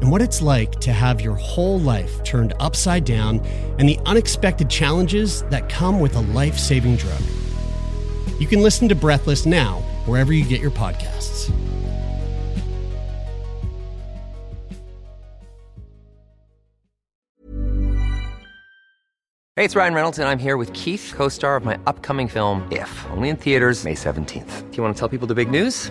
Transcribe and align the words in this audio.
and 0.00 0.10
what 0.10 0.22
it's 0.22 0.40
like 0.40 0.72
to 0.80 0.92
have 0.92 1.20
your 1.20 1.34
whole 1.34 1.78
life 1.80 2.22
turned 2.24 2.54
upside 2.60 3.04
down 3.04 3.40
and 3.78 3.88
the 3.88 3.98
unexpected 4.06 4.70
challenges 4.70 5.42
that 5.44 5.68
come 5.68 6.00
with 6.00 6.14
a 6.16 6.20
life 6.20 6.58
saving 6.58 6.96
drug. 6.96 7.20
You 8.38 8.46
can 8.46 8.62
listen 8.62 8.88
to 8.88 8.94
Breathless 8.94 9.46
now, 9.46 9.80
wherever 10.06 10.32
you 10.32 10.44
get 10.44 10.60
your 10.60 10.70
podcasts. 10.70 11.52
Hey, 19.58 19.64
it's 19.64 19.74
Ryan 19.74 19.94
Reynolds, 19.94 20.18
and 20.20 20.28
I'm 20.28 20.38
here 20.38 20.56
with 20.56 20.72
Keith, 20.72 21.12
co 21.16 21.28
star 21.28 21.56
of 21.56 21.64
my 21.64 21.76
upcoming 21.84 22.28
film, 22.28 22.62
If, 22.70 23.04
only 23.10 23.28
in 23.28 23.34
theaters, 23.34 23.82
May 23.82 23.94
17th. 23.94 24.70
Do 24.70 24.76
you 24.76 24.82
want 24.84 24.94
to 24.94 24.98
tell 25.00 25.08
people 25.08 25.26
the 25.26 25.34
big 25.34 25.50
news? 25.50 25.90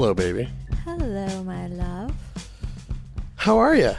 Hello, 0.00 0.14
baby. 0.14 0.48
Hello, 0.86 1.44
my 1.44 1.66
love. 1.66 2.14
How 3.36 3.58
are 3.58 3.76
you? 3.76 3.92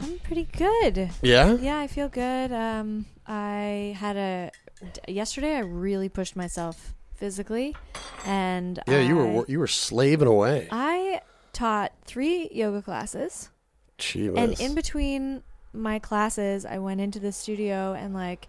I'm 0.00 0.18
pretty 0.24 0.48
good. 0.50 1.10
Yeah? 1.22 1.52
Yeah, 1.54 1.78
I 1.78 1.86
feel 1.86 2.08
good. 2.08 2.50
Um, 2.50 3.06
I 3.28 3.96
had 3.96 4.16
a 4.16 4.50
yesterday. 5.06 5.54
I 5.54 5.60
really 5.60 6.08
pushed 6.08 6.34
myself 6.34 6.94
physically, 7.14 7.76
and 8.24 8.80
Yeah, 8.88 8.98
you 9.02 9.20
I, 9.20 9.24
were 9.24 9.44
you 9.46 9.60
were 9.60 9.68
slaving 9.68 10.26
away. 10.26 10.66
I 10.72 11.20
taught 11.52 11.92
three 12.04 12.48
yoga 12.50 12.82
classes, 12.82 13.50
Chivas. 14.00 14.36
and 14.36 14.60
in 14.60 14.74
between 14.74 15.44
my 15.72 16.00
classes, 16.00 16.66
I 16.66 16.78
went 16.78 17.00
into 17.00 17.20
the 17.20 17.30
studio 17.30 17.92
and 17.92 18.12
like 18.12 18.48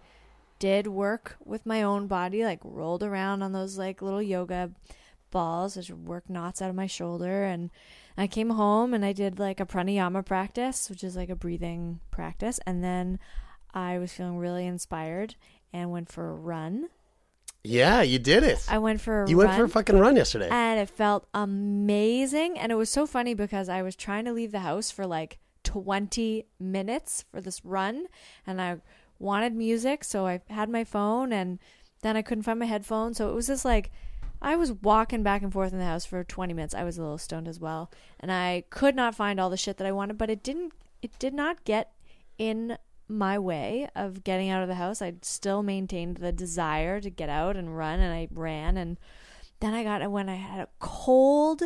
did 0.58 0.88
work 0.88 1.36
with 1.46 1.64
my 1.64 1.84
own 1.84 2.08
body, 2.08 2.44
like 2.44 2.60
rolled 2.64 3.04
around 3.04 3.44
on 3.44 3.52
those 3.52 3.78
like 3.78 4.02
little 4.02 4.20
yoga 4.24 4.72
balls, 5.32 5.76
just 5.76 5.92
work 5.92 6.30
knots 6.30 6.62
out 6.62 6.70
of 6.70 6.76
my 6.76 6.88
shoulder, 6.88 7.44
and 7.44 7.70
I 8.18 8.28
came 8.28 8.50
home 8.52 8.94
and 8.94 9.06
I 9.06 9.14
did 9.14 9.40
like 9.40 9.60
a 9.60 9.66
pranayama 9.66 10.26
practice, 10.26 10.90
which 10.90 11.04
is 11.04 11.16
like 11.16 11.30
a 11.30 11.36
breathing 11.36 12.00
practice, 12.12 12.60
and 12.66 12.84
then 12.84 13.20
I 13.74 14.00
was 14.00 14.12
feeling 14.14 14.38
really 14.38 14.66
inspired 14.66 15.36
and 15.74 15.92
went 15.92 16.10
for 16.12 16.30
a 16.30 16.34
run. 16.34 16.90
yeah, 17.64 18.02
you 18.02 18.18
did 18.18 18.44
it. 18.44 18.66
I 18.70 18.78
went 18.78 19.02
for 19.02 19.24
a 19.24 19.30
you 19.30 19.38
run 19.38 19.48
went 19.48 19.60
for 19.60 19.66
a 19.66 19.70
fucking 19.70 20.00
run 20.00 20.16
yesterday. 20.16 20.48
and 20.50 20.80
it 20.80 20.90
felt 20.90 21.28
amazing 21.34 22.58
and 22.58 22.72
it 22.72 22.76
was 22.76 22.90
so 22.90 23.06
funny 23.06 23.34
because 23.34 23.68
I 23.70 23.82
was 23.82 23.96
trying 23.96 24.26
to 24.26 24.32
leave 24.34 24.52
the 24.52 24.60
house 24.60 24.90
for 24.90 25.06
like 25.06 25.40
20 25.64 26.46
minutes 26.60 27.26
for 27.30 27.42
this 27.42 27.64
run 27.66 28.08
and 28.46 28.62
I 28.62 28.78
wanted 29.20 29.54
music 29.54 30.04
so 30.06 30.26
I 30.26 30.40
had 30.50 30.70
my 30.70 30.84
phone 30.86 31.34
and 31.34 31.60
then 32.04 32.16
I 32.16 32.22
couldn't 32.22 32.44
find 32.44 32.60
my 32.60 32.66
headphones 32.68 33.18
so 33.18 33.30
it 33.30 33.36
was 33.36 33.48
just 33.48 33.66
like 33.66 33.92
I 34.42 34.56
was 34.56 34.72
walking 34.72 35.24
back 35.24 35.42
and 35.42 35.52
forth 35.52 35.74
in 35.74 35.80
the 35.80 35.86
house 35.86 36.06
for 36.06 36.24
20 36.24 36.54
minutes. 36.54 36.74
I 36.74 36.84
was 36.84 36.98
a 36.98 37.02
little 37.02 37.18
stoned 37.18 37.48
as 37.48 37.60
well 37.60 37.92
and 38.20 38.32
I 38.32 38.64
could 38.70 38.96
not 38.96 39.16
find 39.16 39.40
all 39.40 39.50
the 39.50 39.58
shit 39.58 39.78
that 39.78 39.88
I 39.88 39.92
wanted 39.92 40.18
but 40.18 40.30
it 40.30 40.44
didn't 40.44 40.74
it 41.02 41.18
did 41.20 41.34
not 41.34 41.64
get 41.64 41.94
in 42.38 42.78
my 43.08 43.40
way 43.40 43.88
of 43.96 44.24
getting 44.24 44.50
out 44.50 44.62
of 44.62 44.68
the 44.68 44.76
house. 44.76 45.02
I 45.02 45.14
still 45.22 45.64
maintained 45.64 46.18
the 46.18 46.32
desire 46.32 47.00
to 47.00 47.10
get 47.10 47.30
out 47.30 47.56
and 47.56 47.78
run 47.78 48.00
and 48.00 48.14
I 48.14 48.28
ran 48.32 48.78
and 48.78 48.98
then 49.60 49.74
I 49.74 49.84
got 49.84 50.10
when 50.12 50.30
I 50.30 50.36
had 50.36 50.60
a 50.60 50.70
cold 50.80 51.64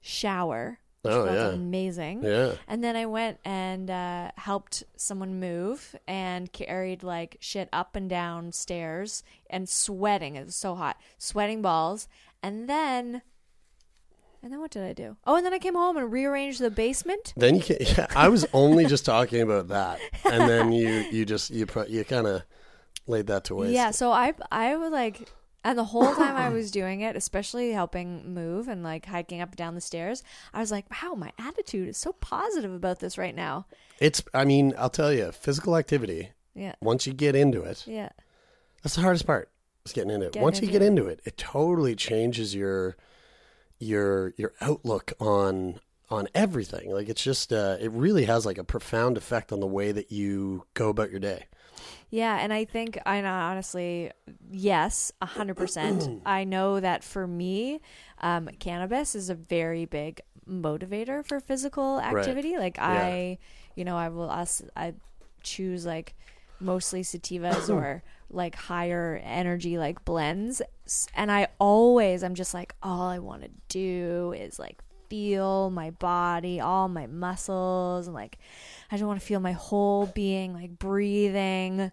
shower. 0.00 0.78
Which 1.02 1.12
Oh, 1.14 1.24
yeah. 1.24 1.48
amazing. 1.48 2.22
Yeah. 2.22 2.52
And 2.68 2.82
then 2.84 2.94
I 2.94 3.06
went 3.06 3.38
and 3.44 3.90
uh, 3.90 4.30
helped 4.36 4.84
someone 4.96 5.40
move 5.40 5.96
and 6.06 6.52
carried 6.52 7.02
like 7.02 7.36
shit 7.40 7.68
up 7.72 7.96
and 7.96 8.08
down 8.08 8.52
stairs 8.52 9.24
and 9.50 9.68
sweating. 9.68 10.36
It 10.36 10.46
was 10.46 10.54
so 10.56 10.76
hot, 10.76 11.00
sweating 11.18 11.60
balls. 11.60 12.06
And 12.40 12.68
then, 12.68 13.22
and 14.44 14.52
then 14.52 14.60
what 14.60 14.70
did 14.70 14.84
I 14.84 14.92
do? 14.92 15.16
Oh, 15.26 15.34
and 15.34 15.44
then 15.44 15.52
I 15.52 15.58
came 15.58 15.74
home 15.74 15.96
and 15.96 16.10
rearranged 16.12 16.60
the 16.60 16.70
basement. 16.70 17.32
Then 17.36 17.56
you 17.56 17.62
can, 17.62 17.76
yeah, 17.80 18.06
I 18.14 18.28
was 18.28 18.46
only 18.52 18.86
just 18.86 19.04
talking 19.04 19.40
about 19.40 19.68
that, 19.68 19.98
and 20.24 20.48
then 20.48 20.72
you 20.72 20.88
you 20.88 21.24
just 21.24 21.50
you 21.50 21.66
you 21.88 22.04
kind 22.04 22.26
of 22.26 22.42
laid 23.06 23.26
that 23.28 23.44
to 23.44 23.54
waste. 23.56 23.72
Yeah, 23.72 23.90
so 23.92 24.10
I 24.12 24.34
I 24.50 24.74
was 24.76 24.90
like 24.90 25.28
and 25.64 25.78
the 25.78 25.84
whole 25.84 26.14
time 26.14 26.36
I 26.36 26.48
was 26.58 26.70
doing 26.70 27.00
it, 27.02 27.16
especially 27.16 27.72
helping 27.72 28.34
move 28.34 28.68
and 28.68 28.82
like 28.82 29.06
hiking 29.06 29.40
up 29.40 29.50
and 29.50 29.56
down 29.56 29.74
the 29.74 29.80
stairs, 29.80 30.22
I 30.52 30.60
was 30.60 30.70
like, 30.70 30.86
wow, 30.90 31.14
my 31.14 31.32
attitude 31.38 31.88
is 31.88 31.96
so 31.98 32.12
positive 32.14 32.72
about 32.72 33.00
this 33.00 33.16
right 33.18 33.34
now. 33.34 33.66
It's. 34.00 34.22
I 34.34 34.44
mean, 34.44 34.74
I'll 34.78 34.90
tell 34.90 35.12
you, 35.12 35.30
physical 35.32 35.76
activity. 35.76 36.30
Yeah. 36.54 36.74
Once 36.80 37.06
you 37.06 37.12
get 37.12 37.34
into 37.34 37.62
it, 37.62 37.84
Yeah. 37.86 38.10
that's 38.82 38.96
the 38.96 39.00
hardest 39.02 39.26
part. 39.26 39.50
Is 39.84 39.92
getting 39.92 40.10
into 40.10 40.26
it. 40.26 40.32
Getting 40.32 40.42
Once 40.44 40.58
you 40.60 40.68
into 40.68 40.72
get 40.72 40.82
it. 40.82 40.86
into 40.86 41.06
it, 41.06 41.20
it 41.24 41.36
totally 41.36 41.94
changes 41.96 42.54
your 42.54 42.96
your 43.78 44.32
your 44.36 44.52
outlook 44.60 45.12
on 45.18 45.80
on 46.10 46.28
everything. 46.34 46.92
Like 46.92 47.08
it's 47.08 47.22
just 47.22 47.52
uh, 47.52 47.76
it 47.80 47.90
really 47.90 48.24
has 48.26 48.44
like 48.46 48.58
a 48.58 48.64
profound 48.64 49.16
effect 49.16 49.50
on 49.52 49.60
the 49.60 49.66
way 49.66 49.90
that 49.92 50.12
you 50.12 50.64
go 50.74 50.88
about 50.88 51.10
your 51.10 51.20
day. 51.20 51.46
Yeah, 52.12 52.36
and 52.38 52.52
I 52.52 52.66
think 52.66 52.98
I 53.06 53.22
honestly, 53.22 54.10
yes, 54.50 55.12
a 55.22 55.26
hundred 55.26 55.56
percent. 55.56 56.20
I 56.26 56.44
know 56.44 56.78
that 56.78 57.02
for 57.02 57.26
me, 57.26 57.80
um, 58.20 58.50
cannabis 58.58 59.14
is 59.14 59.30
a 59.30 59.34
very 59.34 59.86
big 59.86 60.20
motivator 60.46 61.24
for 61.26 61.40
physical 61.40 61.98
activity. 62.00 62.58
Like 62.58 62.78
I, 62.78 63.38
you 63.76 63.86
know, 63.86 63.96
I 63.96 64.10
will 64.10 64.28
us 64.28 64.60
I 64.76 64.92
choose 65.42 65.86
like 65.86 66.14
mostly 66.60 67.00
sativas 67.00 67.70
or 67.74 68.02
like 68.28 68.56
higher 68.56 69.18
energy 69.24 69.78
like 69.78 70.04
blends, 70.04 70.60
and 71.14 71.32
I 71.32 71.48
always 71.58 72.22
I'm 72.22 72.34
just 72.34 72.52
like 72.52 72.74
all 72.82 73.08
I 73.08 73.20
want 73.20 73.40
to 73.44 73.50
do 73.70 74.34
is 74.36 74.58
like 74.58 74.82
feel 75.08 75.70
my 75.70 75.90
body, 75.90 76.60
all 76.60 76.88
my 76.88 77.06
muscles, 77.06 78.06
and 78.06 78.14
like 78.14 78.38
I 78.92 78.96
just 78.96 79.06
want 79.06 79.18
to 79.18 79.26
feel 79.26 79.40
my 79.40 79.52
whole 79.52 80.06
being 80.06 80.52
like 80.54 80.78
breathing. 80.78 81.90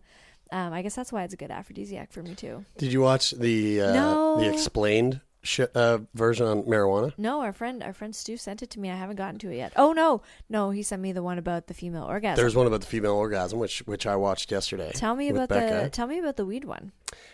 Um, 0.52 0.74
I 0.74 0.82
guess 0.82 0.96
that's 0.96 1.12
why 1.14 1.24
it's 1.24 1.34
a 1.34 1.38
good 1.38 1.50
aphrodisiac 1.52 2.12
for 2.12 2.22
me 2.22 2.36
too. 2.36 2.66
Did 2.78 2.92
you 2.92 3.02
watch 3.02 3.32
the 3.32 3.82
uh, 3.82 3.94
No. 3.94 4.40
the 4.40 4.52
explained 4.52 5.22
sh- 5.44 5.62
uh, 5.76 6.00
version 6.16 6.46
on 6.48 6.64
marijuana? 6.64 7.14
No, 7.18 7.42
our 7.42 7.54
friend, 7.54 7.82
our 7.84 7.94
friend 7.94 8.16
Stu 8.16 8.36
sent 8.36 8.62
it 8.64 8.72
to 8.72 8.80
me. 8.80 8.90
I 8.90 8.96
haven't 8.96 9.16
gotten 9.16 9.38
to 9.40 9.50
it 9.52 9.56
yet. 9.58 9.74
Oh 9.78 9.94
no, 9.94 10.24
no, 10.50 10.72
he 10.72 10.82
sent 10.84 11.02
me 11.02 11.12
the 11.14 11.24
one 11.24 11.38
about 11.38 11.68
the 11.68 11.74
female 11.74 12.04
orgasm. 12.04 12.42
There's 12.42 12.56
one 12.56 12.68
about 12.68 12.82
the 12.82 12.88
female 12.88 13.14
orgasm, 13.16 13.60
which 13.60 13.80
which 13.86 14.06
I 14.06 14.16
watched 14.18 14.52
yesterday. 14.52 14.92
tell 14.94 15.16
me 15.16 15.30
about 15.30 15.50
Becca. 15.50 15.84
the 15.86 15.90
tell 15.90 16.08
me 16.08 16.20
about 16.20 16.36
the 16.36 16.46
weed 16.46 16.66
one. 16.66 16.92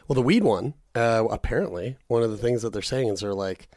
Well, 0.08 0.14
the 0.16 0.22
weed 0.22 0.44
one, 0.44 0.74
uh, 0.94 1.24
apparently, 1.32 1.98
one 2.08 2.22
of 2.22 2.30
the 2.32 2.38
things 2.38 2.62
that 2.62 2.72
they're 2.74 2.82
saying 2.84 3.08
is 3.08 3.22
they're 3.22 3.34
like, 3.34 3.68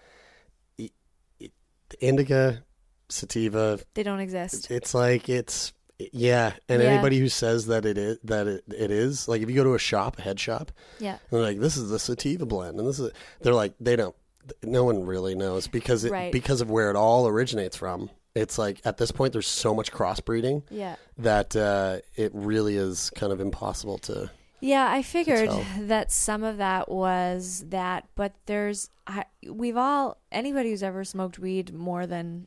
indica, 2.00 2.64
sativa. 3.08 3.78
They 3.94 4.02
don't 4.02 4.20
exist. 4.20 4.70
It's 4.70 4.94
like 4.94 5.28
it's 5.28 5.72
yeah, 6.12 6.52
and 6.68 6.82
Yeah. 6.82 6.88
anybody 6.90 7.18
who 7.18 7.28
says 7.28 7.66
that 7.66 7.84
it 7.84 7.98
is 7.98 8.18
that 8.24 8.46
it, 8.46 8.64
it 8.68 8.90
is 8.90 9.26
like 9.28 9.42
if 9.42 9.48
you 9.48 9.56
go 9.56 9.64
to 9.64 9.74
a 9.74 9.78
shop, 9.78 10.18
a 10.18 10.22
head 10.22 10.38
shop, 10.38 10.70
Yeah, 10.98 11.12
and 11.12 11.20
they're 11.30 11.40
like, 11.42 11.60
this 11.60 11.76
is 11.76 11.90
the 11.90 11.98
sativa 11.98 12.46
blend, 12.46 12.78
and 12.78 12.88
this 12.88 12.98
is 13.00 13.10
they're 13.40 13.54
like 13.54 13.74
they 13.80 13.96
don't. 13.96 14.14
No 14.62 14.84
one 14.84 15.04
really 15.04 15.34
knows 15.34 15.66
because 15.66 16.04
it, 16.04 16.12
Right. 16.12 16.32
because 16.32 16.60
of 16.60 16.70
where 16.70 16.88
it 16.90 16.96
all 16.96 17.26
originates 17.28 17.76
from. 17.76 18.10
It's 18.34 18.56
like 18.58 18.80
at 18.84 18.96
this 18.98 19.10
point, 19.10 19.32
there's 19.32 19.46
so 19.48 19.74
much 19.74 19.90
crossbreeding 19.92 20.62
yeah, 20.70 20.96
that 21.18 21.56
uh, 21.56 21.98
it 22.14 22.30
really 22.34 22.76
is 22.76 23.10
kind 23.10 23.32
of 23.32 23.40
impossible 23.40 23.98
to. 23.98 24.30
yeah. 24.60 24.86
I 24.90 25.02
figured 25.02 25.50
that 25.80 26.12
some 26.12 26.44
of 26.44 26.58
that 26.58 26.88
was 26.88 27.64
that, 27.68 28.06
but 28.14 28.34
there's 28.46 28.90
I, 29.06 29.24
we've 29.50 29.76
all 29.76 30.18
anybody 30.30 30.70
who's 30.70 30.82
ever 30.84 31.02
smoked 31.04 31.38
weed 31.38 31.74
more 31.74 32.06
than 32.06 32.46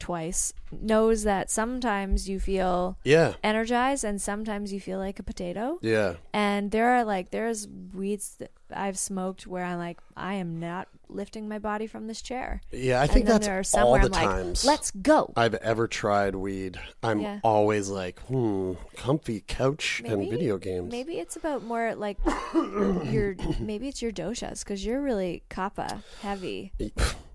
twice 0.00 0.52
knows 0.72 1.22
that 1.24 1.50
sometimes 1.50 2.28
you 2.28 2.40
feel 2.40 2.96
Yeah, 3.04 3.34
energized 3.44 4.02
and 4.04 4.20
sometimes 4.20 4.72
you 4.72 4.80
feel 4.80 4.98
like 4.98 5.18
a 5.18 5.22
potato. 5.22 5.78
yeah. 5.82 6.14
And 6.32 6.70
there 6.70 6.90
are 6.90 7.04
like 7.04 7.30
there's 7.30 7.68
weeds 7.94 8.36
that 8.38 8.50
I've 8.72 8.98
smoked 8.98 9.46
where 9.46 9.64
I'm 9.64 9.78
like 9.78 9.98
I 10.16 10.34
am 10.34 10.58
not 10.60 10.88
lifting 11.08 11.48
my 11.48 11.58
body 11.58 11.86
from 11.88 12.06
this 12.06 12.22
chair. 12.22 12.60
Yeah, 12.70 13.00
I 13.02 13.08
think 13.08 13.26
that's 13.26 13.46
there 13.46 13.58
are 13.58 13.64
some 13.64 13.84
all 13.86 13.92
where 13.92 14.08
the 14.08 14.16
I'm 14.16 14.28
times 14.28 14.64
like, 14.64 14.72
let's 14.78 14.90
go. 14.92 15.32
I've 15.36 15.54
ever 15.56 15.88
tried 15.88 16.36
weed. 16.36 16.78
I'm 17.02 17.20
Yeah. 17.20 17.40
always 17.42 17.88
like, 17.88 18.20
hmm, 18.20 18.74
comfy 18.96 19.42
couch 19.46 20.02
and 20.06 20.30
video 20.30 20.56
games. 20.56 20.90
Maybe 20.92 21.18
it's 21.18 21.34
about 21.36 21.64
more 21.64 21.94
like 21.96 22.18
your 22.54 23.34
maybe 23.58 23.88
it's 23.88 24.00
your 24.00 24.12
doshas 24.12 24.60
because 24.60 24.84
you're 24.86 25.00
really 25.02 25.42
kapha 25.50 26.02
heavy. 26.22 26.72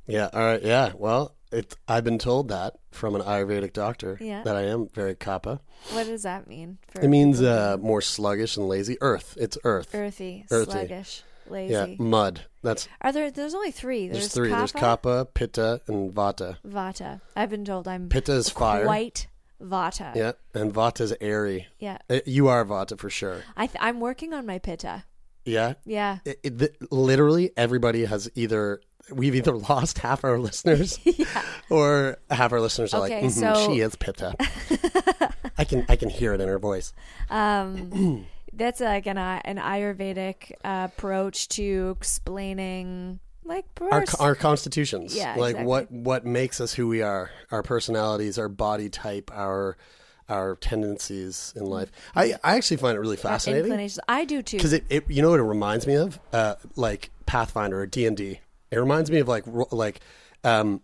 Yeah, 0.08 0.30
all 0.34 0.40
right, 0.40 0.62
yeah. 0.64 0.92
Well, 0.96 1.34
it, 1.58 1.76
I've 1.88 2.04
been 2.04 2.18
told 2.20 2.50
that 2.50 2.76
from 2.92 3.16
an 3.16 3.22
Ayurvedic 3.22 3.74
doctor 3.74 4.18
Yeah. 4.22 4.44
that 4.44 4.56
I 4.56 4.64
am 4.64 4.90
very 4.94 5.16
kapha. 5.16 5.60
What 5.92 6.06
does 6.08 6.24
that 6.24 6.48
mean? 6.48 6.78
For 6.90 7.02
It 7.02 7.08
means 7.08 7.42
uh, 7.42 7.78
more 7.80 8.02
sluggish 8.02 8.58
and 8.58 8.68
lazy. 8.68 8.98
Earth. 9.02 9.38
It's 9.40 9.58
earth. 9.64 9.94
earthy, 9.94 10.46
earthy. 10.52 10.72
sluggish, 10.72 11.24
lazy. 11.48 11.74
Yeah, 11.74 11.86
mud. 12.00 12.42
That's 12.64 12.88
Are 13.02 13.12
there? 13.12 13.30
There's 13.32 13.54
only 13.54 13.72
three. 13.72 14.08
there's, 14.08 14.20
There's, 14.24 14.34
three. 14.34 14.50
There's 14.50 14.72
kapha, 14.72 15.28
pitta, 15.34 15.82
and 15.88 16.12
vata. 16.14 16.58
vata. 16.68 17.22
I've 17.36 17.50
been 17.50 17.66
told 17.66 17.88
I'm 17.88 18.10
Pitta 18.10 18.34
is 18.34 18.50
fire. 18.50 18.86
White 18.88 19.28
vata. 19.62 20.16
Yeah, 20.16 20.32
and 20.54 20.74
vata 20.74 21.02
is 21.02 21.14
airy. 21.22 21.68
Yeah. 21.80 21.98
Uh, 22.10 22.20
You 22.26 22.48
are 22.48 22.66
vata 22.66 22.98
for 23.00 23.10
sure. 23.10 23.44
I 23.56 23.68
th- 23.68 23.78
I'm 23.80 24.00
working 24.00 24.34
on 24.34 24.46
my 24.46 24.58
pitta. 24.60 25.04
Yeah. 25.46 25.74
Yeah. 25.86 26.18
It, 26.26 26.40
it, 26.44 26.58
th- 26.60 26.76
literally 26.90 27.52
everybody 27.56 28.06
has 28.06 28.28
either 28.34 28.82
we've 29.12 29.36
either 29.36 29.56
lost 29.70 30.00
half 30.00 30.24
our 30.24 30.40
listeners 30.40 31.00
or 31.70 32.18
half 32.30 32.52
our 32.52 32.62
listeners 32.62 32.94
are 32.94 33.04
Okay, 33.06 33.22
like 33.22 33.32
"Mhm, 33.32 33.56
so- 33.56 33.68
she 33.74 33.80
is 33.80 33.96
pitta 33.96 34.36
i 35.58 35.64
can 35.64 35.86
i 35.90 35.96
can 35.96 36.10
hear 36.10 36.34
it 36.34 36.42
in 36.42 36.48
her 36.48 36.60
voice. 36.60 36.94
Um, 37.30 38.26
that's 38.54 38.80
like 38.80 39.06
an 39.06 39.18
uh, 39.18 39.42
an 39.46 39.58
Ayurvedic 39.58 40.52
uh, 40.64 40.88
approach 40.92 41.48
to 41.50 41.96
explaining 41.98 43.20
like 43.44 43.66
our 43.92 44.06
our 44.20 44.36
constitutions. 44.36 45.16
Yeah, 45.16 45.36
like 45.38 45.52
exactly. 45.52 45.66
what 45.66 45.92
what 45.92 46.26
makes 46.26 46.60
us 46.60 46.74
who 46.74 46.88
we 46.88 47.02
are 47.02 47.30
our 47.52 47.62
personalities 47.64 48.38
our 48.40 48.50
body 48.50 48.90
type 48.90 49.30
our 49.34 49.78
our 50.28 50.56
tendencies 50.56 51.54
in 51.56 51.66
life. 51.66 51.92
I 52.16 52.34
i 52.44 52.56
actually 52.56 52.78
find 52.78 52.98
it 52.98 53.00
really 53.00 53.18
fascinating. 53.18 53.90
I 54.08 54.26
do 54.26 54.42
too. 54.42 54.58
because 54.58 54.74
it, 54.74 54.84
it 54.90 55.04
you 55.10 55.22
know 55.22 55.30
what 55.30 55.40
it 55.40 55.44
reminds 55.44 55.86
me 55.86 55.96
of? 55.96 56.20
Uh 56.34 56.56
like 56.76 57.12
pathfinder 57.26 57.80
or 57.80 57.86
d&d 57.86 58.40
it 58.72 58.78
reminds 58.78 59.12
me 59.12 59.20
of 59.20 59.28
like 59.28 59.44
like 59.72 60.00
um 60.44 60.82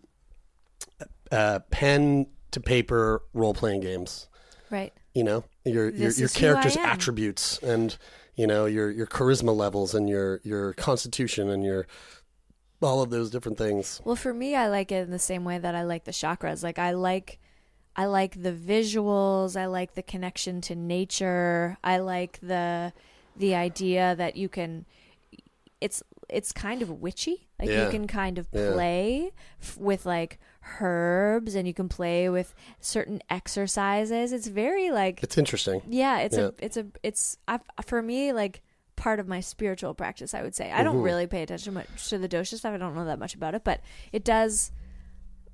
uh 1.31 1.59
pen 1.69 2.27
to 2.51 2.59
paper 2.59 3.23
role-playing 3.33 3.81
games 3.81 4.27
right. 4.69 4.93
you 5.13 5.23
know 5.23 5.43
your 5.65 5.89
your, 5.89 5.91
your 5.91 6.07
is 6.09 6.17
who 6.19 6.25
I 6.25 6.39
character's 6.39 6.77
attributes 6.77 7.57
and 7.59 7.97
you 8.35 8.47
know 8.47 8.65
your 8.65 8.89
your 8.89 9.07
charisma 9.07 9.55
levels 9.55 9.93
and 9.93 10.09
your 10.09 10.41
your 10.43 10.73
constitution 10.73 11.49
and 11.49 11.63
your 11.63 11.87
all 12.81 13.01
of 13.01 13.09
those 13.09 13.29
different 13.29 13.57
things 13.57 14.01
Well, 14.03 14.15
for 14.15 14.33
me, 14.33 14.55
I 14.55 14.67
like 14.67 14.91
it 14.91 15.03
in 15.03 15.11
the 15.11 15.19
same 15.19 15.43
way 15.43 15.57
that 15.57 15.75
I 15.75 15.83
like 15.83 16.05
the 16.05 16.11
chakras. 16.11 16.63
Like 16.63 16.79
I 16.79 16.91
like, 16.91 17.39
I 17.95 18.05
like 18.05 18.41
the 18.41 18.53
visuals. 18.53 19.59
I 19.59 19.67
like 19.67 19.93
the 19.93 20.03
connection 20.03 20.61
to 20.61 20.75
nature. 20.75 21.77
I 21.83 21.97
like 21.99 22.39
the, 22.41 22.93
the 23.35 23.55
idea 23.55 24.15
that 24.15 24.35
you 24.35 24.49
can. 24.49 24.85
It's 25.79 26.03
it's 26.31 26.51
kind 26.51 26.81
of 26.81 26.89
witchy. 26.89 27.47
Like 27.59 27.69
Yeah. 27.69 27.85
you 27.85 27.91
can 27.91 28.07
kind 28.07 28.37
of 28.37 28.47
Yeah. 28.51 28.71
play 28.73 29.31
f- 29.61 29.77
with 29.77 30.05
like 30.05 30.39
herbs, 30.79 31.55
and 31.55 31.67
you 31.67 31.73
can 31.73 31.89
play 31.89 32.29
with 32.29 32.53
certain 32.79 33.21
exercises. 33.29 34.31
It's 34.31 34.47
very 34.47 34.91
like 34.91 35.21
it's 35.23 35.37
interesting 35.37 35.81
yeah, 35.87 36.19
it's 36.19 36.37
Yeah. 36.37 36.45
a 36.47 36.51
it's 36.59 36.77
a 36.77 36.85
it's 37.03 37.37
I, 37.47 37.59
for 37.85 38.01
me 38.01 38.33
like 38.33 38.61
part 38.95 39.19
of 39.19 39.27
my 39.27 39.39
spiritual 39.39 39.93
practice. 39.93 40.33
I 40.33 40.41
would 40.43 40.55
say 40.55 40.71
I 40.71 40.83
don't 40.83 40.95
Mm-hmm. 40.97 41.03
really 41.03 41.27
pay 41.27 41.41
attention 41.43 41.73
much 41.73 42.09
to 42.09 42.17
the 42.17 42.29
dosha 42.29 42.57
stuff. 42.57 42.73
I 42.73 42.77
don't 42.77 42.95
know 42.95 43.05
that 43.05 43.19
much 43.19 43.33
about 43.35 43.55
it, 43.55 43.63
but 43.63 43.81
it 44.11 44.23
does 44.23 44.71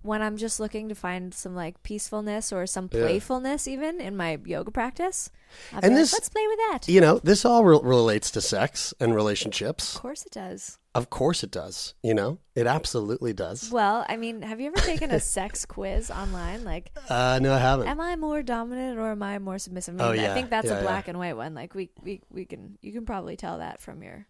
when 0.07 0.21
I'm 0.23 0.37
just 0.37 0.59
looking 0.59 0.89
to 0.89 0.95
find 0.95 1.33
some 1.33 1.53
like 1.55 1.83
peacefulness 1.83 2.51
or 2.51 2.65
some 2.65 2.89
Yeah. 2.91 3.01
playfulness, 3.01 3.67
even 3.67 4.01
in 4.01 4.15
my 4.17 4.39
yoga 4.45 4.71
practice. 4.71 5.29
I'll 5.71 5.79
And 5.83 5.93
like, 5.93 6.01
this- 6.01 6.13
let's 6.13 6.29
play 6.29 6.45
with 6.47 6.59
that. 6.71 6.87
you 6.89 6.99
know 7.01 7.19
this 7.19 7.45
all 7.45 7.63
re- 7.63 7.79
relates 7.83 8.31
to 8.31 8.41
sex 8.41 8.93
and 8.99 9.13
relationships 9.13 9.95
Of 9.95 10.01
course, 10.01 10.25
it 10.25 10.31
does. 10.33 10.77
of 10.95 11.09
course 11.09 11.41
it 11.43 11.51
does 11.51 11.93
you 12.03 12.13
know 12.13 12.39
it 12.55 12.67
absolutely 12.67 13.31
does 13.33 13.69
Well, 13.71 14.05
I 14.09 14.17
mean, 14.17 14.41
have 14.41 14.59
you 14.59 14.67
ever 14.67 14.81
taken 14.81 15.11
a 15.11 15.19
sex 15.37 15.65
quiz 15.65 16.09
online? 16.11 16.63
Like, 16.65 16.91
uh 17.09 17.39
no 17.41 17.53
i 17.53 17.59
haven't 17.59 17.87
am 17.87 18.01
I 18.01 18.15
more 18.17 18.41
dominant 18.43 18.97
or 18.99 19.11
am 19.11 19.23
I 19.23 19.39
more 19.39 19.59
submissive? 19.59 19.99
I, 20.01 20.03
Oh, 20.03 20.11
yeah. 20.11 20.31
I 20.31 20.33
think 20.33 20.49
that's 20.49 20.67
Yeah, 20.67 20.73
a 20.73 20.75
yeah. 20.77 20.81
black 20.83 21.07
and 21.07 21.17
white 21.17 21.37
one. 21.37 21.53
Like 21.53 21.73
we, 21.75 21.91
we 22.01 22.21
we 22.31 22.43
can 22.45 22.77
you 22.81 22.91
can 22.91 23.05
probably 23.05 23.35
tell 23.37 23.59
that 23.59 23.81
from 23.81 24.01
your 24.03 24.27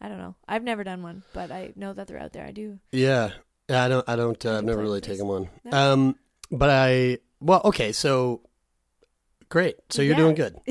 I 0.00 0.08
don't 0.08 0.18
know. 0.18 0.34
I've 0.46 0.62
never 0.62 0.84
done 0.84 1.02
one, 1.02 1.22
but 1.34 1.50
I 1.50 1.72
know 1.74 1.92
that 1.92 2.06
they're 2.06 2.20
out 2.20 2.32
there. 2.32 2.46
I 2.46 2.52
do. 2.52 2.78
yeah 2.92 3.30
yeah 3.68 3.84
i 3.84 3.88
don't 3.88 4.08
i 4.08 4.16
don't 4.16 4.44
uh, 4.46 4.58
i've 4.58 4.64
never 4.64 4.80
really 4.80 5.00
taken 5.00 5.26
one 5.26 5.48
No. 5.64 5.76
um 5.92 6.16
but 6.50 6.70
i 6.70 7.18
well 7.40 7.60
okay 7.64 7.92
so 7.92 8.42
great 9.48 9.76
so 9.90 10.02
you're 10.02 10.16
Yeah. 10.16 10.22
doing 10.22 10.34
good 10.34 10.56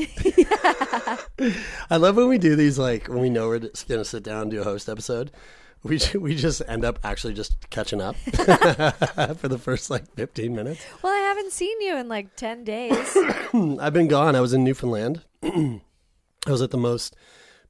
I 1.89 1.97
love 1.97 2.15
when 2.15 2.27
we 2.27 2.37
do 2.37 2.55
these 2.55 2.77
like 2.79 3.07
when 3.07 3.19
we 3.19 3.29
know 3.29 3.47
we're 3.47 3.59
just 3.59 3.87
gonna 3.87 4.05
sit 4.05 4.23
down 4.23 4.43
and 4.43 4.51
do 4.51 4.61
a 4.61 4.63
host 4.63 4.89
episode. 4.89 5.31
We 5.83 5.99
we 6.15 6.35
just 6.35 6.61
end 6.67 6.83
up 6.83 6.99
actually 7.03 7.33
just 7.35 7.69
catching 7.69 8.01
up 8.01 8.15
for 9.37 9.47
the 9.47 9.59
first 9.61 9.89
like 9.89 10.11
fifteen 10.15 10.55
minutes. 10.55 10.83
Well, 11.03 11.13
I 11.13 11.19
haven't 11.19 11.51
seen 11.53 11.79
you 11.81 11.95
in 11.97 12.07
like 12.09 12.35
10 12.35 12.63
days. 12.63 13.15
I've 13.79 13.93
been 13.93 14.07
gone. 14.07 14.35
I 14.35 14.41
was 14.41 14.53
in 14.53 14.63
Newfoundland. 14.63 15.21
I 15.43 15.79
was 16.47 16.61
at 16.61 16.71
the 16.71 16.77
most 16.77 17.15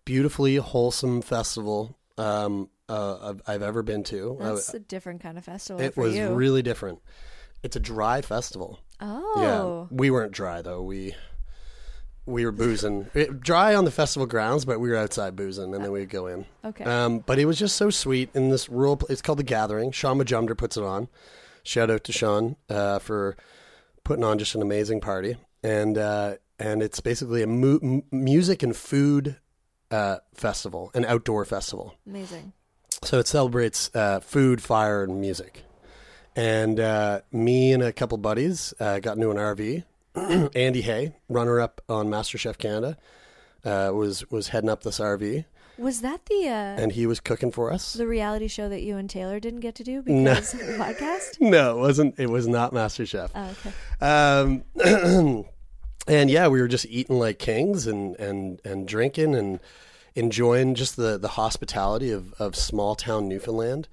beautifully 0.06 0.56
wholesome 0.56 1.22
festival 1.22 1.98
um, 2.18 2.70
uh, 2.90 3.34
I've, 3.48 3.62
ever 3.62 3.84
been 3.84 4.04
to. 4.06 4.38
I- 4.42 4.46
That's 4.46 4.74
a 4.74 4.80
different 4.80 5.22
kind 5.22 5.38
of 5.38 5.44
festival 5.46 5.82
it 5.82 5.98
was 5.98 6.16
you. 6.16 6.30
really 6.34 6.62
different. 6.62 7.00
It's 7.64 7.76
a 7.76 7.80
dry 7.80 8.22
festival. 8.22 8.80
oh. 9.02 9.88
Yeah, 9.90 9.96
we 9.96 10.10
weren't 10.12 10.32
dry 10.32 10.62
though. 10.62 10.82
We 10.84 11.16
we 12.26 12.46
were 12.46 12.52
boozing. 12.52 13.08
It, 13.14 13.40
dry 13.40 13.74
on 13.74 13.86
the 13.86 13.92
festival 13.92 14.26
grounds, 14.28 14.66
but 14.66 14.80
we 14.80 14.90
were 14.90 14.96
outside 14.98 15.36
boozing, 15.36 15.74
and 15.74 15.84
then 15.84 15.92
we'd 15.92 16.10
go 16.10 16.28
in. 16.28 16.46
Okay. 16.66 16.84
Um, 16.84 17.20
but 17.20 17.40
it 17.40 17.46
was 17.46 17.58
just 17.58 17.78
so 17.78 17.90
sweet 17.90 18.30
in 18.34 18.50
this 18.50 18.68
rural. 18.70 18.98
pl- 18.98 19.08
It's 19.10 19.22
called 19.22 19.40
the 19.40 19.44
Gathering. 19.44 19.92
Shaun 19.92 20.18
Majumder 20.20 20.58
puts 20.58 20.76
it 20.78 20.84
on. 20.84 21.08
Shout 21.64 21.90
out 21.90 22.04
to 22.06 22.12
Shaun 22.12 22.58
uh, 22.70 23.00
for 23.00 23.36
putting 24.04 24.24
on 24.24 24.40
just 24.40 24.56
an 24.56 24.62
amazing 24.62 25.00
party. 25.02 25.38
And 25.64 25.98
uh, 25.98 26.36
and 26.60 26.84
it's 26.84 27.00
basically 27.00 27.42
a 27.44 27.48
mu- 27.48 28.02
music 28.12 28.62
and 28.62 28.76
food 28.76 29.38
uh, 29.90 30.18
festival, 30.34 30.92
an 30.94 31.06
outdoor 31.06 31.44
festival. 31.46 31.96
Amazing. 32.06 32.54
So 33.04 33.20
it 33.20 33.28
celebrates 33.28 33.90
uh, 33.96 34.20
food, 34.20 34.62
fire, 34.62 35.04
and 35.04 35.22
music. 35.22 35.64
And 36.36 36.80
uh, 36.80 37.22
me 37.32 37.72
and 37.74 37.82
a 37.84 37.92
couple 37.94 38.18
buddies 38.18 38.74
uh, 38.80 39.00
got 39.00 39.18
into 39.18 39.30
an 39.32 39.38
RV. 39.38 39.84
Andy 40.56 40.82
Hay, 40.82 41.14
runner 41.30 41.60
up 41.60 41.82
on 41.88 42.08
MasterChef 42.10 42.58
Canada, 42.58 42.98
uh, 43.64 43.92
was 43.94 44.30
was 44.32 44.48
heading 44.50 44.70
up 44.70 44.82
this 44.84 45.00
RV, 45.00 45.46
Was 45.78 46.02
that 46.02 46.26
the 46.26 46.48
uh, 46.48 46.52
and 46.82 46.92
he 46.92 47.06
was 47.06 47.20
cooking 47.20 47.52
for 47.52 47.72
us. 47.72 47.94
the 47.94 48.08
reality 48.08 48.48
show 48.48 48.68
that 48.70 48.82
you 48.82 48.98
and 48.98 49.08
Taylor 49.10 49.40
didn't 49.40 49.60
get 49.60 49.76
to 49.76 49.84
do 49.84 50.02
No. 50.08 50.32
because 50.34 50.54
of 50.56 50.60
the 50.66 50.74
podcast? 50.74 51.38
No, 51.40 51.78
it 51.78 51.82
wasn't. 51.82 52.20
It 52.20 52.30
was 52.30 52.48
not 52.48 52.72
MasterChef. 52.74 53.30
Oh, 53.36 53.56
okay. 53.60 54.66
Um, 54.84 55.46
and 56.08 56.30
yeah, 56.32 56.48
we 56.48 56.62
were 56.62 56.68
just 56.68 56.86
eating 56.88 57.20
like 57.20 57.38
kings 57.40 57.86
and 57.88 58.16
and 58.20 58.60
and 58.66 58.88
drinking 58.88 59.36
and 59.36 59.60
enjoying 60.18 60.76
just 60.76 60.96
the 60.98 61.18
the 61.18 61.30
hospitality 61.30 62.12
of 62.12 62.34
of 62.40 62.56
small 62.56 62.96
town 62.96 63.28
Newfoundland, 63.28 63.88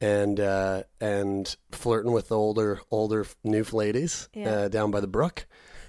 and 0.00 0.38
uh, 0.40 0.82
and 1.00 1.56
flirting 1.70 2.12
with 2.12 2.28
the 2.28 2.36
older 2.36 2.80
older 2.90 3.24
Newf 3.44 3.72
ladies 3.72 4.28
Yeah. 4.34 4.50
uh, 4.50 4.68
down 4.68 4.90
by 4.90 5.00
the 5.00 5.06
brook, 5.06 5.46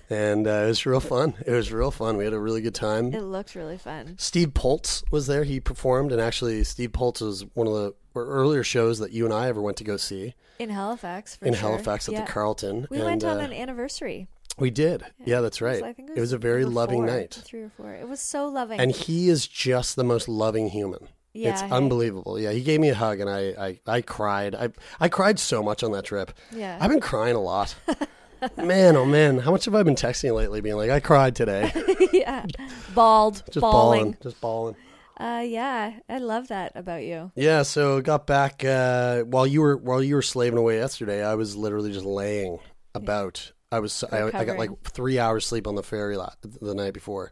and 0.10 0.48
uh, 0.48 0.52
it 0.52 0.68
was 0.68 0.86
real 0.86 1.00
fun. 1.00 1.34
It 1.46 1.52
was 1.52 1.72
real 1.72 1.92
fun. 1.92 2.18
We 2.18 2.24
had 2.24 2.34
a 2.34 2.40
really 2.40 2.62
good 2.62 2.76
time. 2.76 3.14
It 3.14 3.22
looked 3.24 3.56
really 3.56 3.78
fun. 3.78 4.16
Steve 4.20 4.54
Poltz 4.54 5.04
was 5.12 5.28
there. 5.28 5.44
He 5.44 5.60
performed, 5.60 6.12
and 6.12 6.22
actually, 6.22 6.64
Steve 6.64 6.94
Poltz 6.94 7.22
was 7.22 7.44
one 7.54 7.68
of 7.68 7.74
the 7.74 7.94
earlier 8.16 8.64
shows 8.64 9.00
that 9.00 9.12
you 9.12 9.26
and 9.26 9.34
I 9.34 9.48
ever 9.48 9.60
went 9.60 9.78
to 9.78 9.84
go 9.84 9.98
see 9.98 10.36
In 10.60 10.70
Halifax, 10.70 11.36
for 11.38 11.46
in 11.46 11.54
sure. 11.56 11.70
Halifax 11.72 12.08
at 12.08 12.14
Yeah. 12.14 12.26
the 12.26 12.32
Carleton. 12.32 12.86
We 12.92 12.98
and, 12.98 13.06
went 13.08 13.24
on 13.24 13.38
uh, 13.38 13.46
an 13.46 13.52
anniversary. 13.54 14.28
We 14.58 14.70
did. 14.70 15.04
Yeah, 15.26 15.42
that's 15.42 15.60
It 15.62 15.66
was- 15.66 15.82
right. 15.82 15.90
I 15.90 15.94
think 15.94 16.12
it 16.16 16.20
was 16.20 16.34
a 16.34 16.38
very 16.38 16.66
loving 16.66 17.00
four, 17.00 17.08
night. 17.08 17.42
Three 17.44 17.62
or 17.64 17.70
four. 17.76 17.92
It 17.94 18.08
was 18.08 18.20
so 18.20 18.48
loving. 18.48 18.80
And 18.80 18.92
he 18.92 19.30
is 19.30 19.48
just 19.48 19.96
the 19.96 20.04
most 20.04 20.28
loving 20.28 20.70
human. 20.70 21.08
Yeah, 21.34 21.54
it's 21.54 21.64
unbelievable. 21.64 22.40
Yeah, 22.40 22.52
he 22.52 22.62
gave 22.62 22.80
me 22.80 22.90
a 22.90 22.96
hug 22.96 23.20
and 23.20 23.28
I, 23.30 23.40
I, 23.60 23.80
I 23.88 24.02
cried. 24.02 24.54
I, 24.54 24.70
I 25.00 25.10
cried 25.10 25.40
so 25.40 25.64
much 25.64 25.82
on 25.84 25.92
that 25.94 26.06
trip. 26.06 26.32
Yeah. 26.52 26.78
I've 26.80 26.92
been 26.92 27.00
crying 27.00 27.36
a 27.36 27.42
lot. 27.42 27.74
man, 28.58 28.96
oh 28.96 29.06
man, 29.06 29.40
how 29.40 29.50
much 29.50 29.66
have 29.66 29.74
I 29.74 29.82
been 29.82 29.96
texting 29.96 30.26
you 30.26 30.34
lately 30.36 30.62
being 30.62 30.76
like, 30.76 30.92
I 30.92 31.00
cried 31.00 31.36
today. 31.36 31.72
yeah, 32.14 32.46
bald, 32.94 33.42
Just 33.48 33.62
bawling. 33.62 34.00
bawling. 34.02 34.18
Just 34.22 34.42
bawling. 34.42 34.76
Uh, 35.18 35.44
yeah, 35.46 35.94
I 36.10 36.18
love 36.20 36.50
that 36.50 36.74
about 36.76 37.04
you. 37.04 37.32
Yeah, 37.36 37.64
so 37.64 38.02
got 38.02 38.28
back 38.28 38.64
uh, 38.66 39.22
while 39.22 39.48
you 39.48 39.62
were 39.62 39.78
while 39.78 40.04
you 40.04 40.16
were 40.16 40.22
slaving 40.24 40.58
away 40.60 40.78
yesterday. 40.78 41.24
I 41.24 41.36
was 41.36 41.56
literally 41.56 41.92
just 41.94 42.06
laying 42.06 42.60
about. 42.94 43.54
I 43.74 43.80
was 43.80 44.04
I, 44.12 44.30
I 44.34 44.46
got 44.46 44.58
like 44.58 44.70
three 44.84 45.18
hours 45.20 45.46
sleep 45.46 45.68
on 45.68 45.76
the 45.76 45.84
ferry 45.84 46.16
lot 46.18 46.38
the 46.42 46.76
night 46.76 46.94
before, 46.94 47.32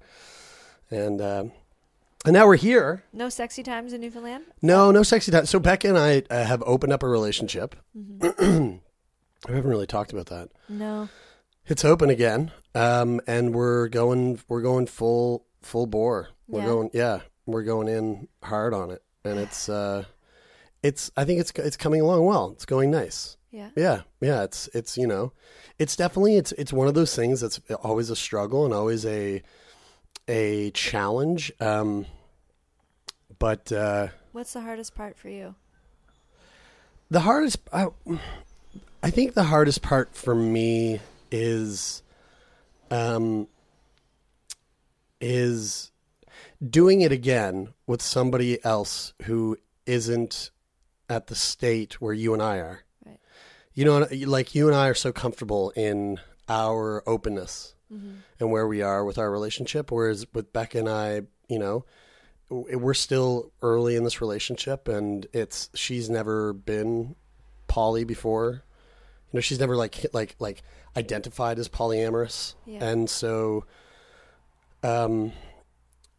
and 0.90 1.22
um, 1.22 1.52
and 2.26 2.34
now 2.34 2.48
we're 2.48 2.56
here. 2.56 3.04
No 3.14 3.30
sexy 3.30 3.64
times 3.64 3.94
in 3.94 4.02
Newfoundland. 4.02 4.46
No, 4.62 4.92
no 4.92 5.04
sexy 5.04 5.32
times. 5.32 5.50
So 5.50 5.60
Becca 5.60 5.88
and 5.90 5.98
I 5.98 6.24
uh, 6.30 6.44
have 6.46 6.64
opened 6.66 6.94
up 6.94 7.04
a 7.04 7.08
relationship. 7.08 7.76
Mm-hmm. 7.98 8.76
I 9.48 9.52
haven't 9.56 9.70
really 9.70 9.88
talked 9.88 10.12
about 10.14 10.28
that. 10.28 10.50
No. 10.70 11.10
It's 11.68 11.86
open 11.86 12.10
again, 12.10 12.52
um, 12.76 13.22
and 13.28 13.54
we're 13.54 13.88
going 13.88 14.40
we're 14.48 14.62
going 14.62 14.88
full 14.88 15.46
full 15.62 15.86
bore. 15.88 16.30
We're 16.48 16.62
Yeah. 16.62 16.66
going 16.66 16.90
yeah, 16.94 17.20
we're 17.46 17.64
going 17.64 17.88
in 17.88 18.28
hard 18.44 18.74
on 18.74 18.90
it, 18.92 19.04
and 19.24 19.40
it's 19.46 19.70
uh, 19.70 20.06
it's 20.84 21.12
I 21.16 21.24
think 21.24 21.40
it's 21.40 21.52
it's 21.56 21.78
coming 21.78 22.02
along 22.02 22.26
well. 22.26 22.50
It's 22.52 22.66
going 22.66 22.90
nice. 22.92 23.38
Yeah. 23.52 23.70
Yeah, 23.76 24.02
yeah. 24.22 24.44
It's 24.44 24.70
it's 24.74 24.98
you 24.98 25.08
know, 25.08 25.34
it's 25.82 25.96
definitely 25.96 26.38
it's 26.38 26.52
it's 26.54 26.72
one 26.72 26.88
of 26.88 26.94
those 26.94 27.16
things 27.16 27.42
that's 27.42 27.60
always 27.84 28.10
a 28.10 28.16
struggle 28.16 28.66
and 28.66 28.74
always 28.74 29.06
a 29.06 29.42
a 30.28 30.72
challenge. 30.72 31.52
Um, 31.60 32.06
but 33.40 33.72
uh, 33.72 34.10
What's 34.32 34.54
the 34.54 34.62
hardest 34.62 34.94
part 34.94 35.18
for 35.18 35.30
you? 35.30 35.56
the 37.12 37.20
hardest, 37.20 37.60
I, 37.74 37.88
I 39.04 39.10
think 39.10 39.34
the 39.34 39.44
hardest 39.44 39.82
part 39.82 40.16
for 40.16 40.34
me 40.34 41.02
is, 41.30 42.04
um, 42.90 43.50
is 45.20 45.92
doing 46.68 47.02
it 47.02 47.12
again 47.12 47.74
with 47.86 48.02
somebody 48.02 48.64
else 48.64 49.14
who 49.24 49.58
isn't 49.86 50.52
at 51.10 51.28
the 51.28 51.36
state 51.36 52.00
where 52.00 52.14
you 52.14 52.34
and 52.34 52.42
I 52.42 52.60
are. 52.60 52.84
You 53.74 53.86
know, 53.86 54.08
like 54.28 54.54
you 54.54 54.68
and 54.68 54.76
I 54.76 54.88
are 54.90 54.94
so 54.94 55.12
comfortable 55.12 55.72
in 55.76 56.20
our 56.50 57.04
openness 57.08 57.74
and 58.40 58.52
where 58.52 58.66
we 58.68 58.82
are 58.82 59.04
with 59.04 59.18
our 59.18 59.30
relationship, 59.30 59.92
whereas 59.92 60.26
with 60.34 60.54
Becca 60.54 60.80
and 60.80 60.88
I, 60.90 61.22
you 61.50 61.60
know, 61.60 61.86
we're 62.50 62.94
still 62.94 63.52
early 63.62 63.96
in 63.98 64.04
this 64.06 64.22
relationship, 64.22 64.88
and 64.88 65.28
it's 65.34 65.70
she's 65.74 66.10
never 66.10 66.54
been 66.54 67.16
poly 67.68 68.04
before. 68.06 68.64
You 69.32 69.38
know, 69.38 69.42
she's 69.42 69.60
never 69.60 69.76
like 69.78 70.06
like 70.14 70.36
like 70.40 70.64
identified 70.96 71.60
as 71.60 71.68
polyamorous, 71.70 72.56
Yeah. 72.66 72.84
and 72.86 73.10
so, 73.10 73.66
um, 74.84 75.32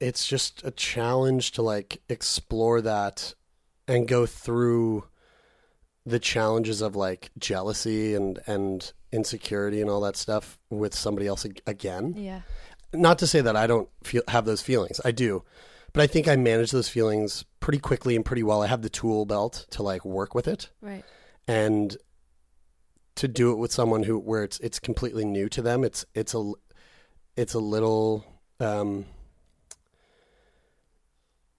it's 0.01 0.27
just 0.27 0.63
a 0.65 0.71
challenge 0.71 1.53
to 1.53 1.63
like 1.63 2.01
explore 2.09 2.81
that 2.83 3.35
and 3.89 4.07
go 4.09 4.27
through 4.27 5.05
the 6.05 6.19
challenges 6.19 6.81
of 6.83 6.97
like 6.97 7.31
jealousy 7.39 8.15
and 8.15 8.41
and 8.47 8.93
insecurity 9.13 9.81
and 9.81 9.89
all 9.91 10.01
that 10.01 10.17
stuff 10.17 10.59
with 10.71 10.95
somebody 10.95 11.27
else 11.27 11.45
ag- 11.45 11.63
again 11.67 12.15
Yeah. 12.17 12.41
not 12.93 13.19
to 13.21 13.27
say 13.27 13.41
that 13.41 13.57
I 13.57 13.67
don't 13.67 13.89
feel 14.03 14.23
have 14.29 14.45
those 14.45 14.63
feelings. 14.63 15.01
I 15.05 15.11
do. 15.13 15.45
But 15.93 16.03
I 16.03 16.07
think 16.07 16.27
I 16.27 16.37
manage 16.37 16.71
those 16.71 16.89
feelings 16.89 17.45
pretty 17.61 17.79
quickly 17.79 18.17
and 18.17 18.25
pretty 18.25 18.43
well. 18.43 18.63
I 18.63 18.67
have 18.67 18.81
the 18.83 18.89
tool 18.89 19.27
belt 19.27 19.67
to 19.71 19.83
like 19.83 20.05
work 20.05 20.35
with 20.35 20.49
it 20.49 20.71
Right. 20.81 21.05
and 21.47 21.95
to 23.17 23.29
do 23.29 23.53
it 23.53 23.57
with 23.59 23.71
someone 23.71 24.03
who 24.05 24.19
where 24.19 24.43
it's 24.43 24.59
it's 24.61 24.79
completely 24.79 25.25
new 25.27 25.49
to 25.51 25.61
them. 25.63 25.85
It's 25.85 26.05
it's 26.15 26.35
a 26.35 26.53
it's 27.37 27.53
a 27.55 27.59
little 27.61 28.25
um 28.59 29.05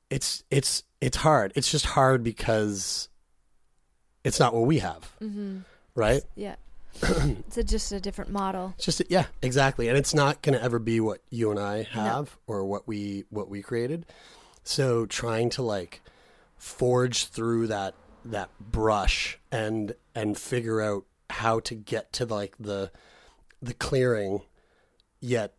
it's 0.09 0.43
it's 0.49 0.83
it's 1.01 1.17
hard. 1.17 1.53
It's 1.55 1.71
just 1.71 1.85
hard 1.85 2.23
because 2.23 3.09
it's 4.23 4.39
not 4.39 4.53
what 4.53 4.65
we 4.65 4.79
have. 4.79 5.11
Mm-hmm. 5.21 5.59
Right? 5.95 6.23
Yeah. 6.35 6.55
it's 7.01 7.57
a, 7.57 7.63
just 7.63 7.91
a 7.91 7.99
different 7.99 8.31
model. 8.31 8.73
It's 8.77 8.85
just 8.85 9.01
yeah, 9.09 9.25
exactly, 9.41 9.87
and 9.87 9.97
it's 9.97 10.13
not 10.13 10.41
going 10.41 10.57
to 10.57 10.63
ever 10.63 10.79
be 10.79 10.99
what 10.99 11.21
you 11.29 11.49
and 11.49 11.59
I 11.59 11.83
have 11.83 12.37
or 12.45 12.65
what 12.65 12.87
we 12.87 13.25
what 13.29 13.49
we 13.49 13.61
created. 13.61 14.05
So 14.63 15.05
trying 15.05 15.49
to 15.51 15.63
like 15.63 16.01
forge 16.57 17.25
through 17.25 17.67
that 17.67 17.95
that 18.25 18.49
brush 18.59 19.39
and 19.51 19.95
and 20.13 20.37
figure 20.37 20.81
out 20.81 21.05
how 21.29 21.59
to 21.61 21.75
get 21.75 22.13
to 22.13 22.25
like 22.25 22.55
the 22.59 22.91
the 23.61 23.73
clearing, 23.73 24.41
yet 25.19 25.53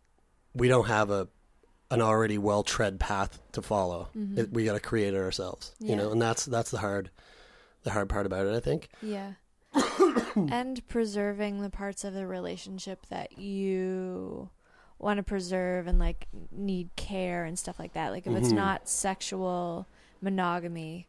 we 0.53 0.67
don't 0.69 0.87
have 0.87 1.11
a 1.11 1.27
an 1.91 2.01
already 2.01 2.37
well 2.37 2.63
tread 2.63 2.99
path 2.99 3.39
to 3.51 3.61
follow. 3.61 4.09
It, 4.37 4.51
we 4.53 4.65
got 4.65 4.73
to 4.73 4.79
create 4.79 5.13
it 5.13 5.17
ourselves, 5.17 5.75
you 5.79 5.95
know, 5.95 6.11
and 6.11 6.21
that's 6.21 6.45
that's 6.45 6.71
the 6.71 6.77
hard 6.77 7.09
the 7.85 7.91
hard 7.91 8.09
part 8.09 8.25
about 8.25 8.45
it. 8.45 8.53
I 8.53 8.59
think. 8.59 8.89
Yeah. 9.01 9.33
and 10.35 10.85
preserving 10.87 11.61
the 11.61 11.69
parts 11.69 12.03
of 12.03 12.13
the 12.13 12.27
relationship 12.27 13.05
that 13.07 13.37
you 13.37 14.49
want 14.99 15.17
to 15.17 15.23
preserve 15.23 15.87
and 15.87 15.99
like 15.99 16.27
need 16.51 16.89
care 16.95 17.43
and 17.45 17.57
stuff 17.59 17.77
like 17.79 17.93
that. 17.93 18.11
Like 18.11 18.25
if 18.27 18.33
it's 18.35 18.49
Mhm. 18.49 18.55
not 18.55 18.89
sexual 18.89 19.87
monogamy, 20.21 21.07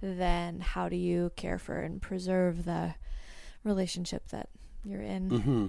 then 0.00 0.60
how 0.60 0.88
do 0.88 0.96
you 0.96 1.30
care 1.36 1.58
for 1.58 1.78
and 1.80 2.00
preserve 2.00 2.64
the 2.64 2.94
relationship 3.64 4.28
that 4.28 4.48
you're 4.84 5.02
in? 5.02 5.30
hmm 5.30 5.66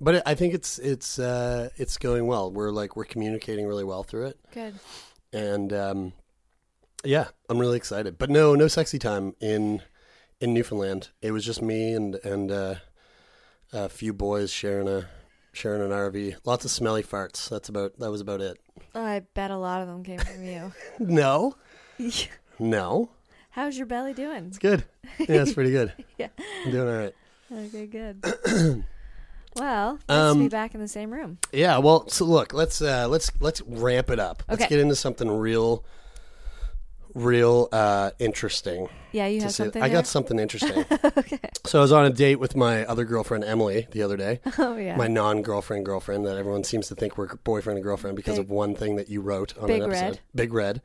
But 0.00 0.14
it, 0.16 0.22
I 0.24 0.34
think 0.34 0.54
it's 0.54 0.78
it's 0.78 1.18
uh, 1.18 1.68
it's 1.76 1.98
going 1.98 2.26
well. 2.26 2.50
We're 2.50 2.70
like 2.70 2.96
we're 2.96 3.04
communicating 3.04 3.66
really 3.66 3.84
well 3.84 4.02
through 4.02 4.26
it, 4.28 4.38
Good. 4.52 4.74
and 5.34 5.72
um, 5.74 6.12
yeah, 7.04 7.28
I'm 7.50 7.58
really 7.58 7.76
excited. 7.76 8.16
But 8.18 8.30
no, 8.30 8.54
no 8.54 8.66
sexy 8.68 8.98
time 8.98 9.34
in 9.40 9.82
in 10.40 10.52
Newfoundland. 10.54 11.10
It 11.22 11.32
was 11.32 11.44
just 11.44 11.62
me 11.62 11.92
and 11.92 12.14
and 12.16 12.50
uh, 12.50 12.74
a 13.72 13.88
few 13.88 14.12
boys 14.12 14.50
sharing 14.50 14.88
a 14.88 15.08
sharing 15.52 15.82
an 15.82 15.90
RV. 15.90 16.36
Lots 16.44 16.64
of 16.64 16.70
smelly 16.70 17.02
farts. 17.02 17.48
That's 17.48 17.68
about 17.68 17.98
that 17.98 18.10
was 18.10 18.20
about 18.20 18.40
it. 18.40 18.58
Oh, 18.94 19.04
I 19.04 19.20
bet 19.34 19.50
a 19.50 19.56
lot 19.56 19.82
of 19.82 19.88
them 19.88 20.02
came 20.04 20.18
from 20.18 20.44
you. 20.44 20.72
No, 20.98 21.54
no, 22.58 23.10
How's 23.50 23.76
your 23.76 23.86
belly 23.86 24.14
doing? 24.14 24.46
it's 24.46 24.58
good. 24.58 24.84
Yeah, 25.18 25.42
it's 25.42 25.52
pretty 25.52 25.70
good. 25.72 25.92
Yeah. 26.18 26.28
I'm 26.64 26.70
doing 26.70 26.88
all 26.88 26.94
right. 26.98 27.14
Okay, 27.52 27.86
good. 27.86 28.22
well, 29.56 29.98
nice 30.08 30.32
to 30.32 30.38
be 30.38 30.44
Um, 30.44 30.48
back 30.48 30.74
in 30.74 30.80
the 30.80 30.88
same 30.88 31.10
room. 31.12 31.38
Yeah, 31.52 31.78
well, 31.78 32.08
so 32.08 32.24
look, 32.24 32.52
let's 32.52 32.80
uh, 32.82 33.08
let's 33.08 33.32
let's 33.40 33.60
ramp 33.62 34.10
it 34.10 34.20
up. 34.20 34.42
Okay. 34.48 34.60
Let's 34.60 34.68
get 34.70 34.78
into 34.80 34.94
something 34.94 35.28
real, 35.30 35.84
real 37.14 37.68
uh, 37.72 38.10
interesting. 38.18 38.88
Yeah, 39.12 39.26
you 39.26 39.40
have 39.40 39.50
say- 39.50 39.64
something. 39.64 39.82
I 39.82 39.88
there? 39.88 39.98
got 39.98 40.06
something 40.06 40.38
interesting. 40.38 40.84
okay. 41.04 41.40
So 41.66 41.78
I 41.78 41.82
was 41.82 41.92
on 41.92 42.06
a 42.06 42.10
date 42.10 42.36
with 42.36 42.56
my 42.56 42.84
other 42.86 43.04
girlfriend 43.04 43.44
Emily 43.44 43.86
the 43.90 44.02
other 44.02 44.16
day. 44.16 44.40
Oh 44.58 44.76
yeah. 44.76 44.96
My 44.96 45.06
non-girlfriend 45.08 45.86
girlfriend 45.86 46.26
that 46.26 46.36
everyone 46.36 46.64
seems 46.64 46.88
to 46.88 46.94
think 46.94 47.16
we're 47.16 47.34
boyfriend 47.36 47.78
and 47.78 47.84
girlfriend 47.84 48.16
because 48.16 48.36
Big- 48.36 48.46
of 48.46 48.50
one 48.50 48.74
thing 48.74 48.96
that 48.96 49.08
you 49.08 49.20
wrote 49.20 49.56
on 49.58 49.66
Big 49.66 49.82
an 49.82 49.90
episode. 49.90 50.04
Red. 50.04 50.20
Big 50.34 50.52
Red. 50.52 50.82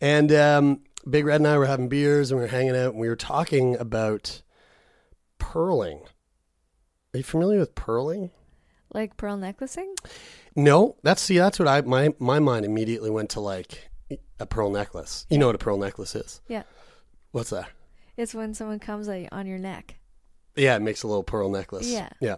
And 0.00 0.32
um, 0.32 0.80
Big 1.08 1.24
Red 1.24 1.40
and 1.40 1.48
I 1.48 1.56
were 1.58 1.66
having 1.66 1.88
beers 1.88 2.30
and 2.30 2.38
we 2.38 2.44
were 2.44 2.50
hanging 2.50 2.76
out 2.76 2.92
and 2.92 2.98
we 3.00 3.08
were 3.08 3.16
talking 3.16 3.76
about 3.76 4.42
pearling. 5.38 6.00
Are 7.12 7.18
you 7.18 7.22
familiar 7.22 7.58
with 7.60 7.74
pearling? 7.74 8.30
like 8.94 9.16
pearl 9.16 9.36
necklacing. 9.36 9.92
No, 10.56 10.96
that's 11.02 11.20
see, 11.20 11.36
that's 11.36 11.58
what 11.58 11.68
I 11.68 11.80
my 11.82 12.14
my 12.18 12.38
mind 12.38 12.64
immediately 12.64 13.10
went 13.10 13.30
to 13.30 13.40
like 13.40 13.90
a 14.38 14.46
pearl 14.46 14.70
necklace. 14.70 15.26
You 15.30 15.38
know 15.38 15.46
what 15.46 15.54
a 15.54 15.58
pearl 15.58 15.78
necklace 15.78 16.14
is? 16.14 16.40
Yeah. 16.48 16.62
What's 17.32 17.50
that? 17.50 17.68
It's 18.16 18.34
when 18.34 18.54
someone 18.54 18.78
comes 18.78 19.08
on 19.08 19.28
on 19.32 19.46
your 19.46 19.58
neck. 19.58 19.96
Yeah, 20.56 20.76
it 20.76 20.82
makes 20.82 21.02
a 21.02 21.08
little 21.08 21.24
pearl 21.24 21.50
necklace. 21.50 21.90
Yeah. 21.90 22.10
yeah. 22.20 22.36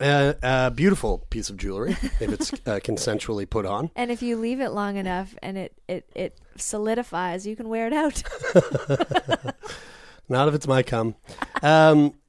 Uh, 0.00 0.32
uh, 0.44 0.70
beautiful 0.70 1.26
piece 1.28 1.50
of 1.50 1.56
jewelry 1.56 1.90
if 2.20 2.22
it's 2.22 2.52
uh, 2.52 2.56
consensually 2.82 3.48
put 3.48 3.66
on. 3.66 3.90
And 3.96 4.10
if 4.12 4.22
you 4.22 4.36
leave 4.36 4.60
it 4.60 4.70
long 4.70 4.96
enough 4.96 5.34
and 5.42 5.58
it, 5.58 5.74
it, 5.88 6.08
it 6.14 6.38
solidifies, 6.56 7.46
you 7.46 7.56
can 7.56 7.68
wear 7.68 7.88
it 7.88 7.92
out. 7.92 8.22
Not 10.28 10.46
if 10.48 10.54
it's 10.54 10.68
my 10.68 10.82
cum. 10.82 11.16
Um, 11.62 12.14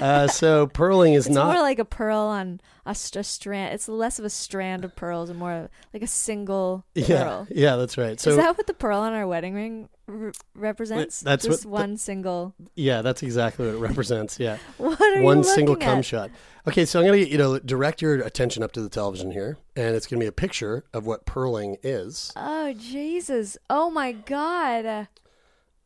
uh, 0.00 0.26
so 0.28 0.66
pearling 0.66 1.14
is 1.14 1.26
it's 1.26 1.34
not. 1.34 1.52
more 1.52 1.62
like 1.62 1.78
a 1.78 1.84
pearl 1.84 2.18
on 2.20 2.60
a, 2.86 2.94
st- 2.94 3.20
a 3.20 3.24
strand. 3.24 3.74
It's 3.74 3.88
less 3.88 4.18
of 4.18 4.24
a 4.24 4.30
strand 4.30 4.84
of 4.84 4.94
pearls 4.96 5.30
and 5.30 5.38
more 5.38 5.68
like 5.92 6.02
a 6.02 6.06
single 6.06 6.84
yeah, 6.94 7.22
pearl. 7.24 7.46
yeah, 7.50 7.76
that's 7.76 7.96
right. 7.98 8.18
So 8.20 8.30
Is 8.30 8.36
that 8.36 8.56
what 8.56 8.66
the 8.66 8.74
pearl 8.74 9.00
on 9.00 9.12
our 9.12 9.26
wedding 9.26 9.54
ring 9.54 9.88
r- 10.08 10.32
represents? 10.54 11.20
That's 11.20 11.44
Just 11.44 11.64
what 11.66 11.76
the- 11.78 11.82
one 11.82 11.96
single. 11.96 12.54
yeah, 12.74 13.02
that's 13.02 13.22
exactly 13.22 13.66
what 13.66 13.74
it 13.74 13.78
represents. 13.78 14.38
Yeah, 14.40 14.58
What 14.78 15.00
are 15.00 15.22
one 15.22 15.44
single 15.44 15.74
looking 15.74 15.88
cum 15.88 15.98
at? 15.98 16.04
shot. 16.04 16.30
Okay, 16.66 16.84
so 16.84 16.98
I'm 17.00 17.06
gonna 17.06 17.18
you 17.18 17.38
know 17.38 17.58
direct 17.58 18.02
your 18.02 18.14
attention 18.16 18.62
up 18.62 18.72
to 18.72 18.82
the 18.82 18.88
television 18.90 19.30
here, 19.30 19.56
and 19.76 19.94
it's 19.96 20.06
gonna 20.06 20.20
be 20.20 20.26
a 20.26 20.32
picture 20.32 20.84
of 20.92 21.06
what 21.06 21.24
pearling 21.26 21.76
is. 21.82 22.32
Oh 22.36 22.72
Jesus! 22.74 23.56
Oh 23.70 23.90
my 23.90 24.12
God! 24.12 25.08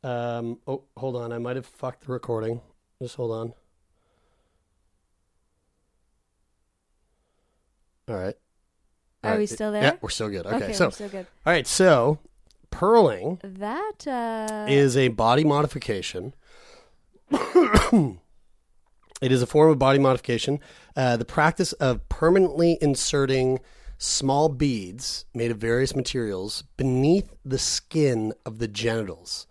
Um, 0.05 0.59
oh, 0.67 0.83
hold 0.97 1.15
on, 1.15 1.33
I 1.33 1.39
might 1.39 1.55
have 1.57 1.67
fucked 1.67 2.07
the 2.07 2.13
recording. 2.13 2.61
Just 3.01 3.15
hold 3.17 3.31
on. 3.31 3.55
All 8.13 8.19
right. 8.19 8.37
All 9.25 9.31
Are 9.31 9.33
right. 9.35 9.39
we 9.39 9.47
still 9.47 9.73
there? 9.73 9.83
Yeah, 9.83 9.97
we're 10.03 10.11
still 10.11 10.29
good. 10.29 10.47
Okay, 10.47 10.73
so 10.75 10.87
we're 10.87 10.91
so 10.91 11.09
good. 11.09 11.27
all 11.47 11.53
right, 11.53 11.67
so 11.67 12.19
pearling 12.71 13.41
That 13.43 14.07
uh, 14.07 14.67
is 14.69 14.97
a 14.97 15.09
body 15.09 15.45
modification. 15.45 16.35
it 17.31 18.19
is 19.23 19.41
a 19.41 19.47
form 19.47 19.71
of 19.71 19.79
body 19.79 19.99
modification. 19.99 20.61
Uh, 20.95 21.17
the 21.17 21.25
practice 21.25 21.73
of 21.75 22.07
permanently 22.11 22.77
inserting 22.83 23.61
small 23.97 24.49
beads 24.51 25.25
made 25.33 25.51
of 25.51 25.57
various 25.59 25.97
materials 25.97 26.65
beneath 26.77 27.35
the 27.45 27.59
skin 27.59 28.35
of 28.45 28.59
the 28.59 28.69
genitals, 28.69 29.47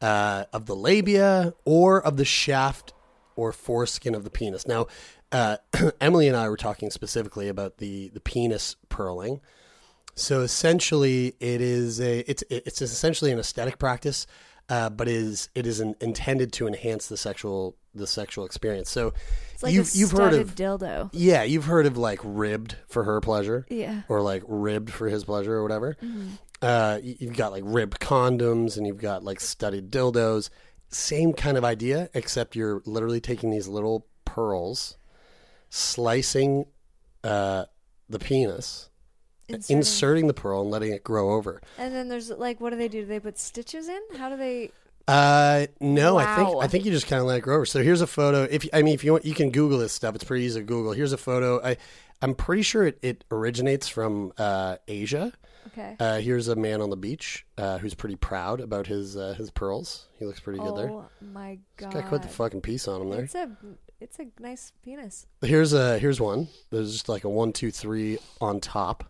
uh, 0.00 0.44
of 0.52 0.64
the 0.66 0.76
labia, 0.76 1.52
or 1.66 2.00
of 2.00 2.16
the 2.16 2.24
shaft 2.24 2.94
or 3.36 3.52
foreskin 3.52 4.14
of 4.14 4.22
the 4.24 4.30
penis. 4.30 4.66
Now, 4.66 4.86
uh, 5.32 5.56
Emily 6.00 6.28
and 6.28 6.36
I 6.36 6.48
were 6.48 6.56
talking 6.56 6.90
specifically 6.90 7.48
about 7.48 7.78
the, 7.78 8.08
the 8.10 8.20
penis 8.20 8.76
pearling. 8.88 9.40
So 10.14 10.40
essentially, 10.40 11.34
it 11.40 11.60
is 11.60 12.00
a 12.00 12.18
it's 12.30 12.42
it's 12.50 12.82
essentially 12.82 13.30
an 13.30 13.38
aesthetic 13.38 13.78
practice, 13.78 14.26
uh, 14.68 14.90
but 14.90 15.08
it 15.08 15.14
is 15.14 15.48
it 15.54 15.66
is 15.66 15.80
an, 15.80 15.94
intended 16.00 16.52
to 16.54 16.66
enhance 16.66 17.06
the 17.08 17.16
sexual 17.16 17.76
the 17.94 18.06
sexual 18.06 18.44
experience. 18.44 18.90
So 18.90 19.14
it's 19.54 19.62
like 19.62 19.72
you've 19.72 19.94
a 19.94 19.98
you've 19.98 20.10
heard 20.10 20.34
of 20.34 20.54
dildo. 20.54 21.10
yeah 21.12 21.42
you've 21.44 21.64
heard 21.64 21.86
of 21.86 21.96
like 21.96 22.20
ribbed 22.22 22.76
for 22.88 23.04
her 23.04 23.20
pleasure 23.20 23.66
Yeah. 23.70 24.02
or 24.08 24.20
like 24.20 24.42
ribbed 24.46 24.90
for 24.92 25.08
his 25.08 25.24
pleasure 25.24 25.54
or 25.54 25.62
whatever. 25.62 25.96
Uh, 26.60 26.98
you've 27.02 27.36
got 27.36 27.52
like 27.52 27.62
ribbed 27.64 27.98
condoms 28.00 28.76
and 28.76 28.86
you've 28.86 29.00
got 29.00 29.24
like 29.24 29.40
studded 29.40 29.90
dildos. 29.90 30.50
Same 30.88 31.32
kind 31.32 31.56
of 31.56 31.64
idea, 31.64 32.10
except 32.14 32.54
you're 32.56 32.82
literally 32.84 33.20
taking 33.20 33.50
these 33.50 33.68
little 33.68 34.06
pearls, 34.24 34.96
slicing 35.70 36.66
uh, 37.24 37.64
the 38.08 38.18
penis, 38.18 38.90
Inserting. 39.48 39.76
inserting 39.78 40.26
the 40.26 40.34
pearl, 40.34 40.60
and 40.60 40.70
letting 40.70 40.92
it 40.92 41.02
grow 41.02 41.32
over. 41.32 41.60
And 41.78 41.94
then 41.94 42.08
there's 42.08 42.30
like, 42.30 42.60
what 42.60 42.70
do 42.70 42.76
they 42.76 42.88
do? 42.88 43.00
Do 43.00 43.06
they 43.06 43.20
put 43.20 43.38
stitches 43.38 43.88
in? 43.88 44.00
How 44.16 44.28
do 44.28 44.36
they? 44.36 44.70
Uh, 45.08 45.66
no, 45.80 46.18
I 46.18 46.36
think 46.36 46.62
I 46.62 46.68
think 46.68 46.84
you 46.84 46.92
just 46.92 47.06
kind 47.08 47.20
of 47.20 47.26
let 47.26 47.38
it 47.38 47.40
grow 47.40 47.56
over. 47.56 47.66
So 47.66 47.82
here's 47.82 48.00
a 48.00 48.06
photo. 48.06 48.46
If 48.48 48.68
I 48.72 48.82
mean, 48.82 48.94
if 48.94 49.02
you 49.02 49.12
want, 49.12 49.24
you 49.24 49.34
can 49.34 49.50
Google 49.50 49.78
this 49.78 49.92
stuff. 49.92 50.14
It's 50.14 50.22
pretty 50.24 50.44
easy 50.44 50.60
to 50.60 50.64
Google. 50.64 50.92
Here's 50.92 51.12
a 51.12 51.16
photo. 51.18 51.60
I 51.64 51.78
I'm 52.22 52.34
pretty 52.34 52.62
sure 52.62 52.86
it, 52.86 52.98
it 53.02 53.24
originates 53.30 53.88
from 53.88 54.32
uh, 54.38 54.76
Asia. 54.86 55.32
Okay. 55.68 55.96
Uh, 55.98 56.18
here's 56.18 56.48
a 56.48 56.56
man 56.56 56.80
on 56.80 56.90
the 56.90 56.96
beach 56.96 57.44
uh, 57.58 57.78
who's 57.78 57.94
pretty 57.94 58.16
proud 58.16 58.60
about 58.60 58.86
his 58.86 59.16
uh, 59.16 59.34
his 59.36 59.50
pearls. 59.50 60.06
He 60.18 60.26
looks 60.26 60.38
pretty 60.40 60.58
good 60.60 60.76
there. 60.76 60.90
oh 60.90 61.06
my 61.20 61.58
god! 61.76 61.92
got 61.92 62.06
quite 62.06 62.22
the 62.22 62.28
fucking 62.28 62.60
piece 62.60 62.86
on 62.86 63.02
him 63.02 63.10
there. 63.10 63.24
It's 63.24 63.34
a 63.34 63.50
it's 64.00 64.18
a 64.18 64.26
nice 64.40 64.72
penis. 64.82 65.26
Here's 65.42 65.72
a 65.72 65.98
here's 65.98 66.20
one. 66.20 66.48
There's 66.70 66.92
just 66.92 67.08
like 67.08 67.24
a 67.24 67.28
one, 67.28 67.52
two, 67.52 67.70
three 67.70 68.18
on 68.40 68.60
top. 68.60 69.04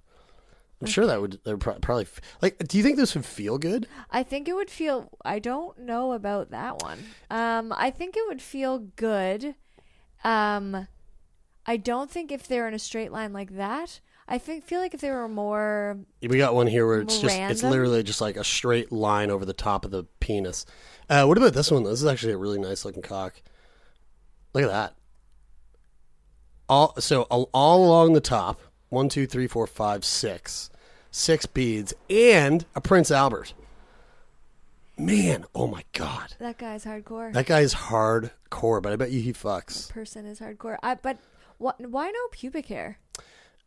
I'm 0.81 0.87
sure 0.87 1.07
that 1.07 1.21
would 1.21 1.41
that 1.45 1.65
would 1.65 1.83
probably 1.83 2.07
like. 2.41 2.57
Do 2.67 2.79
you 2.79 2.83
think 2.83 2.97
this 2.97 3.15
would 3.15 3.27
feel 3.27 3.59
good? 3.59 3.87
I 4.11 4.23
think 4.23 4.49
it 4.49 4.55
would 4.55 4.71
feel. 4.71 5.11
I 5.25 5.39
don't 5.39 5.79
know 5.79 6.13
about 6.13 6.51
that 6.51 6.83
one. 6.83 6.99
Um, 7.31 7.75
I 7.77 7.91
think 7.91 8.17
it 8.17 8.23
would 8.27 8.41
feel 8.41 8.79
good. 8.79 9.55
Um, 10.25 10.89
I 11.67 11.77
don't 11.77 12.11
think 12.11 12.33
if 12.33 12.49
they're 12.49 12.67
in 12.67 12.75
a 12.75 12.79
straight 12.79 13.13
line 13.13 13.33
like 13.33 13.57
that. 13.57 14.01
I 14.27 14.39
think 14.39 14.65
feel 14.65 14.81
like 14.81 14.95
if 14.95 15.01
they 15.01 15.11
were 15.11 15.29
more. 15.29 15.99
We 16.23 16.39
got 16.39 16.55
one 16.55 16.67
here 16.67 16.87
where 16.87 17.01
it's 17.01 17.19
just 17.19 17.37
it's 17.37 17.63
literally 17.63 18.03
just 18.03 18.21
like 18.21 18.37
a 18.37 18.45
straight 18.45 18.91
line 18.91 19.31
over 19.31 19.45
the 19.45 19.53
top 19.53 19.85
of 19.85 19.91
the 19.91 20.05
penis. 20.21 20.65
Uh, 21.11 21.25
what 21.27 21.37
about 21.37 21.53
this 21.53 21.71
one? 21.71 21.83
This 21.83 22.01
is 22.01 22.07
actually 22.07 22.33
a 22.33 22.39
really 22.39 22.59
nice 22.59 22.85
looking 22.85 23.03
cock. 23.03 23.43
Look 24.53 24.65
at 24.65 24.71
that. 24.71 24.95
All 26.69 26.95
so 27.01 27.23
all, 27.23 27.49
along 27.85 28.13
the 28.13 28.21
top, 28.21 28.61
one, 28.89 29.09
two, 29.09 29.27
three, 29.27 29.47
four, 29.47 29.67
five, 29.67 30.05
six, 30.05 30.71
six 31.11 31.47
beads, 31.47 31.93
and 32.09 32.65
a 32.75 32.81
Prince 32.81 33.11
Albert. 33.11 33.55
Man, 34.97 35.47
oh 35.55 35.67
my 35.67 35.83
god, 35.93 36.35
That 36.39 36.59
guy's 36.59 36.85
hardcore. 36.85 37.33
that 37.33 37.47
guy's 37.47 37.75
hardcore. 37.75 38.83
But 38.83 38.93
I 38.93 38.97
bet 38.97 39.11
you 39.11 39.21
he 39.21 39.33
fucks. 39.33 39.91
person 39.91 40.27
is 40.27 40.41
hardcore. 40.41 40.77
I 40.83 40.95
but 40.95 41.19
what? 41.59 41.81
Why 41.81 42.11
no 42.11 42.21
pubic 42.31 42.67
hair? 42.67 42.99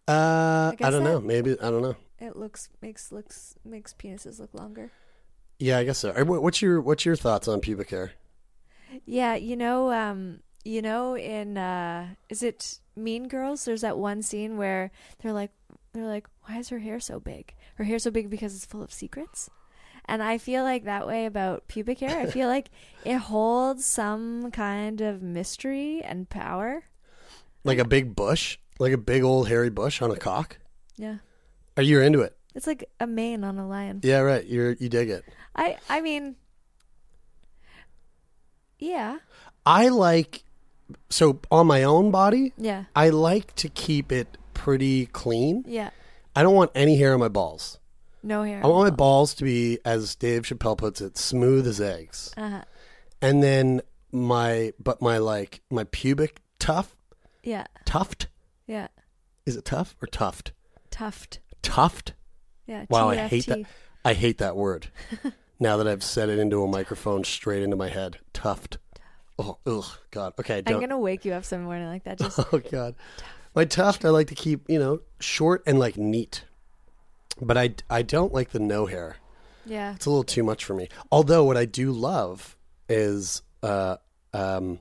Uh, 0.07 0.71
I, 0.73 0.75
guess 0.77 0.91
don't 0.91 1.03
know. 1.03 1.19
Maybe 1.19 1.53
I 1.59 1.69
don't 1.71 1.81
know. 1.81 1.95
It 2.19 2.35
looks 2.35 2.69
makes 2.81 3.11
looks 3.11 3.55
makes 3.65 3.93
penises 3.93 4.39
look 4.39 4.53
longer. 4.53 4.91
Yeah, 5.59 5.77
I 5.77 5.83
guess 5.85 5.97
so. 5.97 6.13
What's 6.23 6.61
your 6.61 6.79
what's 6.81 7.05
your 7.05 7.15
thoughts 7.15 7.47
on 7.47 7.59
pubic 7.61 7.89
hair? 7.89 8.11
Yeah, 9.05 9.35
you 9.35 9.55
know, 9.55 9.91
um, 9.91 10.41
you 10.65 10.81
know, 10.81 11.15
in 11.17 11.57
uh, 11.57 12.07
is 12.29 12.43
it 12.43 12.79
Mean 12.95 13.27
Girls? 13.27 13.65
There's 13.65 13.81
that 13.81 13.97
one 13.97 14.21
scene 14.21 14.57
where 14.57 14.91
they're 15.21 15.33
like, 15.33 15.51
they're 15.93 16.07
like, 16.07 16.27
why 16.43 16.57
is 16.59 16.69
her 16.69 16.79
hair 16.79 16.99
so 16.99 17.19
big? 17.19 17.53
Her 17.75 17.83
hair 17.83 17.99
so 17.99 18.11
big 18.11 18.29
because 18.29 18.55
it's 18.55 18.65
full 18.65 18.81
of 18.83 18.91
secrets. 18.93 19.49
And 20.05 20.21
I 20.21 20.37
feel 20.37 20.63
like 20.63 20.83
that 20.83 21.07
way 21.07 21.25
about 21.25 21.67
pubic 21.67 21.99
hair. 21.99 22.19
I 22.19 22.25
feel 22.25 22.47
like 22.47 22.69
it 23.05 23.17
holds 23.17 23.85
some 23.85 24.51
kind 24.51 24.99
of 25.01 25.21
mystery 25.21 26.01
and 26.03 26.29
power. 26.29 26.83
Like 27.63 27.77
a 27.79 27.85
big 27.85 28.13
bush, 28.15 28.57
like 28.79 28.91
a 28.91 28.97
big 28.97 29.23
old 29.23 29.47
hairy 29.47 29.69
bush 29.69 30.01
on 30.01 30.11
a 30.11 30.17
cock. 30.17 30.57
Yeah, 30.97 31.17
Are 31.77 31.83
you 31.83 32.01
into 32.01 32.21
it? 32.21 32.35
it's 32.55 32.67
like 32.67 32.87
a 32.99 33.07
mane 33.07 33.43
on 33.43 33.57
a 33.57 33.67
lion. 33.67 34.01
Yeah, 34.03 34.19
right. 34.19 34.45
You're 34.45 34.73
you 34.73 34.89
dig 34.89 35.09
it. 35.09 35.23
I 35.55 35.77
I 35.89 36.01
mean, 36.01 36.35
yeah, 38.79 39.17
I 39.65 39.87
like 39.87 40.43
so 41.09 41.39
on 41.51 41.67
my 41.67 41.83
own 41.83 42.11
body. 42.11 42.53
yeah, 42.57 42.85
I 42.95 43.09
like 43.09 43.53
to 43.55 43.69
keep 43.69 44.11
it 44.11 44.37
pretty 44.53 45.07
clean. 45.07 45.63
yeah. 45.67 45.89
I 46.35 46.41
don't 46.41 46.55
want 46.55 46.71
any 46.73 46.97
hair 46.97 47.13
on 47.13 47.19
my 47.19 47.27
balls. 47.27 47.77
No 48.23 48.41
hair. 48.43 48.61
I 48.63 48.67
want 48.67 48.89
my 48.89 48.95
balls 48.95 49.35
to 49.35 49.43
be, 49.43 49.77
as 49.85 50.15
Dave 50.15 50.43
Chappelle 50.43 50.77
puts 50.77 50.99
it, 51.01 51.15
smooth 51.17 51.67
as 51.67 51.79
eggs. 51.79 52.33
Uh-huh. 52.35 52.63
And 53.21 53.43
then 53.43 53.81
my, 54.11 54.73
but 54.81 54.99
my 55.01 55.19
like 55.19 55.61
my 55.69 55.83
pubic 55.83 56.41
tuft, 56.57 56.95
Yeah, 57.43 57.65
tuft. 57.85 58.27
yeah. 58.65 58.87
Is 59.45 59.55
it 59.57 59.65
tough 59.65 59.95
or 60.01 60.07
tuft? 60.07 60.53
Tuft. 60.89 61.39
Tuft. 61.61 62.13
Yeah. 62.65 62.85
Wow, 62.89 63.09
I 63.09 63.27
hate 63.27 63.45
that. 63.47 63.65
I 64.05 64.13
hate 64.13 64.37
that 64.39 64.55
word. 64.55 64.87
now 65.59 65.77
that 65.77 65.87
I've 65.87 66.03
said 66.03 66.29
it 66.29 66.39
into 66.39 66.63
a 66.63 66.67
microphone 66.67 67.23
straight 67.23 67.61
into 67.61 67.75
my 67.75 67.89
head, 67.89 68.17
tuft. 68.33 68.77
Oh, 69.39 69.57
ugh, 69.65 69.85
God. 70.11 70.33
Okay, 70.39 70.61
I'm 70.65 70.79
gonna 70.79 70.99
wake 70.99 71.25
you 71.25 71.33
up 71.33 71.43
some 71.45 71.63
morning 71.63 71.87
like 71.87 72.03
that. 72.03 72.17
Just 72.19 72.39
Oh 72.51 72.59
God, 72.59 72.95
my 73.55 73.65
tuft 73.65 74.05
I 74.05 74.09
like 74.09 74.27
to 74.27 74.35
keep 74.35 74.69
you 74.69 74.79
know 74.79 75.01
short 75.19 75.63
and 75.65 75.79
like 75.79 75.97
neat, 75.97 76.43
but 77.41 77.57
I 77.57 77.73
I 77.89 78.01
don't 78.03 78.33
like 78.33 78.51
the 78.51 78.59
no 78.59 78.85
hair. 78.85 79.17
Yeah. 79.65 79.93
It's 79.95 80.05
a 80.05 80.09
little 80.09 80.23
too 80.25 80.43
much 80.43 80.65
for 80.65 80.73
me. 80.73 80.89
Although 81.11 81.45
what 81.45 81.55
I 81.57 81.65
do 81.65 81.91
love 81.93 82.57
is 82.89 83.41
uh, 83.63 83.95
um, 84.33 84.79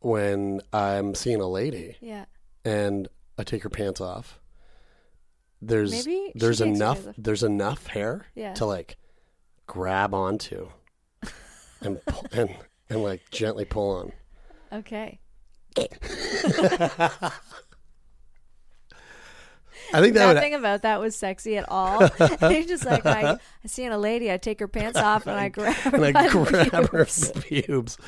when 0.00 0.60
I'm 0.72 1.14
seeing 1.14 1.40
a 1.40 1.48
lady 1.48 1.96
Yeah. 2.00 2.26
and 2.64 3.08
I 3.38 3.44
take 3.44 3.62
her 3.62 3.70
pants 3.70 4.00
off. 4.00 4.38
There's 5.62 5.90
Maybe 5.90 6.32
there's 6.34 6.60
enough 6.60 7.00
there's 7.16 7.42
enough 7.42 7.86
hair 7.86 8.26
Yeah. 8.34 8.52
to 8.54 8.66
like 8.66 8.98
grab 9.66 10.12
onto 10.14 10.68
and 11.80 12.04
pull, 12.04 12.26
and 12.32 12.54
and 12.88 13.02
like 13.02 13.30
gently 13.30 13.64
pull 13.64 13.90
on. 13.90 14.12
Okay. 14.72 15.18
I 19.92 20.00
think 20.00 20.14
that 20.14 20.26
would 20.26 20.34
Nothing 20.34 20.54
about 20.54 20.82
that 20.82 21.00
was 21.00 21.14
sexy 21.14 21.56
at 21.56 21.68
all. 21.68 22.00
It's 22.18 22.68
just 22.68 22.84
like 22.84 23.06
I, 23.06 23.32
I 23.32 23.66
see 23.66 23.84
a 23.92 23.98
lady, 23.98 24.32
I 24.32 24.36
take 24.36 24.60
her 24.60 24.68
pants 24.68 24.98
off 24.98 25.26
and 25.26 25.38
I 25.38 25.48
grab 25.48 25.74
her 25.74 25.96
and 25.96 26.16
I 26.16 26.28
grab 26.28 26.90
her 26.90 27.04
pubes 27.04 27.32
pubes. 27.32 27.98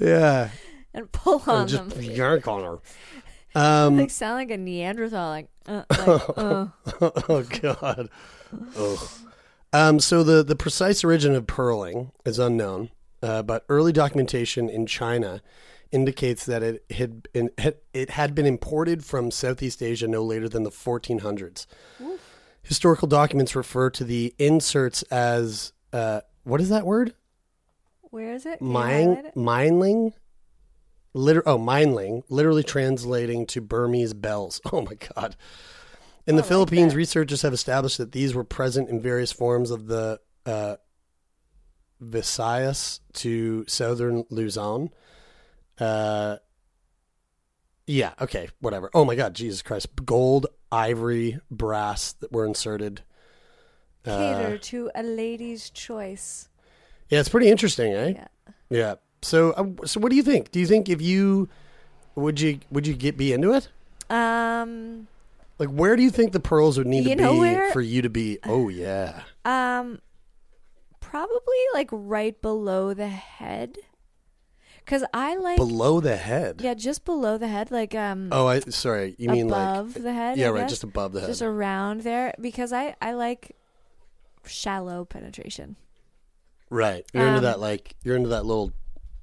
Yeah. 0.00 0.50
and 0.94 1.10
pull 1.12 1.42
on 1.46 1.62
and 1.62 1.68
just 1.68 1.90
them. 1.90 2.02
yank 2.02 2.48
on 2.48 2.64
her. 2.64 2.78
Um, 3.54 3.98
Like 3.98 4.10
sound 4.10 4.36
like 4.36 4.50
a 4.50 4.56
Neanderthal. 4.56 5.28
Like, 5.28 5.48
uh, 5.66 5.82
like 5.90 6.38
uh. 6.38 6.66
oh 7.28 7.44
God. 7.60 8.08
Ugh. 8.78 9.08
Um, 9.74 10.00
so 10.00 10.22
the 10.22 10.42
the 10.42 10.56
precise 10.56 11.02
origin 11.04 11.34
of 11.34 11.46
pearling 11.46 12.12
is 12.24 12.38
unknown, 12.38 12.90
uh, 13.22 13.42
but 13.42 13.64
early 13.68 13.92
documentation 13.92 14.68
in 14.68 14.86
China 14.86 15.42
indicates 15.90 16.46
that 16.46 16.62
it 16.62 16.84
had 16.90 17.22
been, 17.32 17.50
it 17.92 18.10
had 18.10 18.34
been 18.34 18.46
imported 18.46 19.04
from 19.04 19.30
Southeast 19.30 19.82
Asia 19.82 20.08
no 20.08 20.22
later 20.24 20.48
than 20.48 20.62
the 20.62 20.70
1400s. 20.70 21.66
Historical 22.62 23.08
documents 23.08 23.54
refer 23.54 23.90
to 23.90 24.04
the 24.04 24.34
inserts 24.38 25.02
as 25.04 25.72
uh, 25.92 26.20
what 26.44 26.60
is 26.60 26.68
that 26.70 26.86
word? 26.86 27.14
Where 28.02 28.34
is 28.34 28.46
it? 28.46 28.60
Mine, 28.60 29.30
mineling. 29.34 30.12
Liter- 31.14 31.42
oh, 31.46 31.58
mineling, 31.58 32.22
literally 32.28 32.62
translating 32.62 33.46
to 33.46 33.60
Burmese 33.60 34.14
bells. 34.14 34.60
Oh 34.72 34.80
my 34.80 34.94
god! 34.94 35.36
In 36.26 36.36
the 36.36 36.42
like 36.42 36.48
Philippines, 36.48 36.92
that. 36.92 36.98
researchers 36.98 37.42
have 37.42 37.52
established 37.52 37.98
that 37.98 38.12
these 38.12 38.34
were 38.34 38.44
present 38.44 38.88
in 38.88 39.00
various 39.00 39.32
forms 39.32 39.70
of 39.70 39.86
the 39.88 40.20
uh, 40.46 40.76
Visayas 42.02 43.00
to 43.14 43.64
southern 43.68 44.24
Luzon. 44.30 44.90
Uh, 45.78 46.36
yeah. 47.86 48.12
Okay. 48.20 48.48
Whatever. 48.60 48.90
Oh 48.94 49.04
my 49.04 49.14
god! 49.14 49.34
Jesus 49.34 49.62
Christ! 49.62 49.88
Gold, 50.04 50.46
ivory, 50.70 51.38
brass 51.50 52.12
that 52.14 52.32
were 52.32 52.44
inserted. 52.46 53.02
Uh, 54.04 54.16
Cater 54.16 54.58
to 54.58 54.90
a 54.94 55.02
lady's 55.02 55.70
choice. 55.70 56.48
Yeah, 57.08 57.20
it's 57.20 57.28
pretty 57.28 57.48
interesting, 57.48 57.92
eh? 57.92 58.14
Yeah. 58.16 58.26
Yeah. 58.70 58.94
So, 59.22 59.52
uh, 59.52 59.86
so 59.86 60.00
what 60.00 60.10
do 60.10 60.16
you 60.16 60.22
think? 60.22 60.50
Do 60.50 60.58
you 60.58 60.66
think 60.66 60.88
if 60.88 61.00
you 61.00 61.48
would 62.14 62.40
you 62.40 62.58
would 62.70 62.86
you 62.86 62.94
get 62.94 63.16
be 63.16 63.32
into 63.32 63.52
it? 63.52 63.68
Um, 64.10 65.06
Like, 65.58 65.68
where 65.68 65.94
do 65.96 66.02
you 66.02 66.10
think 66.10 66.32
the 66.32 66.40
pearls 66.40 66.76
would 66.78 66.86
need 66.86 67.04
to 67.04 67.16
be 67.16 67.38
where? 67.38 67.70
for 67.70 67.80
you 67.80 68.02
to 68.02 68.10
be? 68.10 68.38
Oh 68.44 68.68
yeah, 68.68 69.22
um, 69.44 70.00
probably 71.12 71.62
like 71.74 71.90
right 71.92 72.40
below 72.40 72.94
the 72.94 73.08
head, 73.08 73.76
because 74.84 75.04
I 75.12 75.36
like 75.36 75.58
below 75.58 76.00
the 76.00 76.16
head. 76.16 76.60
yeah, 76.62 76.72
just 76.72 77.04
below 77.04 77.36
the 77.36 77.48
head, 77.48 77.70
like 77.70 77.94
um, 77.94 78.30
Oh, 78.32 78.46
I 78.46 78.60
sorry. 78.60 79.14
You 79.18 79.28
mean 79.28 79.48
like 79.48 79.60
above 79.60 79.94
like 79.96 80.02
the 80.04 80.12
head. 80.14 80.38
Yeah, 80.38 80.48
I 80.48 80.50
right, 80.50 80.60
guess. 80.62 80.70
just 80.70 80.84
above 80.84 81.12
the 81.12 81.20
head. 81.20 81.28
just 81.28 81.42
around 81.42 82.00
there, 82.00 82.34
because 82.40 82.72
I 82.72 82.96
I 83.02 83.12
like 83.12 83.54
shallow 84.46 85.04
penetration. 85.04 85.76
right. 86.70 87.04
You're 87.12 87.26
into 87.26 87.38
um, 87.38 87.44
that 87.44 87.60
like 87.60 87.94
you're 88.02 88.16
into 88.16 88.30
that 88.30 88.46
little 88.46 88.72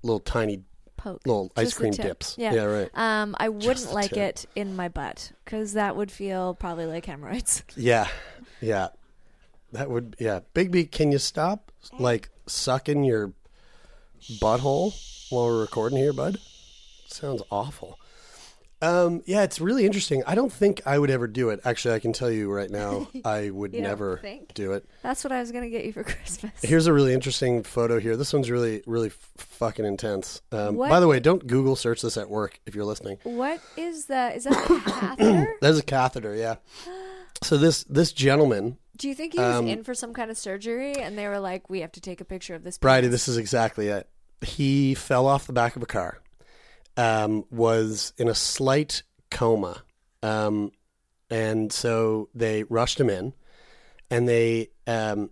little 0.04 0.19
tiny 0.19 0.62
Poke 0.95 1.21
little 1.25 1.52
ice 1.56 1.73
cream 1.73 1.93
dips. 1.93 2.36
Yeah. 2.38 2.54
Yeah, 2.54 2.63
right. 2.65 2.89
Um, 2.93 3.36
I 3.39 3.49
wouldn't 3.49 3.93
like 3.93 4.12
tip. 4.12 4.17
it 4.17 4.45
in 4.56 4.75
my 4.75 4.89
butt 4.89 5.32
because 5.43 5.73
that 5.73 5.95
would 5.95 6.12
feel 6.12 6.54
probably 6.54 6.86
like 6.86 7.06
hemorrhoids. 7.06 7.63
Yeah, 7.75 8.08
yeah. 8.62 8.89
That 9.71 9.89
would 9.89 10.15
yeah. 10.19 10.39
Bigby, 10.53 10.89
can 10.91 11.12
you 11.12 11.19
stop 11.19 11.71
like 11.99 12.29
sucking 12.47 13.03
your 13.03 13.34
butthole 14.41 14.93
while 15.29 15.45
we're 15.45 15.62
recording 15.62 15.97
here, 15.97 16.13
bud? 16.13 16.38
Sounds 17.08 17.41
awful. 17.51 17.97
Um, 18.82 19.23
yeah, 19.25 19.43
it's 19.43 19.60
really 19.60 19.86
interesting. 19.86 20.23
I 20.25 20.36
don't 20.36 20.53
think 20.53 20.82
I 20.86 20.97
would 20.97 21.10
ever 21.10 21.27
do 21.27 21.49
it. 21.49 21.60
Actually, 21.65 21.95
I 21.95 21.99
can 21.99 22.13
tell 22.13 22.32
you 22.32 22.49
right 22.49 22.69
now, 22.69 23.10
I 23.25 23.49
would 23.49 23.73
You 23.73 23.82
don't 23.82 23.89
never 23.89 24.17
think? 24.19 24.53
do 24.53 24.71
it. 24.71 24.88
That's 25.03 25.21
what 25.25 25.34
I 25.34 25.41
was 25.41 25.51
gonna 25.51 25.69
get 25.69 25.84
you 25.84 25.91
for 25.91 26.03
Christmas. 26.05 26.53
Here's 26.62 26.88
a 26.88 26.93
really 26.93 27.13
interesting 27.13 27.63
photo 27.63 27.99
here. 27.99 28.15
This 28.15 28.32
one's 28.32 28.49
really, 28.49 28.82
really 28.88 29.08
f- 29.10 29.29
fucking 29.38 29.84
intense. 29.84 30.41
Um, 30.53 30.75
What- 30.77 30.89
by 30.89 31.01
the 31.01 31.08
way, 31.10 31.19
don't 31.19 31.45
Google 31.45 31.75
search 31.75 32.01
this 32.01 32.15
at 32.15 32.29
work 32.29 32.62
if 32.65 32.73
you're 32.73 32.86
listening. 32.86 33.17
What 33.23 33.60
is 33.75 34.05
that? 34.05 34.38
Is 34.38 34.45
that 34.45 34.53
a 34.53 34.79
catheter? 34.89 35.55
There's 35.62 35.79
a 35.79 35.84
catheter, 35.84 36.34
yeah. 36.36 36.55
So 37.43 37.58
this 37.58 37.84
this 37.84 38.13
gentleman, 38.13 38.77
Do 38.99 39.07
you 39.07 39.15
think 39.15 39.33
he 39.33 39.39
was 39.39 39.55
Um, 39.55 39.67
in 39.67 39.83
for 39.83 39.93
some 39.95 40.13
kind 40.13 40.29
of 40.29 40.38
surgery 40.38 40.93
and 40.95 41.17
they 41.17 41.27
were 41.27 41.39
like, 41.39 41.69
"We 41.69 41.79
have 41.79 41.91
to 41.93 42.01
take 42.01 42.19
a 42.21 42.25
picture 42.25 42.53
of 42.53 42.63
this"? 42.63 42.77
Bridie, 42.77 43.03
penis"? 43.07 43.12
this 43.12 43.27
is 43.29 43.38
exactly 43.38 43.88
it. 43.88 44.07
He 44.41 44.93
fell 44.93 45.25
off 45.25 45.47
the 45.47 45.53
back 45.53 45.75
of 45.77 45.81
a 45.81 45.85
car, 45.85 46.19
um, 46.97 47.45
was 47.49 48.13
in 48.17 48.27
a 48.27 48.35
slight 48.35 49.03
coma, 49.31 49.83
um, 50.21 50.71
and 51.29 51.71
so 51.71 52.27
they 52.35 52.63
rushed 52.63 52.99
him 52.99 53.09
in, 53.09 53.33
and 54.12 54.27
they 54.27 54.69
um, 54.85 55.29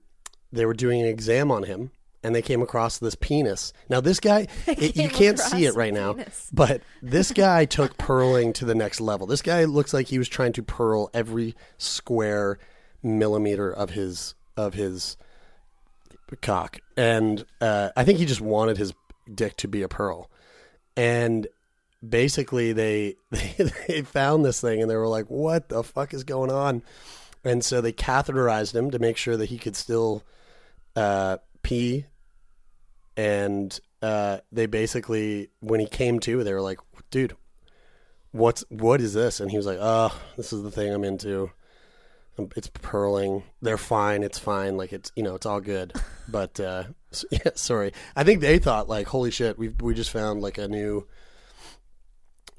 they 0.54 0.66
were 0.66 0.74
doing 0.74 1.02
an 1.02 1.08
exam 1.08 1.52
on 1.52 1.64
him, 1.64 1.92
and 2.24 2.34
they 2.34 2.42
came 2.42 2.62
across 2.62 3.00
this 3.00 3.16
penis. 3.16 3.74
Now 3.90 4.00
this 4.00 4.22
guy, 4.22 4.48
it, 4.68 4.96
you 4.96 5.10
can't 5.10 5.40
see 5.40 5.66
it 5.66 5.76
right 5.76 5.94
now, 5.94 6.14
penis. 6.14 6.50
but 6.54 6.82
this 7.02 7.32
guy 7.34 7.66
took 7.66 7.98
pearling 7.98 8.54
to 8.54 8.66
the 8.66 8.76
next 8.76 9.02
level. 9.02 9.28
This 9.28 9.42
guy 9.42 9.66
looks 9.66 9.94
like 9.94 10.08
he 10.08 10.18
was 10.18 10.30
trying 10.30 10.54
to 10.54 10.64
pearl 10.64 11.10
every 11.14 11.54
square 11.78 12.60
millimeter 13.08 13.72
of 13.72 13.92
his 13.92 14.36
of 14.56 14.74
his 14.74 15.18
cock, 16.42 16.80
and 16.96 17.46
uh, 17.62 17.90
I 17.96 18.04
think 18.04 18.20
he 18.20 18.26
just 18.26 18.42
wanted 18.42 18.78
his 18.78 18.94
dick 19.34 19.56
to 19.58 19.68
be 19.68 19.82
a 19.82 19.88
pearl. 19.88 20.30
And 20.96 21.48
basically, 22.08 22.74
they, 22.74 23.16
they 23.32 23.56
they 23.88 24.02
found 24.02 24.46
this 24.46 24.62
thing, 24.62 24.82
and 24.82 24.90
they 24.90 24.96
were 24.96 25.08
like, 25.08 25.28
"What 25.28 25.70
the 25.70 25.84
fuck 25.84 26.14
is 26.14 26.24
going 26.24 26.52
on?" 26.52 26.84
And 27.44 27.64
so 27.64 27.82
they 27.82 27.94
catheterized 27.94 28.76
him 28.76 28.92
to 28.92 29.00
make 29.00 29.18
sure 29.18 29.38
that 29.38 29.50
he 29.50 29.58
could 29.58 29.76
still 29.76 30.24
uh, 30.96 31.38
pee. 31.62 32.06
And 33.16 33.80
uh, 34.02 34.40
they 34.52 34.66
basically, 34.66 35.50
when 35.60 35.80
he 35.80 35.88
came 35.88 36.20
to, 36.22 36.44
they 36.44 36.54
were 36.54 36.62
like, 36.62 36.80
"Dude, 37.10 37.36
what's 38.32 38.64
what 38.70 39.02
is 39.02 39.14
this?" 39.14 39.40
And 39.40 39.52
he 39.52 39.58
was 39.58 39.66
like, 39.66 39.80
"Oh, 39.80 40.16
this 40.36 40.52
is 40.52 40.64
the 40.64 40.72
thing 40.72 40.94
I'm 40.94 41.04
into." 41.04 41.52
It's 42.56 42.68
pearling. 42.68 43.44
They're 43.62 43.78
fine. 43.78 44.24
It's 44.24 44.38
fine. 44.40 44.78
Like 44.78 44.94
it's 44.94 45.12
you 45.16 45.24
know 45.24 45.36
it's 45.36 45.46
all 45.46 45.62
good. 45.62 45.94
But 46.30 46.60
uh, 46.60 46.84
yeah, 47.32 47.52
sorry. 47.56 47.94
I 48.14 48.26
think 48.26 48.42
they 48.42 48.60
thought 48.60 48.90
like, 48.90 49.08
holy 49.08 49.32
shit, 49.32 49.58
we 49.58 49.70
we 49.70 49.94
just 49.94 50.10
found 50.12 50.42
like 50.42 50.58
a 50.58 50.68
new 50.68 51.08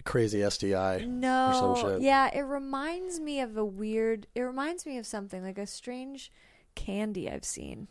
crazy 0.05 0.49
STI 0.49 1.05
No, 1.07 1.77
shit. 1.79 2.01
yeah, 2.01 2.31
it 2.33 2.41
reminds 2.41 3.21
me 3.21 3.41
of 3.43 3.59
a 3.59 3.65
weird. 3.65 4.27
It 4.35 4.41
reminds 4.41 4.87
me 4.87 4.97
of 4.97 5.05
something 5.07 5.43
like 5.43 5.59
a 5.59 5.67
strange 5.67 6.33
candy 6.75 7.31
I've 7.31 7.45
seen. 7.45 7.89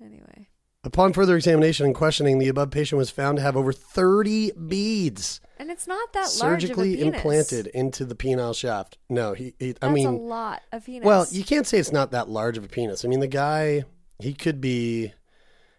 Anyway, 0.00 0.46
Upon 0.84 1.12
further 1.12 1.36
examination 1.36 1.86
and 1.86 1.94
questioning, 1.94 2.38
the 2.38 2.48
above 2.48 2.70
patient 2.70 2.98
was 2.98 3.10
found 3.10 3.38
to 3.38 3.42
have 3.42 3.56
over 3.56 3.72
30 3.72 4.52
beads 4.52 5.40
and 5.58 5.70
it's 5.70 5.86
not 5.86 6.12
that 6.12 6.28
surgically 6.28 6.90
large 6.90 7.00
of 7.00 7.08
a 7.08 7.10
penis. 7.10 7.16
implanted 7.16 7.66
into 7.68 8.04
the 8.04 8.14
penile 8.14 8.56
shaft. 8.56 8.96
No, 9.10 9.34
he. 9.34 9.54
he 9.58 9.70
I 9.70 9.74
That's 9.80 9.92
mean, 9.92 10.06
a 10.06 10.12
lot 10.12 10.62
of 10.72 10.86
penis. 10.86 11.04
Well, 11.04 11.26
you 11.30 11.44
can't 11.44 11.66
say 11.66 11.78
it's 11.78 11.92
not 11.92 12.12
that 12.12 12.28
large 12.28 12.56
of 12.56 12.64
a 12.64 12.68
penis. 12.68 13.04
I 13.04 13.08
mean, 13.08 13.20
the 13.20 13.26
guy, 13.26 13.84
he 14.20 14.34
could 14.34 14.60
be, 14.60 15.12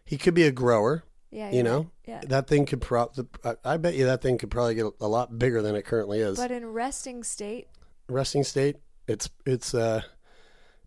he 0.06 0.18
could 0.18 0.34
be 0.34 0.44
a 0.44 0.52
grower. 0.52 1.04
yeah, 1.32 1.52
You 1.52 1.64
know, 1.64 1.90
yeah. 2.06 2.22
that 2.28 2.48
thing 2.48 2.66
could 2.66 2.82
probably. 2.82 3.26
I 3.64 3.78
bet 3.78 3.96
you 3.96 4.06
that 4.06 4.22
thing 4.22 4.38
could 4.38 4.52
probably 4.52 4.76
get 4.76 4.88
a 5.00 5.08
lot 5.08 5.40
bigger 5.40 5.62
than 5.62 5.76
it 5.76 5.86
currently 5.86 6.20
is. 6.20 6.38
But 6.38 6.52
in 6.52 6.66
resting 6.66 7.24
state, 7.24 7.68
Resting 8.10 8.44
state, 8.44 8.78
it's 9.08 9.30
it's 9.46 9.74
uh, 9.74 10.02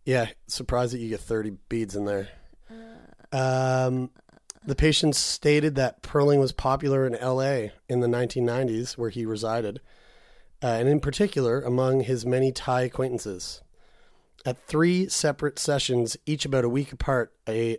yeah. 0.04 0.26
Surprised 0.48 0.92
that 0.92 0.98
you 0.98 1.08
get 1.08 1.20
thirty 1.20 1.52
beads 1.68 1.94
in 1.96 2.04
there. 2.04 2.28
Um, 3.32 4.10
the 4.64 4.76
patient 4.76 5.16
stated 5.16 5.74
that 5.74 6.02
pearling 6.02 6.38
was 6.38 6.52
popular 6.52 7.06
in 7.06 7.16
L.A. 7.16 7.72
in 7.88 8.00
the 8.00 8.06
1990s, 8.06 8.96
where 8.96 9.10
he 9.10 9.26
resided, 9.26 9.80
uh, 10.62 10.66
and 10.66 10.88
in 10.88 11.00
particular 11.00 11.60
among 11.60 12.00
his 12.00 12.24
many 12.24 12.52
Thai 12.52 12.82
acquaintances. 12.82 13.62
At 14.44 14.66
three 14.66 15.08
separate 15.08 15.58
sessions, 15.58 16.16
each 16.26 16.44
about 16.44 16.64
a 16.64 16.68
week 16.68 16.92
apart, 16.92 17.32
a 17.48 17.78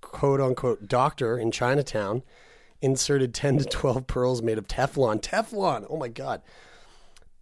quote 0.00 0.40
unquote 0.40 0.88
doctor 0.88 1.38
in 1.38 1.50
Chinatown 1.50 2.22
inserted 2.80 3.34
10 3.34 3.58
to 3.58 3.64
12 3.64 4.06
pearls 4.06 4.42
made 4.42 4.58
of 4.58 4.66
Teflon. 4.66 5.20
Teflon! 5.20 5.86
Oh 5.88 5.96
my 5.96 6.08
God. 6.08 6.42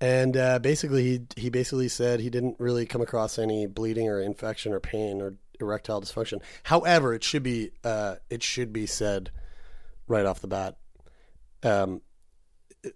And 0.00 0.36
uh, 0.36 0.58
basically, 0.60 1.04
he, 1.04 1.20
he 1.36 1.50
basically 1.50 1.88
said 1.88 2.20
he 2.20 2.30
didn't 2.30 2.56
really 2.58 2.86
come 2.86 3.00
across 3.00 3.38
any 3.38 3.66
bleeding 3.66 4.08
or 4.08 4.20
infection 4.20 4.72
or 4.72 4.80
pain 4.80 5.20
or 5.20 5.34
erectile 5.60 6.00
dysfunction. 6.00 6.40
However, 6.64 7.14
it 7.14 7.24
should 7.24 7.42
be 7.42 7.70
uh, 7.84 8.16
it 8.30 8.42
should 8.42 8.72
be 8.72 8.86
said 8.86 9.30
right 10.06 10.26
off 10.26 10.40
the 10.40 10.48
bat. 10.48 10.76
Um, 11.62 12.02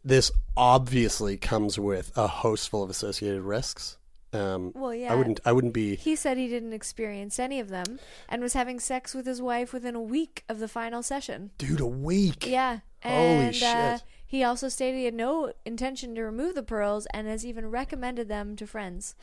this 0.04 0.30
obviously 0.56 1.36
comes 1.36 1.78
with 1.78 2.12
a 2.16 2.26
host 2.26 2.68
full 2.70 2.82
of 2.82 2.90
associated 2.90 3.42
risks. 3.42 3.98
Um, 4.32 4.72
Well, 4.74 4.94
yeah. 4.94 5.12
I 5.12 5.16
wouldn't. 5.16 5.40
I 5.44 5.52
wouldn't 5.52 5.74
be. 5.74 5.96
He 5.96 6.16
said 6.16 6.38
he 6.38 6.48
didn't 6.48 6.72
experience 6.72 7.38
any 7.38 7.60
of 7.60 7.68
them 7.68 7.98
and 8.28 8.40
was 8.40 8.54
having 8.54 8.80
sex 8.80 9.12
with 9.14 9.26
his 9.26 9.42
wife 9.42 9.72
within 9.74 9.94
a 9.94 10.00
week 10.00 10.44
of 10.48 10.58
the 10.58 10.68
final 10.68 11.02
session. 11.02 11.50
Dude, 11.58 11.80
a 11.80 11.86
week. 11.86 12.46
Yeah. 12.46 12.78
Holy 13.02 13.14
And, 13.16 13.62
Uh, 13.62 13.96
shit. 13.98 14.04
he 14.24 14.42
also 14.44 14.68
stated 14.70 14.96
he 14.98 15.04
had 15.04 15.12
no 15.14 15.52
intention 15.66 16.14
to 16.14 16.22
remove 16.22 16.54
the 16.54 16.62
pearls 16.62 17.06
and 17.12 17.26
has 17.26 17.44
even 17.44 17.68
recommended 17.70 18.28
them 18.28 18.56
to 18.56 18.66
friends. 18.66 19.14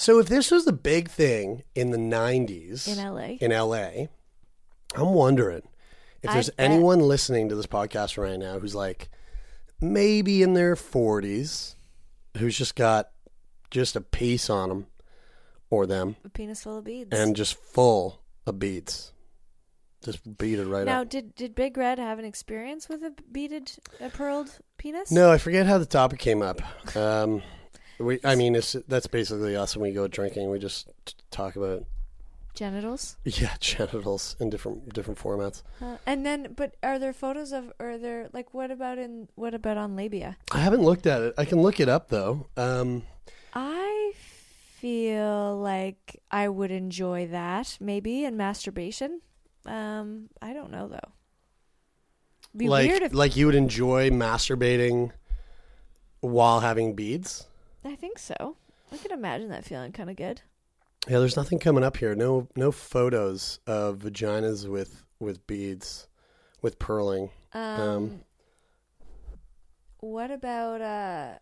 So 0.00 0.20
if 0.20 0.28
this 0.28 0.50
was 0.52 0.64
the 0.64 0.72
big 0.72 1.08
thing 1.10 1.64
in 1.74 1.90
the 1.90 1.98
'90s 1.98 2.86
In 2.86 3.04
LA. 3.04 3.36
in 3.40 3.50
LA, 3.50 4.06
I'm 4.94 5.12
wondering 5.12 5.62
if 6.22 6.30
I 6.30 6.34
there's 6.34 6.50
bet. 6.50 6.70
anyone 6.70 7.00
listening 7.00 7.48
to 7.48 7.56
this 7.56 7.66
podcast 7.66 8.16
right 8.16 8.38
now 8.38 8.58
who's 8.60 8.74
like 8.76 9.08
maybe 9.80 10.42
in 10.42 10.54
their 10.54 10.74
40s, 10.76 11.74
who's 12.36 12.56
just 12.56 12.74
got 12.76 13.10
just 13.70 13.96
a 13.96 14.00
piece 14.00 14.48
on 14.48 14.68
them 14.68 14.86
or 15.70 15.84
them, 15.86 16.14
A 16.24 16.28
penis 16.28 16.62
full 16.62 16.78
of 16.78 16.84
beads. 16.84 17.10
and 17.12 17.34
just 17.36 17.54
full 17.56 18.22
of 18.46 18.58
beads, 18.60 19.12
just 20.04 20.38
beaded 20.38 20.66
right 20.68 20.86
now, 20.86 21.00
up. 21.02 21.10
did 21.10 21.34
did 21.34 21.54
Big 21.56 21.76
Red 21.76 21.98
have 21.98 22.20
an 22.20 22.24
experience 22.24 22.88
with 22.88 23.02
a 23.02 23.12
beaded, 23.32 23.72
a 24.00 24.10
pearled 24.10 24.58
penis? 24.78 25.10
No, 25.10 25.30
I 25.32 25.38
forget 25.38 25.66
how 25.66 25.78
the 25.78 25.86
topic 25.86 26.20
came 26.20 26.40
up. 26.40 26.62
Um, 26.96 27.42
we, 27.98 28.20
I 28.24 28.34
mean, 28.34 28.54
it's 28.54 28.76
that's 28.86 29.06
basically 29.06 29.56
us 29.56 29.76
when 29.76 29.88
we 29.88 29.94
go 29.94 30.06
drinking. 30.08 30.50
We 30.50 30.58
just 30.58 30.88
talk 31.30 31.56
about 31.56 31.84
genitals. 32.54 33.16
yeah 33.24 33.54
genitals 33.60 34.34
in 34.40 34.50
different 34.50 34.92
different 34.92 35.18
formats. 35.18 35.62
Uh, 35.80 35.96
and 36.06 36.24
then, 36.26 36.54
but 36.56 36.76
are 36.82 36.98
there 36.98 37.12
photos 37.12 37.52
of? 37.52 37.72
Are 37.78 37.98
there 37.98 38.28
like 38.32 38.52
what 38.54 38.70
about 38.70 38.98
in 38.98 39.28
what 39.34 39.54
about 39.54 39.76
on 39.76 39.96
labia? 39.96 40.36
I 40.52 40.58
haven't 40.58 40.82
looked 40.82 41.06
at 41.06 41.22
it. 41.22 41.34
I 41.38 41.44
can 41.44 41.60
look 41.62 41.80
it 41.80 41.88
up 41.88 42.08
though. 42.08 42.46
Um, 42.56 43.02
I 43.54 44.12
feel 44.16 45.58
like 45.58 46.20
I 46.30 46.48
would 46.48 46.70
enjoy 46.70 47.28
that 47.28 47.76
maybe 47.80 48.24
in 48.24 48.36
masturbation. 48.36 49.20
Um, 49.66 50.28
I 50.40 50.52
don't 50.52 50.70
know 50.70 50.88
though. 50.88 51.12
Be 52.56 52.68
like 52.68 52.88
weird 52.88 53.02
if 53.02 53.14
like 53.14 53.36
you 53.36 53.46
would 53.46 53.54
enjoy 53.54 54.10
masturbating 54.10 55.12
while 56.20 56.60
having 56.60 56.94
beads. 56.94 57.46
I 57.88 57.96
think 57.96 58.18
so. 58.18 58.56
I 58.92 58.98
could 58.98 59.12
imagine 59.12 59.48
that 59.48 59.64
feeling 59.64 59.92
kind 59.92 60.10
of 60.10 60.16
good. 60.16 60.42
Yeah, 61.08 61.20
there's 61.20 61.36
nothing 61.36 61.58
coming 61.58 61.82
up 61.82 61.96
here. 61.96 62.14
No 62.14 62.48
no 62.54 62.70
photos 62.70 63.60
of 63.66 63.98
vaginas 64.00 64.68
with 64.68 65.04
with 65.18 65.46
beads 65.46 66.06
with 66.60 66.78
pearling. 66.78 67.30
Um, 67.54 68.20
what 70.00 70.30
about 70.30 70.82
uh? 70.82 71.34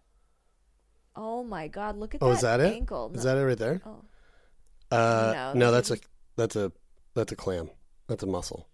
Oh 1.17 1.43
my 1.43 1.67
God! 1.67 1.97
Look 1.97 2.15
at 2.15 2.23
oh, 2.23 2.29
that 2.29 2.35
is 2.35 2.41
that 2.43 2.61
it? 2.61 2.75
ankle. 2.75 3.11
Is 3.13 3.25
No- 3.25 3.35
that 3.35 3.41
it 3.41 3.45
right 3.45 3.59
there? 3.59 3.83
Oh, 3.85 4.05
Uh, 4.97 5.33
No, 5.35 5.53
no, 5.55 5.73
that's 5.73 5.91
a 5.91 5.99
that's 6.37 6.55
a 6.55 6.71
that's 7.15 7.33
a 7.33 7.37
clam. 7.37 7.71
That's 8.07 8.23
a 8.23 8.27
mussel. 8.27 8.69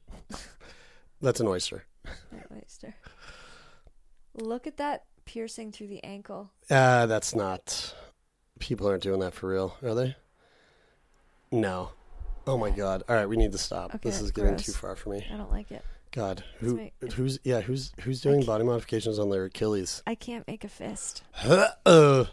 that's 1.23 1.41
an 1.41 1.47
oyster. 1.47 1.87
wait, 2.31 2.43
wait. 2.51 2.95
Look 4.35 4.67
at 4.67 4.77
that 4.77 5.05
piercing 5.25 5.73
through 5.73 5.89
the 5.89 6.03
ankle. 6.05 6.51
Uh, 6.71 7.07
that's 7.07 7.35
not. 7.35 7.95
People 8.59 8.89
aren't 8.89 9.03
doing 9.03 9.21
that 9.21 9.35
for 9.35 9.49
real, 9.49 9.77
are 9.83 9.95
they? 9.95 10.17
No. 11.51 11.91
Oh 12.47 12.59
my 12.59 12.71
god! 12.71 13.05
All 13.09 13.15
right, 13.15 13.29
we 13.29 13.37
need 13.37 13.53
to 13.53 13.59
stop. 13.59 13.95
Okay, 13.95 14.09
this 14.09 14.21
is 14.21 14.31
getting 14.33 14.51
gross. 14.53 14.67
too 14.67 14.73
far 14.73 14.97
for 14.97 15.11
me. 15.11 15.25
I 15.33 15.37
don't 15.37 15.51
like 15.53 15.71
it. 15.71 15.85
God, 16.11 16.45
who 16.59 16.77
make- 16.77 17.13
who's 17.15 17.39
yeah 17.45 17.61
who's 17.61 17.93
who's 18.01 18.21
doing 18.21 18.45
body 18.45 18.65
modifications 18.65 19.19
on 19.19 19.31
their 19.31 19.45
Achilles? 19.45 20.03
I 20.07 20.15
can't 20.15 20.47
make 20.47 20.65
a 20.65 20.69
fist. 20.69 21.23
Uh, 21.87 22.25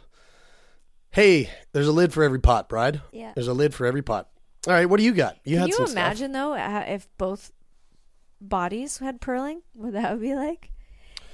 hey, 1.12 1.50
there's 1.74 1.88
a 1.88 1.92
lid 1.92 2.12
for 2.12 2.24
every 2.24 2.40
pot, 2.40 2.70
bride. 2.70 3.02
Yeah. 3.12 3.32
There's 3.36 3.48
a 3.48 3.54
lid 3.54 3.74
for 3.74 3.86
every 3.86 4.02
pot. 4.02 4.30
All 4.68 4.74
right, 4.74 4.86
what 4.86 4.98
do 4.98 5.04
you 5.04 5.14
got? 5.14 5.38
You 5.46 5.56
Can 5.56 5.60
had 5.62 5.70
you 5.70 5.76
some 5.76 5.88
stuff. 5.88 5.98
imagine 5.98 6.32
though 6.34 6.56
if 6.56 7.08
both 7.18 7.52
bodies 8.42 8.98
had 8.98 9.22
pearling? 9.22 9.62
What 9.74 9.94
that 9.94 10.12
would 10.12 10.22
be 10.22 10.36
like? 10.36 10.72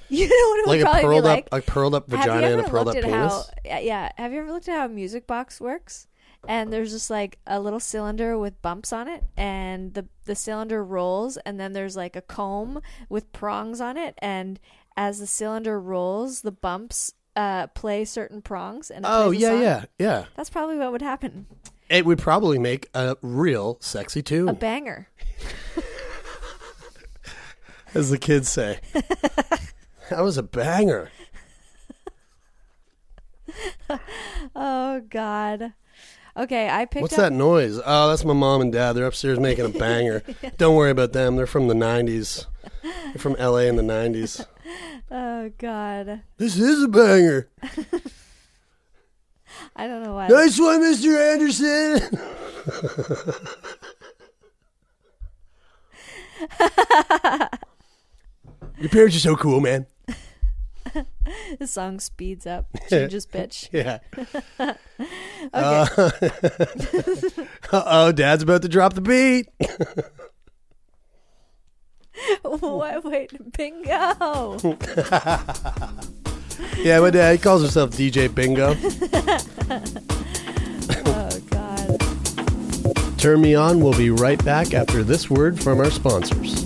You 0.10 0.28
know 0.28 0.50
what 0.50 0.60
it 0.60 0.68
like 0.68 0.78
would 0.78 0.82
a 0.82 0.91
probably 1.02 1.15
be 1.18 1.22
like? 1.22 1.48
up 1.52 1.60
a 1.60 1.62
curled 1.62 1.96
up 1.96 2.08
vagina 2.08 2.48
and 2.48 2.62
a 2.62 2.70
curled 2.70 2.89
up 2.89 2.96
penis. 2.96 3.12
How, 3.12 3.44
yeah. 3.80 4.12
Have 4.18 4.34
you 4.34 4.39
ever 4.41 4.52
looked 4.52 4.70
at 4.70 4.78
how 4.78 4.86
a 4.86 4.89
music 4.89 5.26
box 5.26 5.60
works? 5.60 6.08
And 6.48 6.72
there's 6.72 6.91
just 6.91 7.10
like 7.10 7.39
a 7.48 7.60
little 7.60 7.80
cylinder 7.80 8.38
with 8.38 8.62
bumps 8.62 8.94
on 8.94 9.08
it, 9.08 9.24
and 9.36 9.96
the 9.96 10.06
the 10.26 10.36
cylinder 10.36 10.84
rolls, 10.84 11.38
and 11.38 11.60
then 11.60 11.74
there's 11.74 11.96
like 11.96 12.15
a 12.15 12.22
comb 12.22 12.82
with 13.10 13.32
prongs 13.34 13.82
on 13.82 13.98
it, 13.98 14.13
and 14.20 14.60
as 14.96 15.18
the 15.20 15.26
cylinder 15.26 15.80
rolls, 15.80 16.41
the 16.41 16.52
bumps 16.52 17.13
uh, 17.36 17.65
play 17.68 18.06
certain 18.06 18.44
prongs. 18.44 18.91
And 18.91 19.06
Oh 19.08 19.32
yeah, 19.32 19.50
song. 19.50 19.62
yeah, 19.63 19.86
yeah. 19.98 20.26
That's 20.36 20.52
probably 20.52 20.78
what 20.78 20.91
would 20.91 21.02
happen. 21.02 21.48
It 21.89 22.06
would 22.06 22.20
probably 22.20 22.60
make 22.60 22.89
a 22.94 23.18
real 23.24 23.78
sexy 23.82 24.22
tune, 24.22 24.48
A 24.50 24.54
banger. 24.54 25.08
as 27.96 28.10
the 28.12 28.18
kids 28.20 28.50
say. 28.50 28.80
that 30.10 30.24
was 30.24 30.38
a 30.38 30.44
banger. 30.44 31.10
Oh 34.56 35.02
God. 35.10 35.74
Okay, 36.36 36.68
I 36.70 36.86
picked 36.86 37.02
What's 37.04 37.13
up. 37.13 37.20
that 37.20 37.32
noise? 37.34 37.80
Oh, 37.86 38.10
that's 38.10 38.26
my 38.26 38.34
mom 38.34 38.60
and 38.62 38.72
dad. 38.72 38.94
They're 38.94 39.06
upstairs 39.06 39.39
making 39.39 39.65
a 39.65 39.70
banger. 39.70 40.24
Don't 40.58 40.76
worry 40.76 40.89
about 40.91 41.13
them. 41.13 41.36
They're 41.36 41.48
from 41.48 41.68
the 41.68 41.74
'90s. 41.74 42.46
They're 42.84 43.13
from 43.20 43.34
LA 43.34 43.60
in 43.70 43.76
the 43.76 43.84
'90s. 43.84 44.46
Oh 45.12 45.52
God. 45.60 46.24
This 46.38 46.58
is 46.58 46.82
a 46.84 46.88
banger. 46.88 47.48
I 49.76 49.86
don't 49.88 50.02
know 50.04 50.15
why. 50.15 50.28
Nice 50.28 50.60
one, 50.60 50.82
Mr. 50.82 51.15
Anderson. 51.34 52.20
Your 58.80 58.89
parents 58.89 59.15
are 59.15 59.20
so 59.20 59.36
cool, 59.36 59.62
man. 59.62 59.86
the 61.60 61.67
song 61.67 61.99
speeds 61.99 62.47
up, 62.47 62.67
changes 62.89 63.25
pitch. 63.25 63.69
Yeah. 63.75 63.99
Uh, 65.53 65.88
oh, 67.73 68.12
Dad's 68.12 68.43
about 68.43 68.62
to 68.62 68.69
drop 68.69 68.93
the 68.93 69.01
beat. 69.01 69.47
what? 72.41 73.03
Wait, 73.03 73.31
bingo. 73.58 74.58
Yeah, 76.77 76.99
my 76.99 77.10
dad 77.10 77.34
he 77.34 77.38
calls 77.38 77.62
himself 77.62 77.91
DJ 77.91 78.34
Bingo. 78.34 78.75
oh 81.05 81.39
God. 81.49 83.19
Turn 83.19 83.41
me 83.41 83.55
on. 83.55 83.81
We'll 83.81 83.97
be 83.97 84.10
right 84.10 84.43
back 84.45 84.73
after 84.73 85.03
this 85.03 85.29
word 85.29 85.62
from 85.62 85.79
our 85.79 85.91
sponsors. 85.91 86.65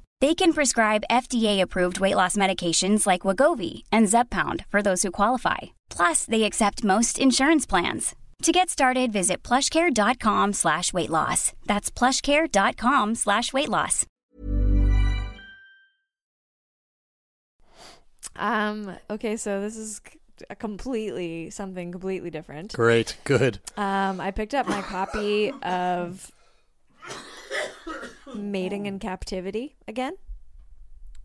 They 0.21 0.35
can 0.35 0.53
prescribe 0.53 1.03
FDA-approved 1.09 1.99
weight 1.99 2.15
loss 2.15 2.35
medications 2.37 3.07
like 3.07 3.21
Wegovy 3.21 3.83
and 3.91 4.07
Zepbound 4.07 4.65
for 4.69 4.81
those 4.83 5.01
who 5.01 5.11
qualify. 5.11 5.57
Plus, 5.89 6.25
they 6.25 6.43
accept 6.43 6.83
most 6.83 7.17
insurance 7.17 7.65
plans. 7.65 8.15
To 8.43 8.51
get 8.51 8.69
started, 8.69 9.11
visit 9.11 9.41
plushcare.com 9.43 10.53
slash 10.53 10.93
weight 10.93 11.09
loss. 11.09 11.53
That's 11.65 11.89
plushcare.com 11.91 13.15
slash 13.15 13.51
weight 13.53 13.69
loss. 13.69 14.05
Um. 18.35 18.95
Okay, 19.09 19.37
so 19.37 19.59
this 19.61 19.75
is 19.75 20.01
c- 20.07 20.19
a 20.49 20.55
completely 20.55 21.49
something 21.49 21.91
completely 21.91 22.29
different. 22.29 22.73
Great, 22.73 23.17
good. 23.25 23.59
Um, 23.75 24.21
I 24.21 24.31
picked 24.31 24.53
up 24.53 24.67
my 24.67 24.81
copy 24.81 25.51
of 25.63 26.31
Mating 28.35 28.85
in 28.85 28.99
Captivity 28.99 29.75
again. 29.87 30.17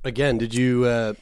Again, 0.05 0.39
did 0.39 0.55
you 0.55 0.85
uh, 0.85 1.15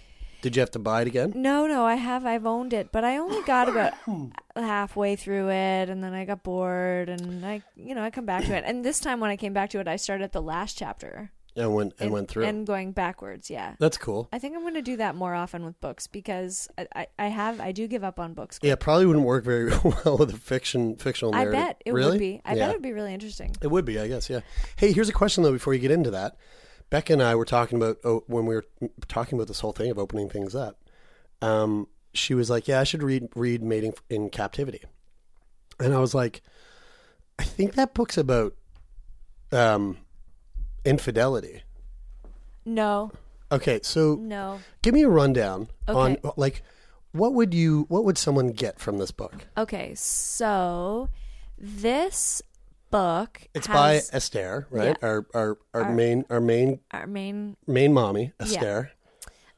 did 0.42 0.56
you 0.56 0.60
have 0.60 0.70
to 0.72 0.78
buy 0.78 1.00
it 1.00 1.06
again? 1.06 1.32
No, 1.34 1.66
no, 1.66 1.86
I 1.86 1.94
have. 1.94 2.26
I've 2.26 2.44
owned 2.44 2.74
it, 2.74 2.92
but 2.92 3.02
I 3.02 3.16
only 3.16 3.42
got 3.44 3.68
about 3.68 3.94
halfway 4.56 5.16
through 5.16 5.48
it, 5.48 5.88
and 5.88 6.04
then 6.04 6.12
I 6.12 6.26
got 6.26 6.42
bored, 6.42 7.08
and 7.08 7.46
I, 7.46 7.62
you 7.76 7.94
know, 7.94 8.02
I 8.02 8.10
come 8.10 8.26
back 8.26 8.44
to 8.44 8.54
it. 8.54 8.64
And 8.66 8.84
this 8.84 9.00
time, 9.00 9.20
when 9.20 9.30
I 9.30 9.36
came 9.36 9.54
back 9.54 9.70
to 9.70 9.80
it, 9.80 9.88
I 9.88 9.96
started 9.96 10.24
at 10.24 10.32
the 10.32 10.42
last 10.42 10.76
chapter 10.76 11.30
And 11.56 11.72
went 11.72 11.94
and, 12.00 12.10
went 12.10 12.28
through. 12.28 12.44
and 12.46 12.66
going 12.66 12.90
backwards. 12.90 13.48
Yeah, 13.48 13.74
That's 13.78 13.96
cool. 13.96 14.28
I 14.32 14.40
think 14.40 14.56
I'm 14.56 14.62
going 14.62 14.74
to 14.74 14.82
do 14.82 14.96
that 14.96 15.14
more 15.14 15.34
often 15.34 15.64
with 15.64 15.80
books 15.80 16.08
because 16.08 16.68
I, 16.76 16.86
I, 16.96 17.06
I 17.16 17.26
have 17.28 17.60
I 17.60 17.70
do 17.70 17.86
give 17.86 18.02
up 18.02 18.18
on 18.18 18.34
books. 18.34 18.58
Yeah, 18.60 18.74
probably 18.74 19.06
wouldn't 19.06 19.24
work 19.24 19.44
very 19.44 19.70
well 20.04 20.18
with 20.18 20.34
a 20.34 20.36
fiction 20.36 20.96
fictional 20.96 21.32
I 21.32 21.44
bet 21.46 21.80
it 21.86 21.92
really? 21.92 22.12
would 22.12 22.18
be. 22.18 22.40
I 22.44 22.54
yeah. 22.54 22.64
bet 22.66 22.70
it 22.70 22.72
would 22.78 22.82
be 22.82 22.92
really 22.92 23.14
interesting. 23.14 23.54
It 23.62 23.68
would 23.68 23.84
be, 23.84 24.00
I 24.00 24.08
guess. 24.08 24.28
Yeah. 24.28 24.40
Hey, 24.74 24.92
here's 24.92 25.08
a 25.08 25.12
question 25.12 25.44
though. 25.44 25.52
Before 25.52 25.72
you 25.74 25.80
get 25.80 25.92
into 25.92 26.10
that, 26.10 26.36
Becca 26.90 27.12
and 27.12 27.22
I 27.22 27.36
were 27.36 27.44
talking 27.44 27.78
about 27.78 27.98
oh, 28.04 28.24
when 28.26 28.46
we 28.46 28.56
were 28.56 28.64
talking 29.06 29.38
about 29.38 29.46
this 29.46 29.60
whole 29.60 29.72
thing 29.72 29.90
of 29.90 29.98
opening 29.98 30.28
things 30.28 30.54
up. 30.54 30.80
Um, 31.40 31.86
she 32.12 32.34
was 32.34 32.50
like, 32.50 32.66
"Yeah, 32.68 32.80
I 32.80 32.84
should 32.84 33.02
read 33.02 33.28
read 33.34 33.62
Mating 33.62 33.94
in 34.08 34.30
Captivity," 34.30 34.82
and 35.78 35.94
I 35.94 35.98
was 35.98 36.14
like, 36.14 36.42
"I 37.38 37.44
think 37.44 37.74
that 37.74 37.94
book's 37.94 38.18
about 38.18 38.54
um, 39.52 39.98
infidelity." 40.84 41.62
No, 42.64 43.12
Okay, 43.52 43.80
so 43.82 44.16
no. 44.20 44.60
give 44.82 44.94
me 44.94 45.02
a 45.02 45.08
rundown 45.08 45.68
on 45.86 46.16
like 46.36 46.62
what 47.12 47.34
would 47.34 47.52
you 47.54 47.84
what 47.88 48.04
would 48.04 48.16
someone 48.18 48.48
get 48.48 48.80
from 48.80 48.98
this 48.98 49.10
book? 49.10 49.46
Okay, 49.56 49.94
so 49.94 51.08
this 51.58 52.42
book 52.90 53.42
It's 53.54 53.66
by 53.68 53.94
has 53.94 54.10
Esther, 54.12 54.66
right? 54.70 54.96
Yeah. 55.00 55.08
Our, 55.08 55.26
our 55.34 55.58
our 55.74 55.82
Our- 55.84 55.92
main 55.92 56.24
our 56.30 56.40
main 56.40 56.80
our 56.92 57.06
main 57.06 57.56
main 57.66 57.92
mommy, 57.92 58.32
Esther. 58.40 58.90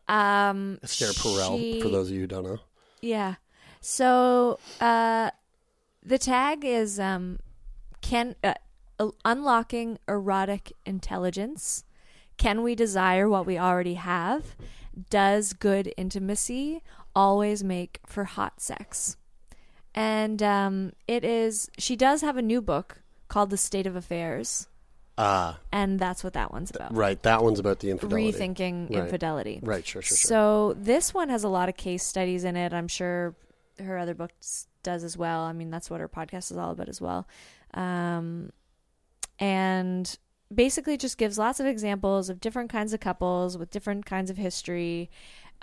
um 0.09 0.79
Esther 0.83 1.07
Perel, 1.07 1.59
she- 1.59 1.81
for 1.81 1.89
those 1.89 2.09
of 2.09 2.15
you 2.15 2.23
who 2.23 2.27
don't 2.27 2.45
know. 2.45 2.59
Yeah. 3.01 3.37
So 3.81 4.59
uh 4.81 5.31
the 6.03 6.19
tag 6.19 6.65
is 6.65 6.99
um 7.01 7.39
can 8.01 8.35
uh, 8.45 8.55
unlocking 9.25 9.99
erotic 10.09 10.73
intelligence. 10.85 11.85
Can 12.37 12.63
we 12.63 12.75
desire 12.75 13.29
what 13.29 13.47
we 13.47 13.59
already 13.59 13.95
have? 13.95 14.57
Does 15.11 15.53
good 15.53 15.93
intimacy 15.97 16.83
always 17.15 17.63
make 17.65 18.01
for 18.07 18.25
hot 18.25 18.61
sex? 18.61 19.17
And 19.95 20.43
um 20.43 20.93
it 21.09 21.25
is 21.25 21.71
she 21.79 21.97
does 21.97 22.21
have 22.23 22.37
a 22.37 22.43
new 22.43 22.61
book 22.61 23.03
called 23.29 23.51
The 23.51 23.57
State 23.57 23.87
of 23.87 23.97
Affairs 23.97 24.69
Ah, 25.19 25.59
and 25.73 25.99
that's 25.99 26.23
what 26.23 26.35
that 26.35 26.53
one's 26.53 26.71
about. 26.71 26.95
right. 26.95 27.23
That 27.23 27.43
one's 27.43 27.59
about 27.59 27.79
the 27.81 27.91
infidelity. 27.91 28.33
Rethinking 28.39 28.91
Right. 28.91 28.99
infidelity. 29.05 29.61
Right, 29.63 29.87
sure, 29.87 30.03
sure, 30.03 30.15
sure. 30.15 30.29
So 30.29 30.75
this 30.79 31.15
one 31.15 31.31
has 31.31 31.43
a 31.43 31.49
lot 31.49 31.71
of 31.71 31.77
case 31.79 32.03
studies 32.05 32.45
in 32.45 32.55
it. 32.55 32.75
I'm 32.75 32.87
sure 32.89 33.35
her 33.79 33.97
other 33.97 34.13
books 34.15 34.67
does 34.83 35.03
as 35.05 35.17
well. 35.17 35.41
I 35.41 35.55
mean, 35.55 35.71
that's 35.71 35.89
what 35.89 36.01
her 36.01 36.09
podcast 36.09 36.51
is 36.51 36.59
all 36.59 36.71
about 36.71 36.91
as 36.91 37.01
well. 37.01 37.27
Um, 37.73 38.51
and 39.39 40.19
basically 40.55 40.97
just 40.97 41.19
gives 41.19 41.39
lots 41.39 41.61
of 41.61 41.67
examples 41.67 42.29
of 42.29 42.41
different 42.41 42.71
kinds 42.71 42.93
of 42.93 43.01
couples 43.01 43.59
with 43.59 43.71
different 43.71 44.07
kinds 44.07 44.31
of 44.31 44.37
history 44.37 45.11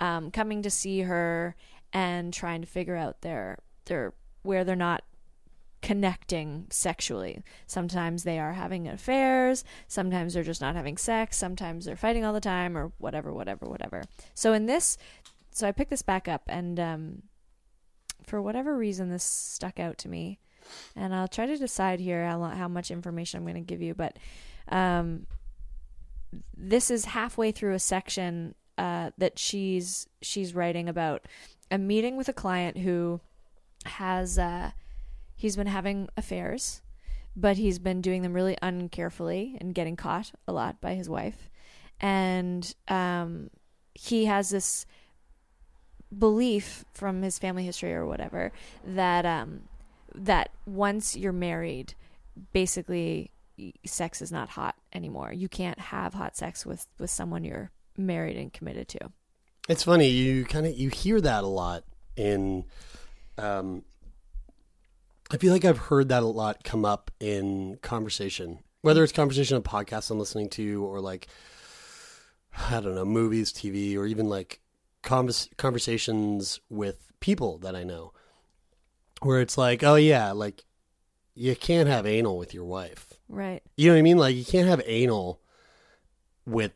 um, 0.00 0.30
coming 0.30 0.62
to 0.62 0.70
see 0.70 1.00
her 1.00 1.54
and 1.92 2.32
trying 2.32 2.60
to 2.60 2.66
figure 2.66 2.96
out 2.96 3.22
their 3.22 3.58
their 3.86 4.12
where 4.42 4.64
they're 4.64 4.76
not 4.76 5.02
connecting 5.80 6.66
sexually. 6.70 7.42
Sometimes 7.66 8.24
they 8.24 8.38
are 8.38 8.54
having 8.54 8.88
affairs, 8.88 9.64
sometimes 9.86 10.34
they're 10.34 10.42
just 10.42 10.60
not 10.60 10.74
having 10.74 10.96
sex, 10.96 11.36
sometimes 11.36 11.84
they're 11.84 11.96
fighting 11.96 12.24
all 12.24 12.32
the 12.32 12.40
time 12.40 12.76
or 12.76 12.92
whatever, 12.98 13.32
whatever, 13.32 13.66
whatever. 13.66 14.02
So 14.34 14.52
in 14.52 14.66
this 14.66 14.96
so 15.50 15.68
I 15.68 15.72
picked 15.72 15.90
this 15.90 16.02
back 16.02 16.26
up 16.26 16.42
and 16.48 16.80
um 16.80 17.22
for 18.24 18.40
whatever 18.40 18.76
reason 18.76 19.10
this 19.10 19.24
stuck 19.24 19.78
out 19.78 19.98
to 19.98 20.08
me. 20.08 20.40
And 20.96 21.14
I'll 21.14 21.28
try 21.28 21.46
to 21.46 21.56
decide 21.56 22.00
here 22.00 22.26
how 22.26 22.42
how 22.44 22.68
much 22.68 22.90
information 22.90 23.38
I'm 23.38 23.44
going 23.44 23.54
to 23.54 23.60
give 23.60 23.82
you, 23.82 23.94
but 23.94 24.18
um 24.68 25.26
this 26.56 26.90
is 26.90 27.04
halfway 27.04 27.52
through 27.52 27.74
a 27.74 27.78
section 27.78 28.54
uh, 28.78 29.10
that 29.18 29.38
she's 29.38 30.08
she's 30.22 30.54
writing 30.54 30.88
about 30.88 31.26
a 31.70 31.78
meeting 31.78 32.16
with 32.16 32.28
a 32.28 32.32
client 32.32 32.78
who 32.78 33.20
has 33.86 34.38
uh, 34.38 34.70
he's 35.36 35.56
been 35.56 35.66
having 35.66 36.08
affairs, 36.16 36.82
but 37.36 37.56
he's 37.56 37.78
been 37.78 38.00
doing 38.00 38.22
them 38.22 38.32
really 38.32 38.56
uncarefully 38.62 39.56
and 39.60 39.74
getting 39.74 39.96
caught 39.96 40.32
a 40.48 40.52
lot 40.52 40.80
by 40.80 40.94
his 40.94 41.08
wife, 41.08 41.48
and 42.00 42.74
um, 42.88 43.50
he 43.94 44.24
has 44.24 44.50
this 44.50 44.86
belief 46.16 46.84
from 46.92 47.22
his 47.22 47.38
family 47.38 47.64
history 47.64 47.92
or 47.92 48.06
whatever 48.06 48.52
that 48.84 49.26
um, 49.26 49.62
that 50.14 50.50
once 50.66 51.16
you're 51.16 51.32
married, 51.32 51.94
basically 52.52 53.30
sex 53.86 54.20
is 54.20 54.32
not 54.32 54.50
hot 54.50 54.76
anymore. 54.92 55.32
You 55.32 55.48
can't 55.48 55.78
have 55.78 56.14
hot 56.14 56.36
sex 56.36 56.66
with 56.66 56.86
with 56.98 57.10
someone 57.10 57.44
you're 57.44 57.70
married 57.96 58.36
and 58.36 58.52
committed 58.52 58.88
to. 58.88 59.12
It's 59.68 59.82
funny 59.82 60.08
you 60.08 60.44
kind 60.44 60.66
of 60.66 60.76
you 60.76 60.88
hear 60.88 61.20
that 61.20 61.44
a 61.44 61.48
lot 61.48 61.84
in. 62.16 62.64
Um, 63.38 63.84
I 65.30 65.38
feel 65.38 65.52
like 65.52 65.64
I've 65.64 65.78
heard 65.78 66.10
that 66.10 66.22
a 66.22 66.26
lot 66.26 66.64
come 66.64 66.84
up 66.84 67.10
in 67.18 67.78
conversation, 67.82 68.60
whether 68.82 69.02
it's 69.02 69.12
conversation 69.12 69.56
on 69.56 69.62
podcasts 69.62 70.10
I'm 70.10 70.18
listening 70.18 70.50
to, 70.50 70.84
or 70.84 71.00
like 71.00 71.28
I 72.70 72.80
don't 72.80 72.94
know 72.94 73.04
movies, 73.04 73.52
TV, 73.52 73.96
or 73.96 74.06
even 74.06 74.28
like 74.28 74.60
convers- 75.02 75.48
conversations 75.56 76.60
with 76.68 77.10
people 77.20 77.58
that 77.58 77.74
I 77.74 77.84
know, 77.84 78.12
where 79.24 79.40
it's 79.40 79.56
like, 79.58 79.82
oh 79.82 79.94
yeah, 79.96 80.32
like 80.32 80.64
you 81.34 81.56
can't 81.56 81.88
have 81.88 82.06
anal 82.06 82.38
with 82.38 82.54
your 82.54 82.64
wife. 82.64 83.14
Right. 83.28 83.62
You 83.76 83.88
know 83.88 83.94
what 83.94 83.98
I 83.98 84.02
mean? 84.02 84.18
Like 84.18 84.36
you 84.36 84.44
can't 84.44 84.68
have 84.68 84.82
anal 84.86 85.40
with 86.46 86.72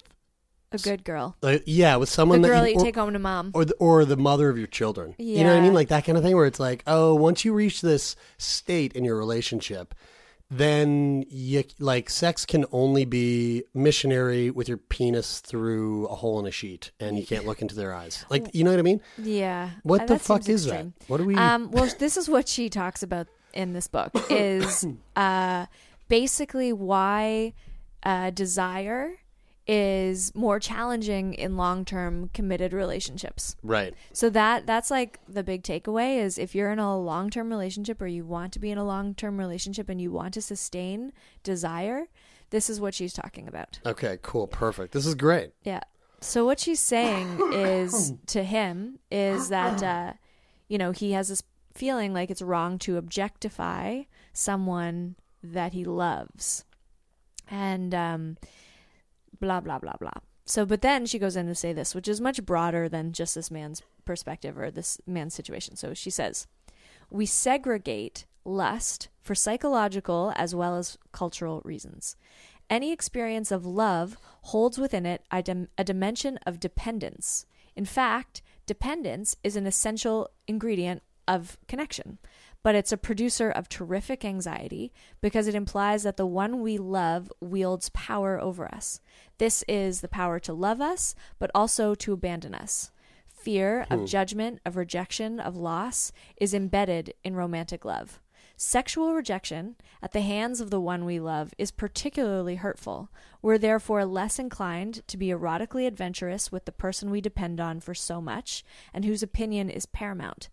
A 0.72 0.78
good 0.78 1.04
girl. 1.04 1.36
uh, 1.42 1.58
yeah, 1.66 1.96
with 1.96 2.08
someone 2.08 2.42
the 2.42 2.48
girl 2.48 2.62
that 2.62 2.72
you, 2.72 2.78
you 2.78 2.84
take 2.84 2.96
home 2.96 3.12
to 3.12 3.18
mom. 3.18 3.50
or 3.54 3.64
the, 3.64 3.74
or 3.74 4.04
the 4.04 4.16
mother 4.16 4.48
of 4.48 4.58
your 4.58 4.66
children. 4.66 5.14
You 5.18 5.44
know 5.44 5.50
what 5.50 5.58
I 5.58 5.62
mean? 5.62 5.74
Like 5.74 5.88
that 5.88 6.04
kind 6.04 6.18
of 6.18 6.24
thing 6.24 6.34
where 6.34 6.46
it's 6.46 6.60
like, 6.60 6.82
oh, 6.86 7.14
once 7.14 7.44
you 7.44 7.52
reach 7.52 7.80
this 7.80 8.16
state 8.38 8.92
in 8.94 9.04
your 9.04 9.16
relationship, 9.16 9.94
then 10.50 11.24
you 11.28 11.62
like 11.78 12.08
sex 12.08 12.46
can 12.46 12.64
only 12.72 13.04
be 13.04 13.64
missionary 13.74 14.50
with 14.50 14.66
your 14.68 14.78
penis 14.78 15.40
through 15.40 16.06
a 16.06 16.14
hole 16.14 16.40
in 16.40 16.46
a 16.46 16.50
sheet 16.50 16.90
and 16.98 17.18
you 17.18 17.26
can't 17.26 17.44
look 17.44 17.60
into 17.60 17.74
their 17.74 17.92
eyes. 17.92 18.24
Like, 18.30 18.54
you 18.54 18.64
know 18.64 18.70
what 18.70 18.78
I 18.78 18.82
mean? 18.82 19.00
Yeah. 19.18 19.70
What 19.82 20.02
Uh, 20.02 20.06
the 20.06 20.18
fuck 20.18 20.48
is 20.48 20.66
extreme. 20.66 20.94
that? 21.00 21.08
What 21.10 21.18
do 21.18 21.24
we 21.24 21.34
Um, 21.34 21.70
well, 21.70 21.88
this 21.98 22.16
is 22.16 22.28
what 22.28 22.48
she 22.48 22.70
talks 22.70 23.02
about 23.02 23.26
in 23.52 23.74
this 23.74 23.88
book 23.88 24.10
is 24.30 24.86
uh, 25.16 25.66
basically 26.08 26.72
why 26.72 27.52
uh, 28.02 28.30
desire 28.30 29.18
is 29.68 30.34
more 30.34 30.58
challenging 30.58 31.34
in 31.34 31.58
long-term 31.58 32.30
committed 32.32 32.72
relationships. 32.72 33.54
Right. 33.62 33.92
So 34.14 34.30
that 34.30 34.66
that's 34.66 34.90
like 34.90 35.20
the 35.28 35.44
big 35.44 35.62
takeaway 35.62 36.18
is 36.18 36.38
if 36.38 36.54
you're 36.54 36.72
in 36.72 36.78
a 36.78 36.98
long-term 36.98 37.50
relationship 37.50 38.00
or 38.00 38.06
you 38.06 38.24
want 38.24 38.54
to 38.54 38.58
be 38.58 38.70
in 38.70 38.78
a 38.78 38.84
long-term 38.84 39.38
relationship 39.38 39.90
and 39.90 40.00
you 40.00 40.10
want 40.10 40.32
to 40.34 40.42
sustain 40.42 41.12
desire, 41.42 42.06
this 42.48 42.70
is 42.70 42.80
what 42.80 42.94
she's 42.94 43.12
talking 43.12 43.46
about. 43.46 43.78
Okay, 43.84 44.18
cool. 44.22 44.46
Perfect. 44.46 44.94
This 44.94 45.04
is 45.04 45.14
great. 45.14 45.50
Yeah. 45.64 45.80
So 46.20 46.46
what 46.46 46.58
she's 46.58 46.80
saying 46.80 47.38
is 47.52 48.14
to 48.28 48.42
him 48.42 48.98
is 49.10 49.50
that 49.50 49.82
uh, 49.82 50.14
you 50.68 50.78
know 50.78 50.92
he 50.92 51.12
has 51.12 51.28
this 51.28 51.42
feeling 51.74 52.14
like 52.14 52.30
it's 52.30 52.42
wrong 52.42 52.78
to 52.78 52.96
objectify 52.96 54.02
someone 54.32 55.16
that 55.42 55.74
he 55.74 55.84
loves, 55.84 56.64
and 57.50 57.94
um, 57.94 58.38
blah 59.40 59.60
blah 59.60 59.78
blah 59.78 59.96
blah. 59.98 60.12
So, 60.44 60.64
but 60.64 60.80
then 60.80 61.04
she 61.04 61.18
goes 61.18 61.36
in 61.36 61.46
to 61.46 61.54
say 61.54 61.72
this, 61.72 61.94
which 61.94 62.08
is 62.08 62.20
much 62.20 62.44
broader 62.44 62.88
than 62.88 63.12
just 63.12 63.34
this 63.34 63.50
man's 63.50 63.82
perspective 64.04 64.56
or 64.56 64.70
this 64.70 64.98
man's 65.06 65.34
situation. 65.34 65.76
So 65.76 65.92
she 65.94 66.10
says, 66.10 66.46
"We 67.10 67.26
segregate 67.26 68.24
lust 68.44 69.08
for 69.20 69.34
psychological 69.34 70.32
as 70.36 70.54
well 70.54 70.76
as 70.76 70.96
cultural 71.12 71.60
reasons." 71.64 72.16
Any 72.70 72.92
experience 72.92 73.50
of 73.50 73.64
love 73.64 74.18
holds 74.42 74.78
within 74.78 75.06
it 75.06 75.24
a, 75.30 75.42
dim- 75.42 75.68
a 75.78 75.84
dimension 75.84 76.38
of 76.46 76.60
dependence. 76.60 77.46
In 77.74 77.84
fact, 77.84 78.42
dependence 78.66 79.36
is 79.42 79.56
an 79.56 79.66
essential 79.66 80.28
ingredient 80.46 81.02
of 81.26 81.58
connection, 81.66 82.18
but 82.62 82.74
it's 82.74 82.92
a 82.92 82.96
producer 82.96 83.50
of 83.50 83.68
terrific 83.68 84.24
anxiety 84.24 84.92
because 85.20 85.46
it 85.46 85.54
implies 85.54 86.02
that 86.02 86.16
the 86.16 86.26
one 86.26 86.60
we 86.60 86.76
love 86.76 87.32
wields 87.40 87.88
power 87.90 88.40
over 88.40 88.66
us. 88.66 89.00
This 89.38 89.64
is 89.68 90.00
the 90.00 90.08
power 90.08 90.38
to 90.40 90.52
love 90.52 90.80
us, 90.80 91.14
but 91.38 91.50
also 91.54 91.94
to 91.96 92.12
abandon 92.12 92.54
us. 92.54 92.90
Fear 93.28 93.86
of 93.90 94.00
hmm. 94.00 94.06
judgment, 94.06 94.60
of 94.66 94.76
rejection, 94.76 95.38
of 95.38 95.56
loss 95.56 96.12
is 96.36 96.52
embedded 96.52 97.14
in 97.22 97.36
romantic 97.36 97.84
love. 97.84 98.20
Sexual 98.60 99.14
rejection 99.14 99.76
at 100.02 100.10
the 100.10 100.20
hands 100.20 100.60
of 100.60 100.70
the 100.70 100.80
one 100.80 101.04
we 101.04 101.20
love 101.20 101.54
is 101.58 101.70
particularly 101.70 102.56
hurtful. 102.56 103.08
We're 103.40 103.56
therefore 103.56 104.04
less 104.04 104.40
inclined 104.40 105.06
to 105.06 105.16
be 105.16 105.28
erotically 105.28 105.86
adventurous 105.86 106.50
with 106.50 106.64
the 106.64 106.72
person 106.72 107.08
we 107.08 107.20
depend 107.20 107.60
on 107.60 107.78
for 107.78 107.94
so 107.94 108.20
much 108.20 108.64
and 108.92 109.04
whose 109.04 109.22
opinion 109.22 109.70
is 109.70 109.86
paramount. 109.86 110.48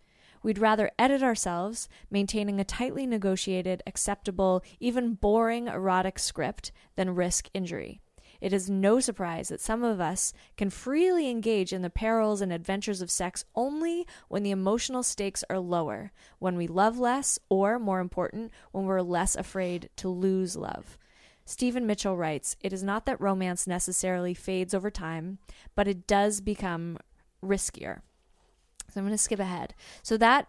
We'd 0.46 0.60
rather 0.60 0.91
edit 1.00 1.24
ourselves, 1.24 1.89
maintaining 2.12 2.60
a 2.60 2.64
tightly 2.64 3.08
negotiated, 3.08 3.82
acceptable, 3.88 4.64
even 4.80 5.16
boring 5.16 5.66
erotic 5.66 6.20
script, 6.20 6.72
than 6.96 7.16
risk 7.16 7.50
injury. 7.56 8.00
It 8.39 8.54
is 8.54 8.70
no 8.70 9.00
surprise 9.00 9.48
that 9.48 9.60
some 9.60 9.84
of 9.84 10.00
us 10.00 10.34
can 10.56 10.70
freely 10.70 11.32
engage 11.32 11.74
in 11.74 11.82
the 11.82 11.89
perils 11.89 12.41
and 12.41 12.54
adventures 12.54 13.02
of 13.02 13.10
sex 13.10 13.43
only 13.56 14.06
when 14.28 14.43
the 14.43 14.52
emotional 14.52 15.02
stakes 15.02 15.43
are 15.50 15.58
lower, 15.58 16.12
when 16.38 16.56
we 16.56 16.68
love 16.68 17.00
less, 17.00 17.39
or, 17.50 17.80
more 17.80 18.00
important, 18.00 18.52
when 18.72 18.86
we're 18.86 19.02
less 19.02 19.36
afraid 19.36 19.89
to 19.96 20.10
lose 20.10 20.56
love. 20.56 21.00
Stephen 21.46 21.88
Mitchell 21.88 22.18
writes 22.18 22.56
It 22.62 22.72
is 22.72 22.84
not 22.84 23.08
that 23.08 23.20
romance 23.20 23.66
necessarily 23.66 24.36
fades 24.36 24.76
over 24.76 24.91
time, 24.91 25.39
but 25.74 25.88
it 25.88 26.06
does 26.06 26.39
become 26.39 27.00
riskier. 27.43 28.02
So 28.96 29.02
I'm 29.02 29.06
going 29.06 29.14
to 29.14 29.22
skip 29.22 29.41
ahead. 29.41 29.76
So 30.04 30.16
that 30.18 30.48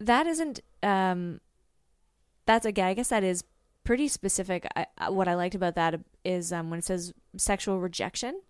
that 0.00 0.26
isn't 0.26 0.58
um 0.82 1.40
that's 2.44 2.66
again 2.66 2.88
I 2.88 2.94
guess 2.94 3.08
that 3.08 3.22
is 3.22 3.44
pretty 3.84 4.08
specific. 4.08 4.66
I, 4.74 5.10
what 5.10 5.28
I 5.28 5.34
liked 5.36 5.54
about 5.54 5.76
that 5.76 6.00
is 6.24 6.52
um 6.52 6.70
when 6.70 6.80
it 6.80 6.84
says 6.84 7.14
sexual 7.36 7.78
rejection. 7.78 8.40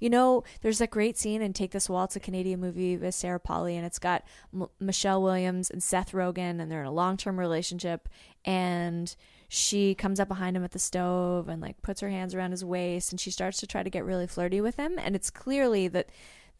You 0.00 0.10
know, 0.10 0.44
there's 0.60 0.80
that 0.80 0.90
great 0.90 1.16
scene 1.16 1.40
in 1.40 1.54
Take 1.54 1.70
This 1.70 1.88
Waltz, 1.88 2.16
a 2.16 2.20
Canadian 2.20 2.60
movie 2.60 2.98
with 2.98 3.14
Sarah 3.14 3.40
Polley, 3.40 3.76
and 3.76 3.86
it's 3.86 4.00
got 4.00 4.24
M- 4.52 4.68
Michelle 4.80 5.22
Williams 5.22 5.70
and 5.70 5.82
Seth 5.82 6.12
Rogen, 6.12 6.60
and 6.60 6.70
they're 6.70 6.82
in 6.82 6.88
a 6.88 6.92
long 6.92 7.16
term 7.16 7.38
relationship. 7.38 8.08
And 8.44 9.14
she 9.48 9.94
comes 9.94 10.20
up 10.20 10.28
behind 10.28 10.56
him 10.56 10.64
at 10.64 10.72
the 10.72 10.78
stove 10.78 11.48
and 11.48 11.62
like 11.62 11.80
puts 11.82 12.00
her 12.00 12.10
hands 12.10 12.34
around 12.34 12.50
his 12.50 12.64
waist, 12.64 13.12
and 13.12 13.20
she 13.20 13.30
starts 13.30 13.58
to 13.60 13.66
try 13.66 13.82
to 13.82 13.88
get 13.90 14.04
really 14.04 14.26
flirty 14.26 14.60
with 14.60 14.76
him. 14.76 14.98
And 14.98 15.14
it's 15.16 15.30
clearly 15.30 15.88
that 15.88 16.10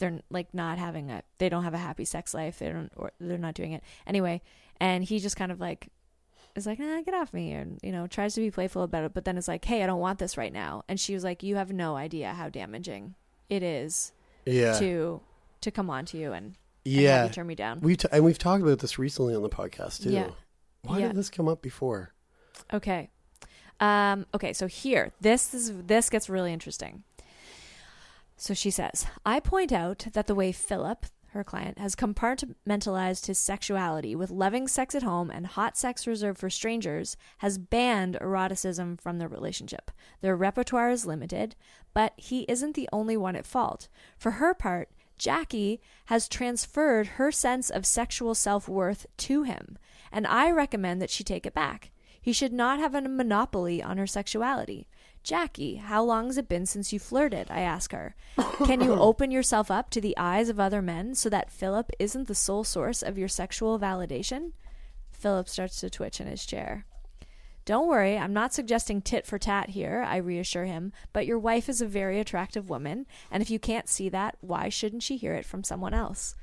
they're 0.01 0.21
like 0.31 0.53
not 0.53 0.79
having 0.79 1.11
a 1.11 1.23
they 1.39 1.49
don't 1.49 1.63
have 1.63 1.75
a 1.75 1.79
happy 1.79 2.05
sex 2.05 2.35
life. 2.35 2.59
They 2.59 2.69
don't 2.71 2.91
or 2.97 3.13
they're 3.21 3.39
not 3.39 3.55
doing 3.55 3.71
it 3.73 3.85
anyway. 4.07 4.43
And 4.81 5.05
he 5.05 5.21
just 5.21 5.37
kind 5.37 5.53
of 5.53 5.61
like 5.61 5.89
is 6.57 6.67
like, 6.67 6.81
nah, 6.81 7.01
get 7.03 7.15
off 7.15 7.33
me, 7.33 7.53
and 7.53 7.79
you 7.81 7.93
know, 7.93 8.09
tries 8.09 8.35
to 8.35 8.41
be 8.41 8.51
playful 8.51 8.83
about 8.83 9.05
it, 9.05 9.15
but 9.15 9.25
then 9.25 9.39
it's 9.39 9.47
like, 9.47 9.65
hey, 9.65 9.85
I 9.85 9.87
don't 9.87 10.01
want 10.01 10.19
this 10.19 10.37
right 10.37 10.53
now. 10.53 10.83
And 10.89 10.99
she 10.99 11.15
was 11.15 11.23
like, 11.23 11.45
you 11.45 11.55
have 11.55 11.73
no 11.73 11.95
idea 11.95 12.33
how 12.33 12.49
damaging 12.49 13.15
it 13.49 13.63
is 13.63 14.13
Yeah. 14.47 14.77
to 14.81 15.21
to 15.61 15.71
come 15.71 15.91
on 15.91 16.07
to 16.07 16.17
you 16.19 16.33
and, 16.33 16.47
and 16.47 16.57
yeah. 16.85 17.25
you 17.25 17.31
turn 17.31 17.47
me 17.47 17.55
down. 17.55 17.81
We 17.81 17.97
t- 17.97 18.09
and 18.11 18.25
we've 18.25 18.39
talked 18.39 18.63
about 18.63 18.81
this 18.81 18.99
recently 18.99 19.35
on 19.37 19.43
the 19.43 19.49
podcast 19.51 20.03
too. 20.03 20.11
Yeah. 20.11 20.31
Why 20.83 20.99
Yeah. 20.99 21.09
did 21.09 21.17
this 21.17 21.31
come 21.31 21.47
up 21.47 21.63
before? 21.63 22.15
Okay. 22.73 23.11
Um, 23.79 24.27
okay, 24.35 24.53
so 24.53 24.67
here, 24.67 25.13
this 25.23 25.55
is 25.55 25.73
this 25.87 26.11
gets 26.11 26.29
really 26.29 26.53
interesting. 26.53 27.03
So 28.41 28.55
she 28.55 28.71
says, 28.71 29.07
I 29.27 29.39
point 29.39 29.71
out 29.71 30.07
that 30.15 30.27
the 30.27 30.35
way 30.35 30.51
Philip, 30.51 31.05
her 31.33 31.45
client, 31.45 31.79
has 31.79 31.95
compartmentalized 31.95 33.27
his 33.27 33.37
sexuality 33.37 34.17
with 34.17 34.31
loving 34.31 34.67
sex 34.67 34.95
at 34.95 35.03
home 35.03 35.31
and 35.31 35.47
hot 35.47 35.77
sex 35.77 36.07
reserved 36.07 36.39
for 36.39 36.49
strangers 36.49 37.19
has 37.39 37.59
banned 37.59 38.17
eroticism 38.19 38.97
from 38.97 39.19
their 39.19 39.29
relationship. 39.29 39.91
Their 40.23 40.37
repertoire 40.37 40.89
is 40.89 41.05
limited, 41.05 41.55
but 41.93 42.15
he 42.17 42.47
isn't 42.49 42.77
the 42.77 42.89
only 42.95 43.15
one 43.15 43.37
at 43.37 43.45
fault. 43.45 43.89
For 44.17 44.31
her 44.33 44.55
part, 44.55 44.89
Jackie 45.19 45.79
has 46.07 46.27
transferred 46.27 47.07
her 47.19 47.31
sense 47.31 47.69
of 47.69 47.85
sexual 47.85 48.35
self 48.35 48.71
worth 48.71 49.07
to 49.19 49.43
him, 49.43 49.77
and 50.11 50.27
I 50.27 50.51
recommend 50.51 51.03
that 51.03 51.11
she 51.11 51.23
take 51.23 51.45
it 51.45 51.53
back. 51.53 51.91
He 52.23 52.33
should 52.33 52.55
not 52.55 52.79
have 52.79 52.95
a 52.95 53.03
monopoly 53.03 53.83
on 53.83 53.99
her 53.99 54.07
sexuality. 54.07 54.89
Jackie, 55.23 55.77
how 55.77 56.03
long 56.03 56.27
has 56.27 56.39
it 56.39 56.49
been 56.49 56.67
since 56.67 56.93
you 56.93 56.99
flirted? 56.99 57.51
I 57.51 57.61
ask 57.61 57.93
her. 57.93 58.15
Can 58.65 58.81
you 58.81 58.93
open 59.01 59.31
yourself 59.31 59.71
up 59.71 59.91
to 59.91 60.01
the 60.01 60.17
eyes 60.17 60.49
of 60.49 60.59
other 60.59 60.81
men 60.81 61.15
so 61.15 61.29
that 61.29 61.51
Philip 61.51 61.91
isn't 61.99 62.27
the 62.27 62.35
sole 62.35 62.65
source 62.65 63.03
of 63.03 63.19
your 63.19 63.29
sexual 63.29 63.79
validation? 63.79 64.53
Philip 65.13 65.49
starts 65.49 65.81
to 65.81 65.91
twitch 65.91 66.21
in 66.21 66.27
his 66.27 66.47
chair. 66.47 66.87
Don't 67.67 67.89
worry, 67.89 68.17
I'm 68.17 68.33
not 68.33 68.55
suggesting 68.55 69.03
tit 69.03 69.27
for 69.27 69.39
tat 69.39 69.71
here, 69.71 70.03
I 70.07 70.17
reassure 70.17 70.65
him, 70.65 70.93
but 71.13 71.27
your 71.27 71.39
wife 71.39 71.69
is 71.69 71.83
a 71.83 71.87
very 71.87 72.19
attractive 72.19 72.71
woman, 72.71 73.07
and 73.31 73.43
if 73.43 73.51
you 73.51 73.59
can't 73.59 73.89
see 73.89 74.09
that, 74.09 74.37
why 74.41 74.71
shouldn't 74.71 75.03
she 75.03 75.19
hear 75.19 75.35
it 75.35 75.45
from 75.45 75.63
someone 75.63 75.93
else? 75.93 76.35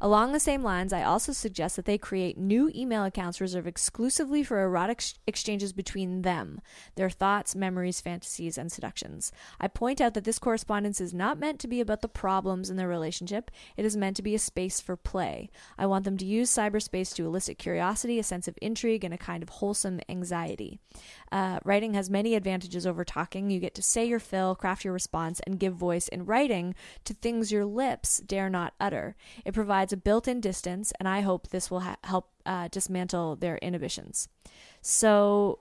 Along 0.00 0.32
the 0.32 0.40
same 0.40 0.62
lines, 0.62 0.92
I 0.92 1.02
also 1.02 1.32
suggest 1.32 1.76
that 1.76 1.84
they 1.84 1.96
create 1.96 2.36
new 2.36 2.70
email 2.74 3.04
accounts 3.04 3.40
reserved 3.40 3.66
exclusively 3.66 4.42
for 4.42 4.62
erotic 4.62 5.00
sh- 5.00 5.14
exchanges 5.26 5.72
between 5.72 6.22
them, 6.22 6.60
their 6.96 7.08
thoughts, 7.08 7.54
memories, 7.54 8.00
fantasies, 8.00 8.58
and 8.58 8.70
seductions. 8.70 9.32
I 9.58 9.68
point 9.68 10.00
out 10.00 10.14
that 10.14 10.24
this 10.24 10.38
correspondence 10.38 11.00
is 11.00 11.14
not 11.14 11.38
meant 11.38 11.60
to 11.60 11.68
be 11.68 11.80
about 11.80 12.02
the 12.02 12.08
problems 12.08 12.68
in 12.68 12.76
their 12.76 12.88
relationship, 12.88 13.50
it 13.76 13.84
is 13.84 13.96
meant 13.96 14.16
to 14.16 14.22
be 14.22 14.34
a 14.34 14.38
space 14.38 14.80
for 14.80 14.96
play. 14.96 15.50
I 15.78 15.86
want 15.86 16.04
them 16.04 16.18
to 16.18 16.26
use 16.26 16.50
cyberspace 16.50 17.14
to 17.14 17.26
elicit 17.26 17.58
curiosity, 17.58 18.18
a 18.18 18.22
sense 18.22 18.48
of 18.48 18.58
intrigue, 18.60 19.04
and 19.04 19.14
a 19.14 19.18
kind 19.18 19.42
of 19.42 19.48
wholesome 19.48 20.00
anxiety. 20.08 20.78
Uh, 21.32 21.58
writing 21.64 21.94
has 21.94 22.10
many 22.10 22.34
advantages 22.34 22.86
over 22.86 23.04
talking. 23.04 23.50
You 23.50 23.60
get 23.60 23.74
to 23.74 23.82
say 23.82 24.04
your 24.04 24.20
fill, 24.20 24.54
craft 24.54 24.84
your 24.84 24.92
response, 24.92 25.40
and 25.46 25.58
give 25.58 25.74
voice 25.74 26.08
in 26.08 26.24
writing 26.24 26.74
to 27.04 27.14
things 27.14 27.52
your 27.52 27.64
lips 27.64 28.18
dare 28.18 28.50
not 28.50 28.74
utter. 28.80 29.16
It 29.44 29.54
provides 29.54 29.92
a 29.92 29.96
built 29.96 30.28
in 30.28 30.40
distance, 30.40 30.92
and 30.98 31.08
I 31.08 31.20
hope 31.20 31.48
this 31.48 31.70
will 31.70 31.80
ha- 31.80 31.96
help 32.04 32.30
uh, 32.44 32.68
dismantle 32.68 33.36
their 33.36 33.58
inhibitions. 33.58 34.28
So, 34.80 35.60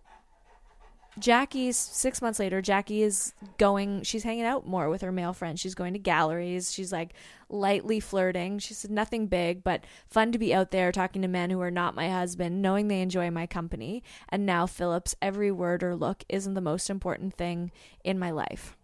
Jackie's 1.18 1.78
six 1.78 2.22
months 2.22 2.40
later, 2.40 2.62
Jackie 2.62 3.02
is 3.02 3.34
going, 3.58 4.04
she's 4.04 4.24
hanging 4.24 4.44
out 4.44 4.68
more 4.68 4.90
with 4.90 5.02
her 5.02 5.12
male 5.12 5.34
friends. 5.34 5.60
She's 5.60 5.76
going 5.76 5.94
to 5.94 6.00
galleries. 6.00 6.74
She's 6.74 6.92
like 6.92 7.14
lightly 7.50 8.00
flirting. 8.00 8.60
She 8.60 8.74
said 8.74 8.92
nothing 8.92 9.28
big, 9.28 9.64
but 9.64 9.86
fun 10.10 10.32
to 10.34 10.38
be 10.38 10.54
out 10.54 10.72
there 10.72 10.92
talking 10.92 11.22
to 11.22 11.28
men 11.28 11.50
who 11.50 11.62
are 11.62 11.72
not 11.72 11.96
my 11.96 12.10
husband, 12.10 12.62
knowing 12.62 12.88
they 12.88 13.02
enjoy 13.02 13.32
my 13.32 13.48
company. 13.48 14.04
And 14.30 14.46
now 14.46 14.66
Philip's 14.66 15.16
every 15.22 15.52
word 15.52 15.84
or 15.84 15.96
look 15.96 16.24
isn't 16.28 16.54
the 16.54 16.62
most 16.62 16.90
important 16.90 17.34
thing 17.34 17.72
in 18.04 18.20
my 18.20 18.32
life. 18.32 18.76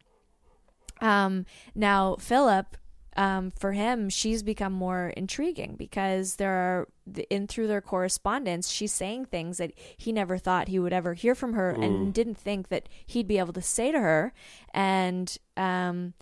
Um, 1.01 1.45
now 1.75 2.15
Philip, 2.19 2.77
um, 3.18 3.51
for 3.51 3.74
him, 3.74 4.09
she's 4.09 4.41
become 4.43 4.72
more 4.74 5.09
intriguing 5.18 5.76
because 5.78 6.38
there 6.38 6.51
are 6.51 6.88
in 7.30 7.45
through 7.47 7.68
their 7.68 7.82
correspondence, 7.82 8.70
she's 8.70 8.93
saying 8.93 9.26
things 9.26 9.57
that 9.57 9.74
he 9.97 10.12
never 10.14 10.38
thought 10.38 10.70
he 10.70 10.80
would 10.80 10.93
ever 10.93 11.14
hear 11.14 11.36
from 11.36 11.53
her, 11.53 11.72
and 11.72 12.14
didn't 12.14 12.38
think 12.38 12.70
that 12.70 12.88
he'd 13.05 13.28
be 13.28 13.38
able 13.38 13.53
to 13.53 13.62
say 13.62 13.91
to 13.91 13.99
her, 13.99 14.32
and 14.74 15.38
um, 15.57 16.14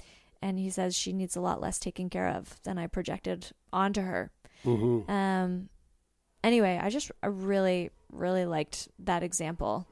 and 0.42 0.58
he 0.58 0.70
says 0.70 0.96
she 0.96 1.14
needs 1.14 1.36
a 1.36 1.42
lot 1.42 1.62
less 1.62 1.78
taken 1.80 2.10
care 2.10 2.28
of 2.30 2.60
than 2.64 2.78
I 2.80 2.88
projected 2.88 3.52
onto 3.72 4.02
her. 4.02 4.32
Um, 5.10 5.70
anyway, 6.44 6.80
I 6.82 6.90
just 6.90 7.12
I 7.22 7.28
really 7.28 7.92
really 8.12 8.46
liked 8.46 8.88
that 9.00 9.22
example 9.22 9.86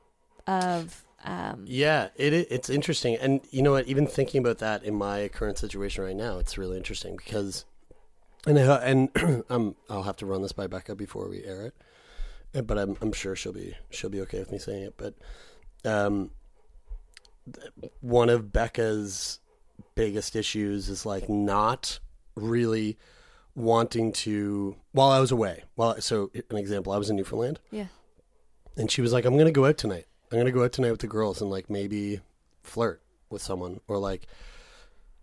of 0.47 1.03
um, 1.23 1.65
Yeah, 1.67 2.09
it 2.15 2.33
it's 2.33 2.69
interesting, 2.69 3.15
and 3.15 3.41
you 3.51 3.61
know 3.61 3.71
what? 3.71 3.87
Even 3.87 4.07
thinking 4.07 4.39
about 4.39 4.59
that 4.59 4.83
in 4.83 4.95
my 4.95 5.27
current 5.29 5.57
situation 5.57 6.03
right 6.03 6.15
now, 6.15 6.37
it's 6.37 6.57
really 6.57 6.77
interesting 6.77 7.17
because, 7.17 7.65
and 8.45 8.57
I, 8.59 8.77
and 8.77 9.43
um, 9.49 9.75
I'll 9.89 10.03
have 10.03 10.17
to 10.17 10.25
run 10.25 10.41
this 10.41 10.51
by 10.51 10.67
Becca 10.67 10.95
before 10.95 11.27
we 11.29 11.43
air 11.43 11.67
it, 11.67 11.75
uh, 12.55 12.61
but 12.61 12.77
I'm 12.77 12.97
I'm 13.01 13.13
sure 13.13 13.35
she'll 13.35 13.53
be 13.53 13.75
she'll 13.89 14.09
be 14.09 14.21
okay 14.21 14.39
with 14.39 14.51
me 14.51 14.59
saying 14.59 14.83
it. 14.83 14.95
But 14.97 15.15
um, 15.85 16.31
one 18.01 18.29
of 18.29 18.53
Becca's 18.53 19.39
biggest 19.95 20.35
issues 20.35 20.89
is 20.89 21.05
like 21.05 21.27
not 21.29 21.99
really 22.35 22.97
wanting 23.55 24.11
to. 24.11 24.75
While 24.91 25.09
I 25.09 25.19
was 25.19 25.31
away, 25.31 25.63
well, 25.75 25.99
so 25.99 26.31
an 26.49 26.57
example, 26.57 26.93
I 26.93 26.97
was 26.97 27.09
in 27.09 27.15
Newfoundland 27.15 27.59
yeah 27.71 27.87
and 28.77 28.91
she 28.91 29.01
was 29.01 29.11
like, 29.11 29.25
"I'm 29.25 29.37
gonna 29.37 29.51
go 29.51 29.65
out 29.65 29.77
tonight. 29.77 30.05
I'm 30.31 30.37
gonna 30.37 30.51
go 30.51 30.63
out 30.63 30.73
tonight 30.73 30.91
with 30.91 30.99
the 30.99 31.07
girls 31.07 31.41
and 31.41 31.49
like 31.49 31.69
maybe 31.69 32.21
flirt 32.63 33.01
with 33.29 33.41
someone 33.41 33.79
or 33.87 33.97
like 33.97 34.27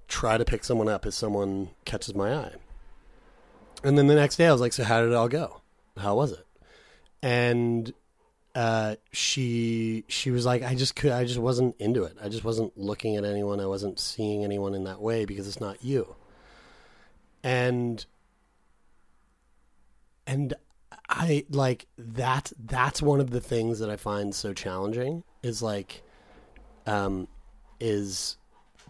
try 0.08 0.38
to 0.38 0.44
pick 0.44 0.64
someone 0.64 0.88
up 0.88 1.06
as 1.06 1.14
someone 1.14 1.70
catches 1.84 2.14
my 2.14 2.34
eye. 2.34 2.54
And 3.82 3.98
then 3.98 4.06
the 4.06 4.14
next 4.14 4.36
day 4.36 4.46
I 4.46 4.52
was 4.52 4.60
like, 4.60 4.72
so 4.72 4.84
how 4.84 5.00
did 5.00 5.10
it 5.10 5.14
all 5.14 5.28
go? 5.28 5.60
How 5.98 6.16
was 6.16 6.32
it? 6.32 6.46
And 7.22 7.92
uh, 8.54 8.96
she 9.12 10.04
she 10.08 10.30
was 10.30 10.46
like, 10.46 10.62
I 10.62 10.74
just 10.74 10.96
could 10.96 11.12
I 11.12 11.24
just 11.24 11.38
wasn't 11.38 11.76
into 11.78 12.04
it. 12.04 12.16
I 12.22 12.28
just 12.28 12.44
wasn't 12.44 12.76
looking 12.78 13.16
at 13.16 13.24
anyone. 13.24 13.60
I 13.60 13.66
wasn't 13.66 13.98
seeing 13.98 14.44
anyone 14.44 14.74
in 14.74 14.84
that 14.84 15.00
way 15.00 15.24
because 15.24 15.46
it's 15.48 15.60
not 15.60 15.84
you. 15.84 16.14
And 17.42 18.04
and 20.26 20.54
I 21.16 21.44
like 21.48 21.86
that 21.96 22.52
that's 22.58 23.00
one 23.00 23.20
of 23.20 23.30
the 23.30 23.40
things 23.40 23.78
that 23.78 23.88
I 23.88 23.96
find 23.96 24.34
so 24.34 24.52
challenging 24.52 25.22
is 25.42 25.62
like 25.62 26.02
um 26.86 27.28
is 27.78 28.36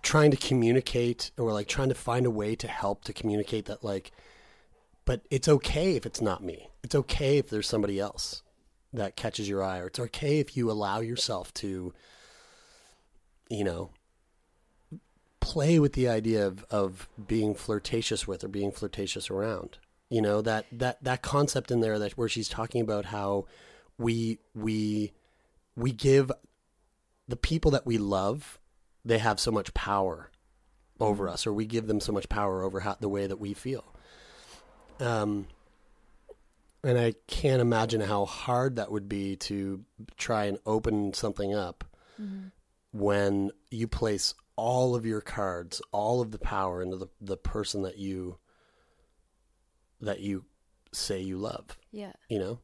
trying 0.01 0.31
to 0.31 0.37
communicate 0.37 1.31
or 1.39 1.53
like 1.53 1.69
trying 1.69 1.91
to 1.91 1.95
find 1.95 2.25
a 2.25 2.31
way 2.31 2.57
to 2.57 2.67
help 2.67 3.05
to 3.05 3.13
communicate 3.13 3.67
that 3.67 3.85
like 3.85 4.11
but 5.05 5.21
it's 5.31 5.49
okay 5.49 5.97
if 5.97 6.07
it's 6.07 6.23
not 6.23 6.43
me. 6.43 6.71
It's 6.83 6.95
okay 6.95 7.37
if 7.37 7.51
there's 7.51 7.69
somebody 7.69 8.01
else 8.01 8.43
that 8.93 9.17
catches 9.17 9.47
your 9.47 9.63
eye 9.63 9.81
or 9.81 9.89
it's 9.89 9.99
okay 9.99 10.39
if 10.39 10.57
you 10.57 10.71
allow 10.71 11.01
yourself 11.01 11.53
to 11.55 11.93
you 13.51 13.65
know 13.65 13.91
play 15.41 15.79
with 15.79 15.93
the 15.93 16.09
idea 16.09 16.47
of, 16.47 16.65
of 16.71 17.07
being 17.27 17.55
flirtatious 17.55 18.27
with 18.27 18.43
or 18.43 18.49
being 18.49 18.73
flirtatious 18.73 19.31
around 19.31 19.77
you 20.11 20.21
know 20.23 20.43
that 20.43 20.67
that 20.73 21.03
that 21.03 21.23
concept 21.23 21.71
in 21.71 21.81
there 21.81 21.99
that 21.99 22.13
where 22.13 22.29
she's 22.29 22.49
talking 22.49 22.81
about 22.81 23.07
how 23.07 23.47
we 23.99 24.39
we 24.55 25.13
we 25.77 25.93
give 25.93 26.31
the 27.29 27.37
people 27.37 27.71
that 27.71 27.87
we 27.87 27.99
love 27.99 28.59
they 29.05 29.19
have 29.19 29.41
so 29.41 29.51
much 29.51 29.73
power 29.75 30.31
over 31.01 31.29
us 31.29 31.47
or 31.47 31.53
we 31.53 31.67
give 31.67 31.87
them 31.87 32.01
so 32.01 32.13
much 32.13 32.29
power 32.29 32.63
over 32.63 32.81
how, 32.81 32.97
the 33.01 33.09
way 33.09 33.27
that 33.27 33.41
we 33.41 33.53
feel 33.55 33.85
um 35.01 35.47
and 36.83 36.99
i 36.99 37.13
can't 37.27 37.61
imagine 37.61 38.01
how 38.01 38.25
hard 38.25 38.77
that 38.77 38.93
would 38.93 39.09
be 39.09 39.37
to 39.37 39.85
try 40.17 40.45
and 40.45 40.59
open 40.67 41.13
something 41.13 41.55
up 41.55 41.85
Mm-hmm. 42.21 42.47
when 42.93 43.51
you 43.73 43.89
place 43.89 44.35
all 44.55 44.95
of 44.95 45.05
your 45.05 45.21
cards 45.21 45.83
all 45.91 46.21
of 46.21 46.31
the 46.31 46.39
power 46.39 46.81
into 46.81 46.97
the, 46.97 47.09
the 47.21 47.37
person 47.37 47.83
that 47.83 47.99
you 47.99 48.39
that 50.05 50.21
you 50.21 50.45
say 50.93 51.21
you 51.21 51.37
love 51.37 51.77
Yeah. 51.93 52.13
you 52.29 52.39
know 52.39 52.61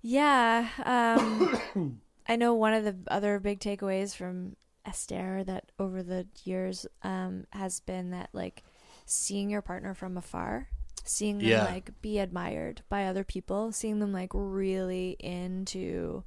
Yeah. 0.00 0.68
Um, 0.84 2.00
I 2.28 2.36
know 2.36 2.54
one 2.54 2.74
of 2.74 2.84
the 2.84 2.96
other 3.08 3.38
big 3.40 3.58
takeaways 3.60 4.14
from 4.14 4.56
Esther 4.86 5.42
that 5.44 5.70
over 5.78 6.02
the 6.02 6.26
years 6.44 6.86
um, 7.02 7.44
has 7.50 7.80
been 7.80 8.10
that 8.10 8.30
like 8.32 8.62
seeing 9.06 9.50
your 9.50 9.62
partner 9.62 9.94
from 9.94 10.16
afar, 10.16 10.68
seeing 11.04 11.38
them 11.38 11.48
Yeah. 11.48 11.64
like 11.64 11.90
be 12.00 12.18
admired 12.18 12.82
by 12.88 13.06
other 13.06 13.24
people, 13.24 13.72
seeing 13.72 13.98
them 13.98 14.12
like 14.12 14.30
really 14.32 15.16
into 15.18 16.22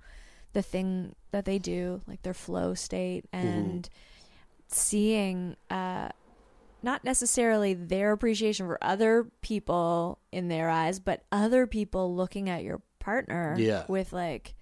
the 0.54 0.62
thing 0.62 1.16
that 1.32 1.46
they 1.46 1.58
do, 1.60 2.02
like 2.08 2.24
their 2.24 2.34
flow 2.34 2.74
state, 2.74 3.26
and 3.32 3.90
seeing 4.68 5.56
uh, 5.70 6.10
not 6.84 7.04
necessarily 7.04 7.74
their 7.74 8.12
appreciation 8.12 8.66
for 8.68 8.78
other 8.84 9.32
people 9.42 10.20
in 10.32 10.48
their 10.48 10.70
eyes, 10.70 11.00
but 11.00 11.24
other 11.32 11.68
people 11.68 12.16
looking 12.16 12.50
at 12.50 12.64
your 12.64 12.82
partner 13.00 13.56
Yeah. 13.58 13.84
with 13.88 14.14
like 14.14 14.56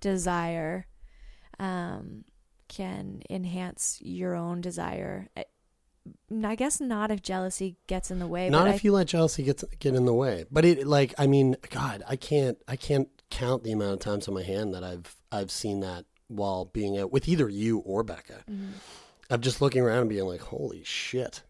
desire 0.00 0.86
um, 1.58 2.24
can 2.68 3.22
enhance 3.30 3.98
your 4.02 4.34
own 4.34 4.60
desire. 4.60 5.28
I, 5.36 5.44
I 6.44 6.54
guess 6.56 6.80
not 6.80 7.10
if 7.10 7.22
jealousy 7.22 7.76
gets 7.86 8.10
in 8.10 8.18
the 8.18 8.26
way. 8.26 8.48
not 8.50 8.66
if 8.68 8.76
I, 8.76 8.80
you 8.82 8.92
let 8.92 9.06
jealousy 9.06 9.44
get 9.44 9.62
get 9.78 9.94
in 9.94 10.04
the 10.04 10.12
way 10.14 10.44
but 10.50 10.64
it 10.64 10.84
like 10.84 11.14
i 11.16 11.28
mean 11.28 11.54
god 11.70 12.02
i 12.08 12.16
can't 12.16 12.58
i 12.66 12.74
can't 12.74 13.08
count 13.30 13.62
the 13.62 13.70
amount 13.70 13.92
of 13.92 13.98
times 14.00 14.26
on 14.26 14.34
my 14.34 14.42
hand 14.42 14.74
that 14.74 14.82
i've 14.82 15.14
i've 15.30 15.52
seen 15.52 15.78
that 15.80 16.04
while 16.26 16.64
being 16.64 16.98
out 16.98 17.12
with 17.12 17.28
either 17.28 17.48
you 17.48 17.78
or 17.78 18.02
becca 18.02 18.42
Mm-hmm. 18.50 18.72
i'm 19.30 19.40
just 19.42 19.60
looking 19.62 19.80
around 19.82 19.98
and 19.98 20.08
being 20.08 20.24
like 20.24 20.40
holy 20.40 20.82
shit 20.82 21.44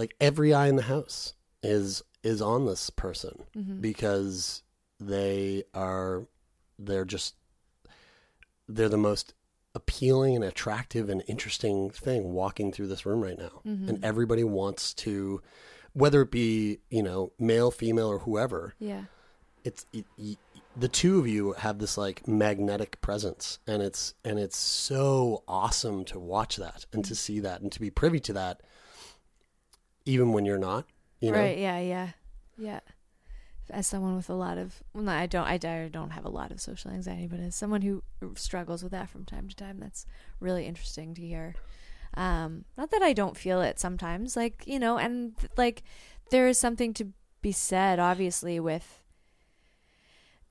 like 0.00 0.14
every 0.20 0.52
eye 0.54 0.68
in 0.68 0.76
the 0.76 0.82
house 0.94 1.34
is 1.62 2.02
is 2.22 2.40
on 2.42 2.66
this 2.66 2.90
person 2.90 3.44
Mm-hmm. 3.56 3.80
because 3.80 4.62
they 4.98 5.64
are 5.74 6.26
they're 6.78 7.04
just 7.16 7.34
they're 8.68 8.88
the 8.88 8.96
most 8.96 9.34
appealing 9.74 10.34
and 10.36 10.44
attractive 10.44 11.08
and 11.08 11.22
interesting 11.28 11.90
thing 11.90 12.32
walking 12.32 12.72
through 12.72 12.88
this 12.88 13.06
room 13.06 13.20
right 13.20 13.38
now. 13.38 13.60
Mm-hmm. 13.66 13.88
and 13.88 14.04
everybody 14.04 14.42
wants 14.44 14.94
to 14.94 15.40
whether 15.92 16.22
it 16.22 16.30
be 16.30 16.78
you 16.90 17.02
know 17.02 17.32
male 17.38 17.70
female 17.70 18.08
or 18.08 18.20
whoever 18.20 18.74
yeah, 18.78 19.04
it's 19.64 19.86
it, 19.92 20.06
y 20.18 20.36
the 20.76 20.88
two 20.88 21.18
of 21.18 21.26
you 21.26 21.52
have 21.54 21.78
this 21.78 21.98
like 21.98 22.26
magnetic 22.28 23.00
presence. 23.00 23.58
And 23.66 23.82
it's 23.82 24.14
and 24.24 24.38
it's 24.38 24.56
so 24.56 25.42
awesome 25.48 26.04
to 26.06 26.18
watch 26.18 26.56
that 26.56 26.86
and 26.92 27.04
to 27.06 27.14
see 27.16 27.40
that 27.40 27.60
and 27.60 27.72
to 27.72 27.80
be 27.80 27.90
privy 27.90 28.20
to 28.20 28.32
that 28.34 28.60
even 30.06 30.32
when 30.32 30.44
you're 30.44 30.58
not 30.58 30.86
you 31.20 31.30
know 31.30 31.38
right. 31.38 31.58
Yeah, 31.58 31.78
yeah, 31.78 32.08
yeah. 32.56 32.80
As 33.70 33.86
someone 33.86 34.16
with 34.16 34.28
a 34.28 34.34
lot 34.34 34.58
of, 34.58 34.82
well, 34.92 35.04
no, 35.04 35.12
I 35.12 35.26
don't, 35.26 35.46
I, 35.46 35.56
don't 35.56 36.10
have 36.10 36.24
a 36.24 36.30
lot 36.30 36.50
of 36.50 36.60
social 36.60 36.90
anxiety, 36.90 37.28
but 37.28 37.38
as 37.38 37.54
someone 37.54 37.82
who 37.82 38.02
struggles 38.34 38.82
with 38.82 38.90
that 38.90 39.08
from 39.08 39.24
time 39.24 39.48
to 39.48 39.54
time, 39.54 39.78
that's 39.78 40.06
really 40.40 40.66
interesting 40.66 41.14
to 41.14 41.22
hear. 41.22 41.54
Um, 42.14 42.64
not 42.76 42.90
that 42.90 43.02
I 43.02 43.12
don't 43.12 43.36
feel 43.36 43.60
it 43.60 43.78
sometimes, 43.78 44.36
like 44.36 44.64
you 44.66 44.80
know, 44.80 44.98
and 44.98 45.34
like 45.56 45.84
there 46.30 46.48
is 46.48 46.58
something 46.58 46.92
to 46.94 47.12
be 47.42 47.52
said, 47.52 48.00
obviously, 48.00 48.58
with 48.58 49.00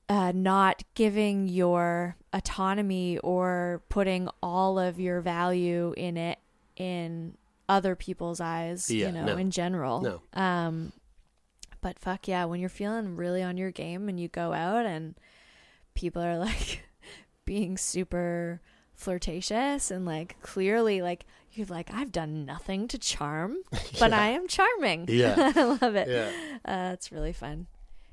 uh, 0.08 0.32
not 0.34 0.82
giving 0.94 1.46
your 1.46 2.16
autonomy 2.32 3.18
or 3.18 3.82
putting 3.90 4.28
all 4.42 4.78
of 4.78 4.98
your 4.98 5.20
value 5.20 5.92
in 5.96 6.16
it 6.16 6.38
in 6.76 7.36
other 7.70 7.94
people's 7.94 8.40
eyes, 8.40 8.90
Yeah, 8.90 9.06
you 9.06 9.12
know, 9.12 9.24
no. 9.26 9.36
in 9.36 9.50
general. 9.50 10.00
No. 10.00 10.22
Um, 10.34 10.92
but 11.80 11.98
fuck 11.98 12.26
yeah, 12.28 12.44
when 12.46 12.58
you're 12.60 12.68
feeling 12.68 13.16
really 13.16 13.42
on 13.42 13.56
your 13.56 13.70
game 13.70 14.08
and 14.08 14.18
you 14.18 14.28
go 14.28 14.52
out 14.52 14.84
and 14.86 15.14
people 15.94 16.20
are 16.22 16.36
like 16.48 16.82
being 17.44 17.76
super 17.78 18.60
flirtatious 18.94 19.90
and 19.90 20.04
like 20.04 20.36
clearly 20.42 21.00
like 21.00 21.24
you're 21.52 21.66
like 21.66 21.90
I've 21.92 22.12
done 22.12 22.44
nothing 22.44 22.86
to 22.88 22.98
charm, 22.98 23.56
but 23.98 24.12
I 24.12 24.28
am 24.28 24.46
charming. 24.48 25.06
Yeah. 25.08 25.34
I 25.56 25.62
love 25.80 25.94
it. 25.96 26.08
Yeah. 26.08 26.30
Uh, 26.64 26.92
it's 26.92 27.10
really 27.12 27.32
fun. 27.32 27.66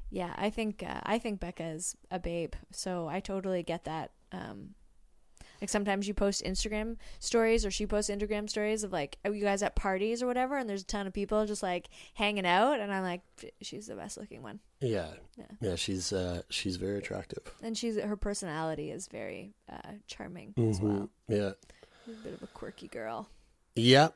Yeah, 0.10 0.34
I 0.38 0.50
think 0.50 0.84
uh, 0.88 1.02
I 1.04 1.20
think 1.20 1.40
Becca 1.42 1.66
is 1.66 1.96
a 2.10 2.20
babe, 2.20 2.54
so 2.72 3.08
I 3.10 3.20
totally 3.20 3.62
get 3.64 3.84
that. 3.84 4.12
Um, 4.32 4.76
like 5.62 5.70
sometimes 5.70 6.08
you 6.08 6.14
post 6.14 6.44
Instagram 6.44 6.98
stories, 7.20 7.66
or 7.66 7.72
she 7.72 7.86
posts 7.86 8.10
Instagram 8.12 8.50
stories 8.50 8.84
of 8.84 8.92
like 8.92 9.18
are 9.26 9.34
you 9.34 9.44
guys 9.44 9.64
at 9.64 9.76
parties 9.76 10.22
or 10.24 10.28
whatever, 10.28 10.58
and 10.58 10.70
there's 10.70 10.84
a 10.84 10.86
ton 10.86 11.08
of 11.08 11.14
people 11.14 11.46
just 11.46 11.64
like 11.64 11.90
hanging 12.14 12.46
out, 12.46 12.80
and 12.80 12.94
I'm 12.94 13.04
like, 13.04 13.22
she's 13.62 13.88
the 13.88 13.96
best 13.96 14.18
looking 14.18 14.42
one, 14.44 14.60
yeah 14.82 15.08
Yeah. 15.38 15.46
yeah 15.62 15.76
she's 15.76 16.12
uh 16.14 16.42
she's 16.50 16.76
very 16.78 16.98
attractive 17.00 17.42
and 17.64 17.78
she's 17.78 18.00
her 18.00 18.16
personality 18.18 18.92
is 18.92 19.08
very 19.08 19.54
uh, 19.72 19.94
charming 20.08 20.54
as 20.58 20.80
Mhm. 20.80 20.84
well. 20.84 21.10
yeah 21.28 21.52
She's 22.06 22.16
a 22.16 22.24
bit 22.24 22.34
of 22.36 22.44
a 22.44 22.48
quirky 22.48 22.88
girl. 22.88 23.28
Yeah. 23.76 24.10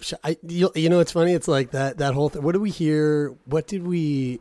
Sh- 0.00 0.14
I, 0.24 0.36
you, 0.46 0.70
you 0.74 0.88
know, 0.88 1.00
it's 1.00 1.12
funny. 1.12 1.32
It's 1.32 1.48
like 1.48 1.70
that, 1.72 1.98
that 1.98 2.12
whole 2.14 2.28
thing. 2.28 2.42
What 2.42 2.52
do 2.52 2.60
we 2.60 2.70
hear? 2.70 3.30
What 3.46 3.66
did 3.66 3.86
we, 3.86 4.40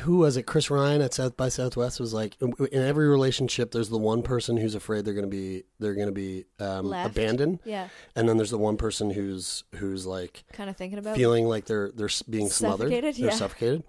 who 0.00 0.18
was 0.18 0.36
it? 0.36 0.44
Chris 0.44 0.70
Ryan 0.70 1.02
at 1.02 1.14
South 1.14 1.36
by 1.36 1.48
Southwest 1.48 2.00
was 2.00 2.12
like, 2.14 2.36
in 2.40 2.82
every 2.82 3.08
relationship, 3.08 3.70
there's 3.70 3.88
the 3.88 3.98
one 3.98 4.22
person 4.22 4.56
who's 4.56 4.74
afraid 4.74 5.04
they're 5.04 5.14
going 5.14 5.26
to 5.26 5.30
be, 5.30 5.64
they're 5.78 5.94
going 5.94 6.06
to 6.06 6.12
be 6.12 6.44
um, 6.58 6.92
abandoned. 6.92 7.60
Yeah, 7.64 7.88
And 8.16 8.28
then 8.28 8.36
there's 8.36 8.50
the 8.50 8.58
one 8.58 8.76
person 8.76 9.10
who's, 9.10 9.64
who's 9.76 10.06
like 10.06 10.44
kind 10.52 10.70
of 10.70 10.76
thinking 10.76 10.98
about 10.98 11.16
feeling 11.16 11.46
like 11.46 11.66
they're, 11.66 11.90
they're 11.94 12.08
being 12.28 12.48
smothered. 12.48 12.90
They're 12.90 13.10
yeah. 13.10 13.30
suffocated. 13.30 13.84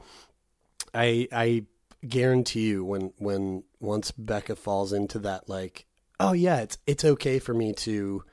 I, 0.93 1.27
I 1.31 1.65
guarantee 2.07 2.67
you 2.67 2.83
when, 2.85 3.13
when 3.17 3.63
once 3.79 4.11
Becca 4.11 4.55
falls 4.55 4.93
into 4.93 5.19
that, 5.19 5.49
like, 5.49 5.85
oh 6.19 6.33
yeah, 6.33 6.59
it's, 6.59 6.77
it's 6.85 7.05
okay 7.05 7.39
for 7.39 7.53
me 7.53 7.73
to, 7.73 8.23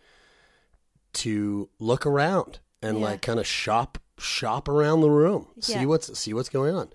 to 1.12 1.68
look 1.78 2.06
around 2.06 2.58
and 2.82 2.98
Yeah. 2.98 3.04
like 3.04 3.22
kind 3.22 3.40
of 3.40 3.46
shop 3.46 3.98
shop 4.18 4.68
around 4.68 5.00
the 5.00 5.08
room 5.10 5.46
see 5.60 5.86
what's 5.86 6.18
see 6.18 6.34
what's 6.34 6.50
going 6.50 6.74
on 6.74 6.90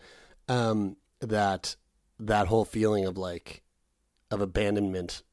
um 0.47 0.95
that 1.21 1.75
that 2.19 2.47
whole 2.47 2.65
feeling 2.65 3.05
of 3.05 3.17
like 3.17 3.63
of 4.31 4.41
abandonment 4.41 5.23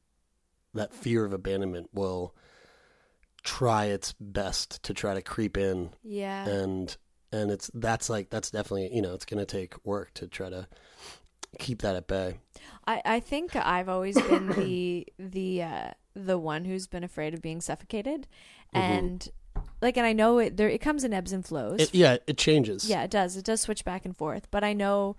that 0.73 0.93
fear 0.93 1.23
of 1.25 1.33
abandonment 1.33 1.89
will 1.93 2.33
try 3.43 3.85
its 3.85 4.13
best 4.19 4.81
to 4.83 4.93
try 4.93 5.13
to 5.13 5.21
creep 5.21 5.57
in 5.57 5.89
yeah. 6.03 6.47
and 6.47 6.97
and 7.31 7.51
it's 7.51 7.69
that's 7.73 8.09
like 8.09 8.29
that's 8.29 8.51
definitely 8.51 8.89
you 8.93 9.01
know 9.01 9.13
it's 9.13 9.25
going 9.25 9.39
to 9.39 9.45
take 9.45 9.73
work 9.85 10.13
to 10.13 10.27
try 10.27 10.49
to 10.49 10.67
keep 11.59 11.81
that 11.81 11.95
at 11.95 12.07
bay 12.07 12.39
I, 12.87 13.01
I 13.05 13.19
think 13.19 13.55
I've 13.55 13.89
always 13.89 14.19
been 14.19 14.47
the 14.49 15.07
the 15.19 15.63
uh, 15.63 15.89
the 16.15 16.37
one 16.37 16.65
who's 16.65 16.87
been 16.87 17.03
afraid 17.03 17.33
of 17.33 17.41
being 17.41 17.61
suffocated, 17.61 18.27
Mm-hmm. 18.73 18.91
and 18.91 19.29
like, 19.83 19.97
and 19.97 20.07
I 20.07 20.13
know 20.13 20.39
it 20.39 20.57
there 20.57 20.69
it 20.69 20.81
comes 20.81 21.03
in 21.03 21.13
ebbs 21.13 21.31
and 21.31 21.45
flows. 21.45 21.79
It, 21.81 21.93
yeah, 21.93 22.17
it 22.25 22.37
changes. 22.37 22.89
Yeah, 22.89 23.03
it 23.03 23.11
does. 23.11 23.37
It 23.37 23.45
does 23.45 23.61
switch 23.61 23.85
back 23.85 24.05
and 24.05 24.17
forth. 24.17 24.49
But 24.49 24.63
I 24.63 24.73
know, 24.73 25.15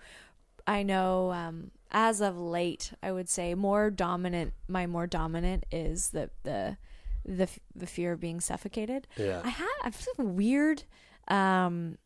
I 0.66 0.82
know. 0.82 1.30
Um, 1.30 1.70
as 1.92 2.20
of 2.20 2.36
late, 2.36 2.92
I 3.04 3.12
would 3.12 3.28
say 3.28 3.54
more 3.54 3.88
dominant. 3.90 4.54
My 4.66 4.86
more 4.88 5.06
dominant 5.06 5.64
is 5.70 6.10
the 6.10 6.30
the 6.42 6.76
the 7.24 7.48
the 7.76 7.86
fear 7.86 8.10
of 8.12 8.18
being 8.20 8.40
suffocated. 8.40 9.06
Yeah. 9.16 9.40
I 9.44 9.50
had 9.50 9.68
I 9.82 9.84
have 9.84 10.18
a 10.18 10.24
weird 10.24 10.82
um, 11.28 11.98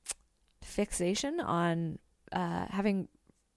fixation 0.62 1.40
on 1.40 1.98
uh, 2.32 2.66
having 2.68 3.09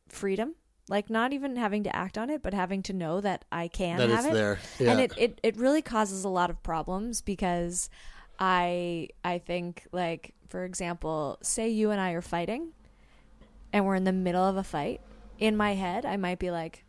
freedom. 0.08 0.56
Like 0.90 1.10
not 1.10 1.32
even 1.32 1.56
having 1.56 1.84
to 1.84 1.96
act 1.96 2.18
on 2.18 2.30
it, 2.30 2.42
but 2.42 2.54
having 2.54 2.84
to 2.84 2.94
know 2.94 3.22
that 3.22 3.46
I 3.50 3.70
can 3.70 3.98
That 3.98 4.10
have 4.10 4.26
it's 4.26 4.34
it. 4.34 4.34
there. 4.34 4.60
And 4.80 5.00
it, 5.00 5.14
it, 5.18 5.40
it 5.42 5.56
really 5.56 5.82
causes 5.82 6.26
a 6.26 6.30
lot 6.30 6.50
of 6.50 6.62
problems 6.64 7.22
because 7.22 7.90
I 8.42 9.10
I 9.24 9.38
think 9.38 9.86
like 9.92 10.34
for 10.50 10.66
example, 10.66 11.38
say 11.44 11.70
you 11.70 11.92
and 11.92 12.02
I 12.02 12.12
are 12.12 12.22
fighting 12.22 12.72
and 13.72 13.86
we're 13.86 13.96
in 13.96 14.04
the 14.04 14.12
middle 14.12 14.44
of 14.44 14.58
a 14.58 14.64
fight. 14.64 15.00
In 15.40 15.56
my 15.56 15.76
head, 15.76 16.06
I 16.06 16.18
might 16.18 16.40
be 16.40 16.52
like, 16.52 16.84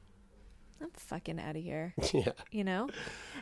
I'm 0.80 0.90
fucking 0.94 1.38
out 1.38 1.54
of 1.56 1.62
here. 1.62 1.94
Yeah. 2.12 2.32
You 2.50 2.64
know? 2.64 2.88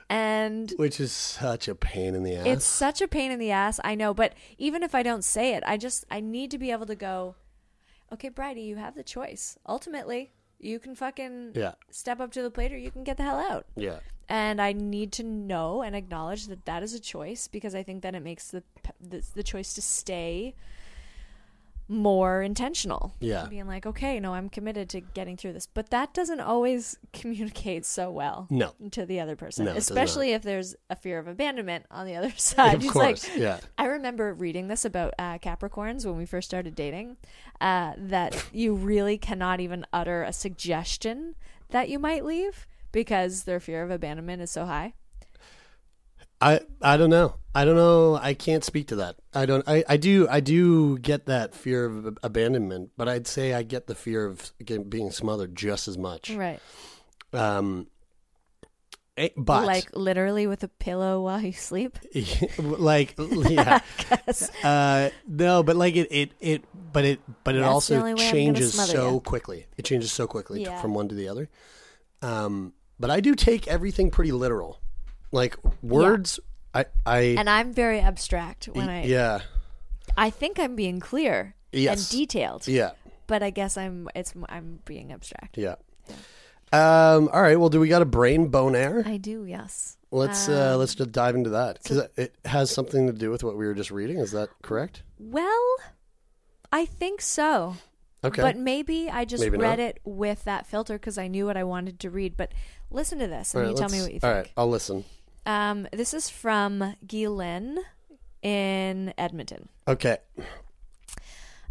And 0.09 0.73
Which 0.77 1.01
is 1.01 1.13
such 1.13 1.69
a 1.69 1.75
pain 1.75 2.15
in 2.15 2.25
the 2.25 2.35
ass. 2.35 2.47
it's 2.47 2.65
such 2.65 3.01
a 3.01 3.09
pain 3.09 3.31
in 3.31 3.39
the 3.39 3.53
ass, 3.53 3.79
I 3.85 3.95
know, 3.95 4.13
but 4.13 4.35
even 4.59 4.83
if 4.83 4.95
I 4.95 5.03
don't 5.05 5.25
say 5.25 5.55
it, 5.55 5.63
I 5.67 5.77
just 5.77 6.05
I 6.11 6.21
need 6.21 6.51
to 6.51 6.59
be 6.59 6.71
able 6.73 6.87
to 6.87 6.97
go, 6.97 7.37
Okay, 8.13 8.29
Bridie, 8.29 8.63
you 8.63 8.75
have 8.77 8.97
the 8.97 9.05
choice. 9.05 9.57
Ultimately, 9.67 10.33
you 10.61 10.79
can 10.79 10.95
fucking 10.95 11.53
Yeah. 11.55 11.73
step 11.91 12.21
up 12.21 12.33
to 12.33 12.43
the 12.43 12.51
plate 12.51 12.73
or 12.73 12.79
you 12.79 12.91
can 12.91 13.03
get 13.05 13.17
the 13.17 13.23
hell 13.23 13.39
out 13.39 13.67
yeah. 13.77 14.01
and 14.29 14.61
I 14.61 14.73
need 14.73 15.11
to 15.13 15.23
know 15.23 15.83
and 15.83 15.97
acknowledge 15.97 16.47
that 16.49 16.67
that 16.67 16.83
is 16.83 16.93
a 16.95 17.01
choice 17.01 17.49
because 17.49 17.75
I 17.75 17.83
think 17.83 18.03
that 18.03 18.15
it 18.15 18.21
makes 18.23 18.51
the 18.51 18.63
the, 19.01 19.25
the 19.35 19.43
choice 19.43 19.73
to 19.75 19.83
stay 19.83 20.55
more 21.91 22.41
intentional. 22.41 23.15
Yeah. 23.21 23.47
being 23.51 23.67
like, 23.67 23.85
okay, 23.85 24.21
no, 24.21 24.33
I'm 24.35 24.49
committed 24.49 24.89
to 24.91 25.01
getting 25.01 25.37
through 25.37 25.55
this, 25.55 25.67
but 25.67 25.91
that 25.91 26.15
doesn't 26.15 26.41
always 26.41 26.97
communicate 27.13 27.85
so 27.85 28.11
well. 28.11 28.47
No. 28.49 28.75
to 28.93 29.05
the 29.05 29.21
other 29.21 29.35
person, 29.37 29.65
No, 29.67 29.73
especially 29.73 30.33
if 30.33 30.43
there's 30.43 30.77
a 30.89 30.97
fear 30.97 31.19
of 31.19 31.27
abandonment 31.27 31.87
on 31.91 32.07
the 32.07 32.15
other 32.15 32.31
side. 32.37 32.77
Of 32.85 32.93
course, 32.93 33.29
like, 33.29 33.37
yeah. 33.37 33.59
I 33.77 33.87
remember 33.87 34.33
reading 34.33 34.69
this 34.69 34.85
about 34.85 35.15
uh, 35.19 35.39
Capricorns 35.39 36.07
when 36.07 36.17
we 36.17 36.27
first 36.27 36.49
started 36.49 36.75
dating, 36.75 37.17
uh, 37.61 37.95
that 37.97 38.47
you 38.53 38.75
really 38.75 39.19
cannot 39.19 39.61
even 39.61 39.85
utter 39.93 40.23
a 40.23 40.33
suggestion 40.33 41.35
that 41.71 41.89
you 41.89 41.99
might 41.99 42.25
leave 42.25 42.67
because 42.93 43.45
their 43.45 43.61
fear 43.61 43.83
of 43.83 43.91
abandonment 43.91 44.43
is 44.43 44.51
so 44.51 44.65
high. 44.65 44.95
I 46.41 46.61
I 46.81 46.97
don't 46.97 47.11
know. 47.11 47.35
I 47.55 47.65
don't 47.65 47.75
know. 47.77 48.15
I 48.15 48.35
can't 48.35 48.63
speak 48.65 48.89
to 48.89 48.97
that. 48.97 49.17
I 49.35 49.45
don't. 49.45 49.65
I, 49.69 49.83
I 49.89 49.97
do. 49.97 50.29
I 50.31 50.39
do 50.41 50.99
get 50.99 51.27
that 51.27 51.55
fear 51.55 51.85
of 51.85 52.17
abandonment, 52.23 52.91
but 52.97 53.09
I'd 53.09 53.27
say 53.27 53.53
I 53.55 53.63
get 53.65 53.87
the 53.89 53.95
fear 53.97 54.25
of 54.25 54.53
being 54.89 55.11
smothered 55.11 55.57
just 55.57 55.89
as 55.89 55.99
much. 55.99 56.31
Right. 56.31 56.61
Um. 57.33 57.89
eh, 59.17 59.31
But 59.37 59.67
like 59.67 59.91
literally 59.97 60.47
with 60.47 60.63
a 60.63 60.69
pillow 60.69 61.23
while 61.23 61.41
you 61.41 61.53
sleep. 61.53 61.99
like 62.59 63.15
yeah. 63.19 63.81
Uh, 64.65 65.11
no, 65.27 65.63
but 65.65 65.75
like 65.77 65.97
it, 65.97 66.09
it, 66.11 66.31
it, 66.41 66.65
but 66.93 67.05
it, 67.05 67.21
but 67.45 67.57
it 67.57 67.61
That's 67.61 67.71
also 67.73 67.97
only 67.97 68.15
way 68.15 68.29
I'm 68.29 68.31
gonna 68.31 68.33
changes 68.33 68.75
so 68.75 69.15
you. 69.15 69.21
quickly. 69.21 69.67
It 69.77 69.85
changes 69.85 70.13
so 70.13 70.27
quickly 70.29 70.63
Yeah. 70.63 70.81
from 70.81 70.95
one 70.95 71.09
to 71.09 71.15
the 71.17 71.29
other. 71.29 71.49
Um, 72.23 72.75
but 72.99 73.11
I 73.11 73.19
do 73.21 73.35
take 73.35 73.67
everything 73.67 74.11
pretty 74.11 74.31
literal. 74.33 74.79
Like 75.33 75.57
words, 75.83 76.41
I, 76.75 76.87
I, 77.07 77.21
And 77.39 77.49
I'm 77.49 77.73
very 77.73 78.01
abstract 78.01 78.67
when 78.67 78.89
I 78.89 79.05
yeah, 79.05 79.41
I 80.17 80.31
think 80.31 80.59
I'm 80.59 80.75
being 80.77 80.99
clear 81.01 81.55
Yes. 81.73 82.11
and 82.11 82.19
detailed. 82.21 82.67
yeah, 82.67 82.91
But 83.27 83.43
I 83.43 83.51
guess 83.51 83.77
I'm 83.77 84.09
it's 84.15 84.35
I'm 84.49 84.81
being 84.85 85.13
abstract. 85.13 85.57
yeah. 85.59 85.77
Um, 86.73 87.29
all 87.33 87.43
right. 87.43 87.59
Well, 87.59 87.69
do 87.69 87.81
we 87.81 87.89
got 87.89 88.03
a 88.03 88.05
brain 88.07 88.49
bone 88.49 88.77
air? 88.77 89.03
I 89.05 89.17
do, 89.17 89.45
yes. 89.45 89.97
Let's 90.13 90.49
uh, 90.49 90.73
Um, 90.75 90.79
let's 90.81 90.95
just 90.95 91.13
dive 91.13 91.35
into 91.35 91.51
that 91.51 91.83
because 91.83 92.03
it 92.17 92.35
has 92.45 92.71
something 92.71 93.07
to 93.09 93.13
do 93.13 93.31
with 93.31 93.43
what 93.45 93.57
we 93.57 93.67
were 93.67 93.75
just 93.75 93.91
reading. 93.91 94.19
Is 94.19 94.33
that 94.33 94.49
correct? 94.63 95.03
Well, 95.19 95.77
I 96.73 96.85
think 96.87 97.21
so. 97.21 97.77
Okay. 98.23 98.43
But 98.43 98.57
maybe 98.57 99.09
I 99.11 99.25
just 99.25 99.43
Maybe 99.43 99.57
read 99.59 99.79
not. 99.79 99.81
it 99.81 100.01
with 100.05 100.45
that 100.45 100.67
filter 100.67 100.95
because 100.95 101.17
I 101.17 101.27
knew 101.27 101.47
what 101.47 101.57
I 101.57 101.65
wanted 101.65 101.99
to 102.01 102.11
read. 102.11 102.37
But 102.37 102.53
listen 102.91 103.19
to 103.21 103.27
this 103.27 103.55
and 103.55 103.63
right, 103.65 103.71
you 103.71 103.77
tell 103.77 103.89
me 103.89 104.01
what 104.03 104.13
you 104.13 104.21
think. 104.21 104.25
All 104.25 104.33
right, 104.33 104.51
I'll 104.57 104.69
listen. 104.69 105.05
Um, 105.47 105.89
this 105.93 106.13
is 106.15 106.29
from 106.31 106.95
Guylaine 107.07 107.79
in 108.43 109.13
Edmonton. 109.19 109.69
Okay. 109.89 110.19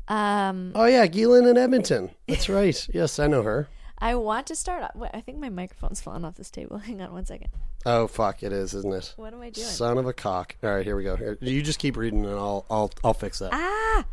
Um, 0.07 0.71
Oh 0.75 0.85
yeah, 0.85 1.05
Geelan 1.07 1.49
in 1.49 1.57
Edmonton. 1.57 2.09
That's 2.27 2.49
right. 2.49 2.87
yes, 2.93 3.19
I 3.19 3.27
know 3.27 3.43
her. 3.43 3.67
I 4.01 4.15
want 4.15 4.47
to 4.47 4.55
start 4.55 4.81
off. 4.81 4.95
Wait, 4.95 5.11
I 5.13 5.21
think 5.21 5.39
my 5.39 5.49
microphone's 5.49 6.01
falling 6.01 6.23
off 6.25 6.35
this 6.35 6.49
table. 6.49 6.77
Hang 6.85 7.01
on 7.01 7.11
one 7.13 7.25
second. 7.25 7.49
Oh 7.85 8.07
fuck, 8.07 8.43
it 8.43 8.51
is, 8.51 8.73
isn't 8.73 8.93
it? 8.93 9.13
What 9.17 9.33
am 9.33 9.41
I 9.41 9.49
doing? 9.51 9.67
Son 9.67 9.97
of 9.97 10.05
a 10.07 10.13
cock. 10.13 10.55
All 10.63 10.69
right, 10.73 10.85
here 10.85 10.95
we 10.95 11.03
go. 11.03 11.15
Here, 11.15 11.37
you 11.41 11.61
just 11.61 11.79
keep 11.79 11.95
reading, 11.95 12.25
and 12.25 12.33
I'll 12.35 12.65
I'll 12.69 12.91
I'll 13.03 13.13
fix 13.13 13.39
that. 13.39 13.51
Ah! 13.53 14.05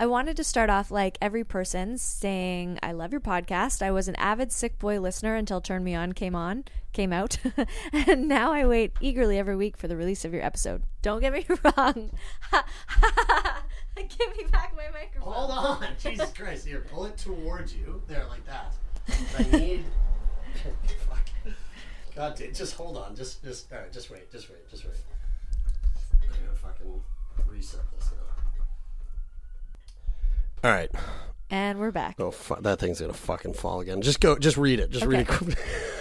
I 0.00 0.06
wanted 0.06 0.34
to 0.38 0.44
start 0.44 0.70
off 0.70 0.90
like 0.90 1.18
every 1.20 1.44
person 1.44 1.98
saying, 1.98 2.78
I 2.82 2.92
love 2.92 3.12
your 3.12 3.20
podcast. 3.20 3.82
I 3.82 3.90
was 3.90 4.08
an 4.08 4.16
avid 4.16 4.50
Sick 4.50 4.78
Boy 4.78 4.98
listener 4.98 5.36
until 5.36 5.60
Turn 5.60 5.84
Me 5.84 5.94
On 5.94 6.14
came 6.14 6.34
on, 6.34 6.64
came 6.94 7.12
out. 7.12 7.36
and 7.92 8.26
now 8.26 8.50
I 8.50 8.64
wait 8.64 8.92
eagerly 9.02 9.36
every 9.36 9.56
week 9.56 9.76
for 9.76 9.88
the 9.88 9.98
release 9.98 10.24
of 10.24 10.32
your 10.32 10.42
episode. 10.42 10.84
Don't 11.02 11.20
get 11.20 11.34
me 11.34 11.44
wrong. 11.76 12.12
Give 13.94 14.36
me 14.38 14.44
back 14.50 14.74
my 14.74 14.88
microphone. 14.90 15.34
Hold 15.34 15.50
on, 15.50 15.86
Jesus 15.98 16.32
Christ! 16.32 16.66
Here, 16.66 16.86
pull 16.90 17.04
it 17.04 17.18
towards 17.18 17.74
you. 17.74 18.00
There, 18.08 18.24
like 18.30 18.46
that. 18.46 18.72
I 19.36 19.42
need. 19.58 19.84
fuck. 21.06 21.54
God, 22.16 22.36
damn, 22.36 22.54
just 22.54 22.74
hold 22.74 22.96
on. 22.96 23.14
Just 23.14 23.44
just 23.44 23.70
all 23.70 23.80
right. 23.80 23.92
Just 23.92 24.10
wait. 24.10 24.32
Just 24.32 24.48
wait. 24.48 24.66
Just 24.70 24.86
wait. 24.86 24.94
I'm 26.22 26.46
gonna 26.46 26.56
fucking 26.56 27.02
reset 27.46 27.80
this 27.94 28.10
now. 28.12 28.29
All 30.62 30.70
right. 30.70 30.90
And 31.48 31.78
we're 31.78 31.90
back. 31.90 32.16
Oh, 32.20 32.30
fu- 32.30 32.60
that 32.60 32.78
thing's 32.78 33.00
gonna 33.00 33.14
fucking 33.14 33.54
fall 33.54 33.80
again. 33.80 34.02
Just 34.02 34.20
go. 34.20 34.38
Just 34.38 34.58
read 34.58 34.78
it. 34.78 34.90
Just 34.90 35.06
read 35.06 35.26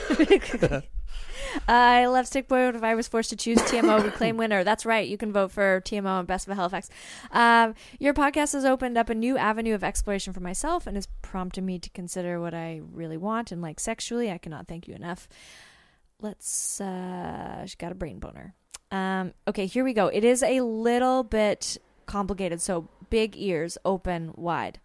it. 0.09 0.83
I 1.67 2.05
love 2.07 2.27
Sick 2.27 2.49
Boy. 2.49 2.67
If 2.67 2.83
I 2.83 2.93
was 2.93 3.07
forced 3.07 3.29
to 3.29 3.37
choose 3.37 3.57
TMO, 3.59 4.03
would 4.03 4.13
claim 4.13 4.35
winner. 4.35 4.65
That's 4.65 4.85
right. 4.85 5.07
You 5.07 5.17
can 5.17 5.31
vote 5.31 5.51
for 5.51 5.81
TMO 5.81 6.19
and 6.19 6.27
Best 6.27 6.47
of 6.47 6.55
Halifax. 6.55 6.89
Um, 7.31 7.73
your 7.99 8.13
podcast 8.13 8.51
has 8.51 8.65
opened 8.65 8.97
up 8.97 9.09
a 9.09 9.15
new 9.15 9.37
avenue 9.37 9.73
of 9.73 9.83
exploration 9.83 10.33
for 10.33 10.41
myself 10.41 10.85
and 10.85 10.97
has 10.97 11.07
prompted 11.21 11.63
me 11.63 11.79
to 11.79 11.89
consider 11.91 12.41
what 12.41 12.53
I 12.53 12.81
really 12.91 13.17
want 13.17 13.53
and 13.53 13.61
like 13.61 13.79
sexually. 13.79 14.29
I 14.29 14.37
cannot 14.37 14.67
thank 14.67 14.89
you 14.89 14.93
enough. 14.93 15.29
Let's. 16.21 16.81
Uh, 16.81 17.65
she 17.65 17.77
got 17.77 17.93
a 17.93 17.95
brain 17.95 18.19
boner. 18.19 18.55
Um, 18.91 19.33
okay, 19.47 19.67
here 19.67 19.85
we 19.85 19.93
go. 19.93 20.07
It 20.07 20.25
is 20.25 20.43
a 20.43 20.61
little 20.61 21.23
bit 21.23 21.77
complicated, 22.09 22.59
so 22.61 22.89
big 23.09 23.37
ears 23.37 23.77
open 23.85 24.31
wide. 24.35 24.79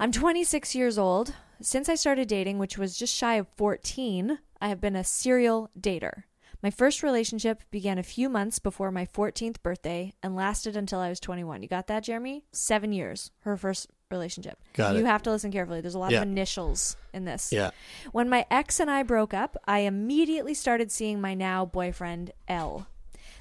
I'm 0.00 0.10
26 0.10 0.74
years 0.74 0.98
old. 0.98 1.34
Since 1.60 1.88
I 1.88 1.94
started 1.94 2.26
dating, 2.26 2.58
which 2.58 2.76
was 2.76 2.96
just 2.98 3.14
shy 3.14 3.34
of 3.36 3.46
14, 3.56 4.38
I 4.60 4.68
have 4.68 4.80
been 4.80 4.96
a 4.96 5.04
serial 5.04 5.70
dater. 5.78 6.24
My 6.62 6.70
first 6.70 7.02
relationship 7.02 7.62
began 7.70 7.98
a 7.98 8.02
few 8.04 8.28
months 8.28 8.58
before 8.58 8.90
my 8.90 9.04
14th 9.06 9.62
birthday 9.62 10.12
and 10.22 10.34
lasted 10.36 10.76
until 10.76 11.00
I 11.00 11.08
was 11.08 11.20
21. 11.20 11.62
You 11.62 11.68
got 11.68 11.86
that, 11.88 12.04
Jeremy? 12.04 12.44
Seven 12.52 12.92
years, 12.92 13.30
her 13.40 13.56
first 13.56 13.88
relationship. 14.10 14.58
Got 14.74 14.94
you 14.94 15.00
it. 15.00 15.06
have 15.06 15.22
to 15.22 15.30
listen 15.30 15.50
carefully. 15.50 15.80
There's 15.80 15.94
a 15.94 15.98
lot 15.98 16.12
Yeah. 16.12 16.18
of 16.18 16.28
initials 16.28 16.96
in 17.12 17.24
this. 17.24 17.50
yeah. 17.52 17.70
When 18.12 18.28
my 18.28 18.46
ex 18.50 18.78
and 18.78 18.90
I 18.90 19.02
broke 19.02 19.34
up, 19.34 19.56
I 19.66 19.80
immediately 19.80 20.54
started 20.54 20.92
seeing 20.92 21.20
my 21.20 21.34
now 21.34 21.64
boyfriend, 21.64 22.32
L. 22.46 22.86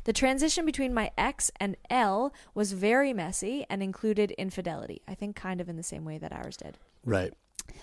The 0.03 0.13
transition 0.13 0.65
between 0.65 0.93
my 0.93 1.11
ex 1.17 1.51
and 1.59 1.75
L 1.89 2.33
was 2.53 2.71
very 2.73 3.13
messy 3.13 3.65
and 3.69 3.83
included 3.83 4.31
infidelity. 4.31 5.01
I 5.07 5.13
think 5.15 5.35
kind 5.35 5.61
of 5.61 5.69
in 5.69 5.77
the 5.77 5.83
same 5.83 6.05
way 6.05 6.17
that 6.17 6.33
ours 6.33 6.57
did. 6.57 6.77
Right. 7.05 7.33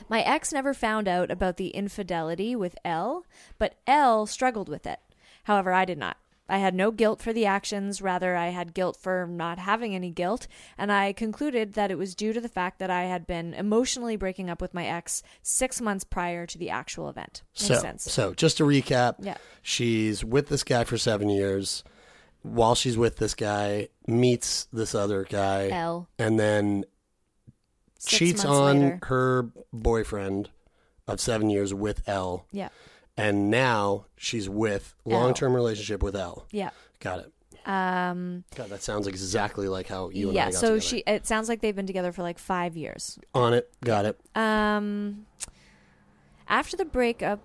My 0.08 0.22
ex 0.22 0.52
never 0.52 0.74
found 0.74 1.08
out 1.08 1.30
about 1.30 1.56
the 1.56 1.68
infidelity 1.68 2.54
with 2.56 2.76
L, 2.84 3.24
but 3.58 3.76
L 3.86 4.26
struggled 4.26 4.68
with 4.68 4.86
it. 4.86 4.98
However, 5.44 5.72
I 5.72 5.84
did 5.84 5.98
not. 5.98 6.16
I 6.50 6.58
had 6.58 6.74
no 6.74 6.90
guilt 6.90 7.20
for 7.20 7.34
the 7.34 7.44
actions, 7.44 8.00
rather, 8.00 8.34
I 8.34 8.48
had 8.48 8.72
guilt 8.72 8.96
for 8.96 9.26
not 9.26 9.58
having 9.58 9.94
any 9.94 10.10
guilt, 10.10 10.46
and 10.78 10.90
I 10.90 11.12
concluded 11.12 11.74
that 11.74 11.90
it 11.90 11.98
was 11.98 12.14
due 12.14 12.32
to 12.32 12.40
the 12.40 12.48
fact 12.48 12.78
that 12.78 12.88
I 12.90 13.02
had 13.04 13.26
been 13.26 13.52
emotionally 13.52 14.16
breaking 14.16 14.48
up 14.48 14.62
with 14.62 14.72
my 14.72 14.86
ex 14.86 15.22
six 15.42 15.78
months 15.80 16.04
prior 16.04 16.46
to 16.46 16.56
the 16.56 16.70
actual 16.70 17.10
event. 17.10 17.42
Makes 17.60 17.66
so, 17.66 17.74
sense. 17.80 18.10
so 18.10 18.32
just 18.32 18.56
to 18.56 18.64
recap, 18.64 19.16
Yeah. 19.20 19.36
she's 19.60 20.24
with 20.24 20.48
this 20.48 20.64
guy 20.64 20.84
for 20.84 20.96
seven 20.96 21.28
years. 21.28 21.84
While 22.42 22.74
she's 22.74 22.96
with 22.96 23.16
this 23.16 23.34
guy, 23.34 23.88
meets 24.06 24.66
this 24.72 24.94
other 24.94 25.24
guy, 25.24 25.68
L. 25.70 26.08
and 26.18 26.38
then 26.38 26.84
Six 27.98 28.16
cheats 28.16 28.44
on 28.44 28.80
later. 28.80 28.98
her 29.04 29.48
boyfriend 29.72 30.50
of 31.06 31.20
seven 31.20 31.50
years 31.50 31.74
with 31.74 32.08
L, 32.08 32.46
Yeah. 32.52 32.68
and 33.16 33.50
now 33.50 34.06
she's 34.16 34.48
with 34.48 34.94
long 35.04 35.34
term 35.34 35.52
relationship 35.54 36.02
with 36.02 36.14
L. 36.14 36.46
Yeah. 36.52 36.70
Got 37.00 37.20
it. 37.20 37.32
Um, 37.68 38.44
God, 38.54 38.70
that 38.70 38.82
sounds 38.82 39.06
exactly 39.06 39.68
like 39.68 39.88
how 39.88 40.08
you 40.10 40.28
and 40.28 40.36
yeah, 40.36 40.42
I 40.46 40.50
got 40.50 40.54
so 40.54 40.66
together. 40.68 40.80
she. 40.80 40.98
It 41.06 41.26
sounds 41.26 41.48
like 41.50 41.60
they've 41.60 41.76
been 41.76 41.86
together 41.86 42.12
for 42.12 42.22
like 42.22 42.38
five 42.38 42.76
years. 42.76 43.18
on 43.34 43.52
it. 43.52 43.68
Got 43.84 44.06
it. 44.06 44.18
Um, 44.34 45.26
after 46.48 46.76
the 46.76 46.84
breakup, 46.84 47.40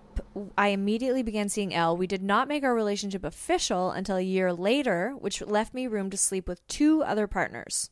I 0.56 0.68
immediately 0.68 1.22
began 1.22 1.48
seeing 1.48 1.74
L. 1.74 1.96
We 1.96 2.06
did 2.06 2.22
not 2.22 2.48
make 2.48 2.64
our 2.64 2.74
relationship 2.74 3.24
official 3.24 3.90
until 3.90 4.16
a 4.16 4.22
year 4.22 4.52
later, 4.52 5.14
which 5.18 5.42
left 5.42 5.74
me 5.74 5.86
room 5.86 6.10
to 6.10 6.16
sleep 6.16 6.48
with 6.48 6.66
two 6.68 7.02
other 7.02 7.26
partners. 7.26 7.90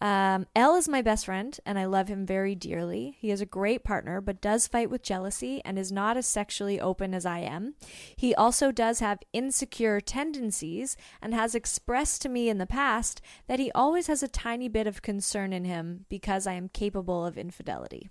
Um, 0.00 0.46
L 0.54 0.76
is 0.76 0.88
my 0.88 1.02
best 1.02 1.26
friend, 1.26 1.58
and 1.66 1.76
I 1.76 1.86
love 1.86 2.06
him 2.06 2.24
very 2.24 2.54
dearly. 2.54 3.16
He 3.18 3.32
is 3.32 3.40
a 3.40 3.46
great 3.46 3.82
partner, 3.82 4.20
but 4.20 4.40
does 4.40 4.68
fight 4.68 4.90
with 4.90 5.02
jealousy 5.02 5.60
and 5.64 5.76
is 5.76 5.90
not 5.90 6.16
as 6.16 6.26
sexually 6.26 6.80
open 6.80 7.14
as 7.14 7.26
I 7.26 7.40
am. 7.40 7.74
He 8.16 8.34
also 8.34 8.70
does 8.70 9.00
have 9.00 9.18
insecure 9.32 10.00
tendencies 10.00 10.96
and 11.20 11.34
has 11.34 11.54
expressed 11.54 12.22
to 12.22 12.28
me 12.28 12.48
in 12.48 12.58
the 12.58 12.66
past 12.66 13.20
that 13.48 13.58
he 13.58 13.72
always 13.72 14.06
has 14.06 14.22
a 14.22 14.28
tiny 14.28 14.68
bit 14.68 14.86
of 14.86 15.02
concern 15.02 15.52
in 15.52 15.64
him 15.64 16.06
because 16.08 16.46
I 16.46 16.52
am 16.52 16.68
capable 16.68 17.26
of 17.26 17.36
infidelity. 17.36 18.08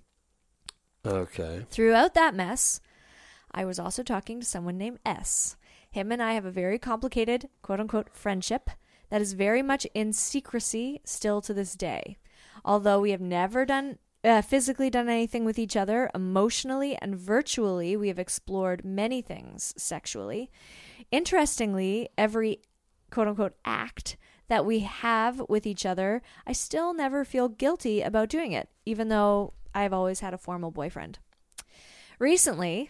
Okay. 1.07 1.65
Throughout 1.69 2.13
that 2.13 2.35
mess, 2.35 2.79
I 3.51 3.65
was 3.65 3.79
also 3.79 4.03
talking 4.03 4.39
to 4.39 4.45
someone 4.45 4.77
named 4.77 4.99
S. 5.05 5.55
Him 5.89 6.11
and 6.11 6.21
I 6.21 6.33
have 6.33 6.45
a 6.45 6.51
very 6.51 6.77
complicated, 6.77 7.49
quote 7.61 7.79
unquote, 7.79 8.09
friendship 8.13 8.69
that 9.09 9.21
is 9.21 9.33
very 9.33 9.61
much 9.61 9.87
in 9.93 10.13
secrecy 10.13 11.01
still 11.05 11.41
to 11.41 11.53
this 11.53 11.73
day. 11.75 12.17
Although 12.65 12.99
we 12.99 13.11
have 13.11 13.21
never 13.21 13.65
done 13.65 13.97
uh, 14.23 14.41
physically 14.41 14.89
done 14.89 15.07
anything 15.07 15.45
with 15.45 15.57
each 15.57 15.77
other, 15.77 16.09
emotionally 16.13 16.97
and 16.97 17.15
virtually, 17.15 17.95
we 17.95 18.09
have 18.09 18.19
explored 18.19 18.83
many 18.83 19.21
things 19.21 19.73
sexually. 19.77 20.51
Interestingly, 21.11 22.09
every 22.17 22.59
quote 23.09 23.27
unquote 23.27 23.55
act 23.63 24.17
that 24.49 24.65
we 24.65 24.79
have 24.79 25.41
with 25.47 25.65
each 25.65 25.85
other, 25.85 26.21
I 26.45 26.53
still 26.53 26.93
never 26.93 27.23
feel 27.23 27.47
guilty 27.47 28.01
about 28.01 28.29
doing 28.29 28.51
it, 28.51 28.69
even 28.85 29.09
though 29.09 29.53
I've 29.77 29.93
always 29.93 30.21
had 30.21 30.33
a 30.33 30.39
formal 30.39 30.71
boyfriend. 30.71 31.19
Recently, 32.17 32.89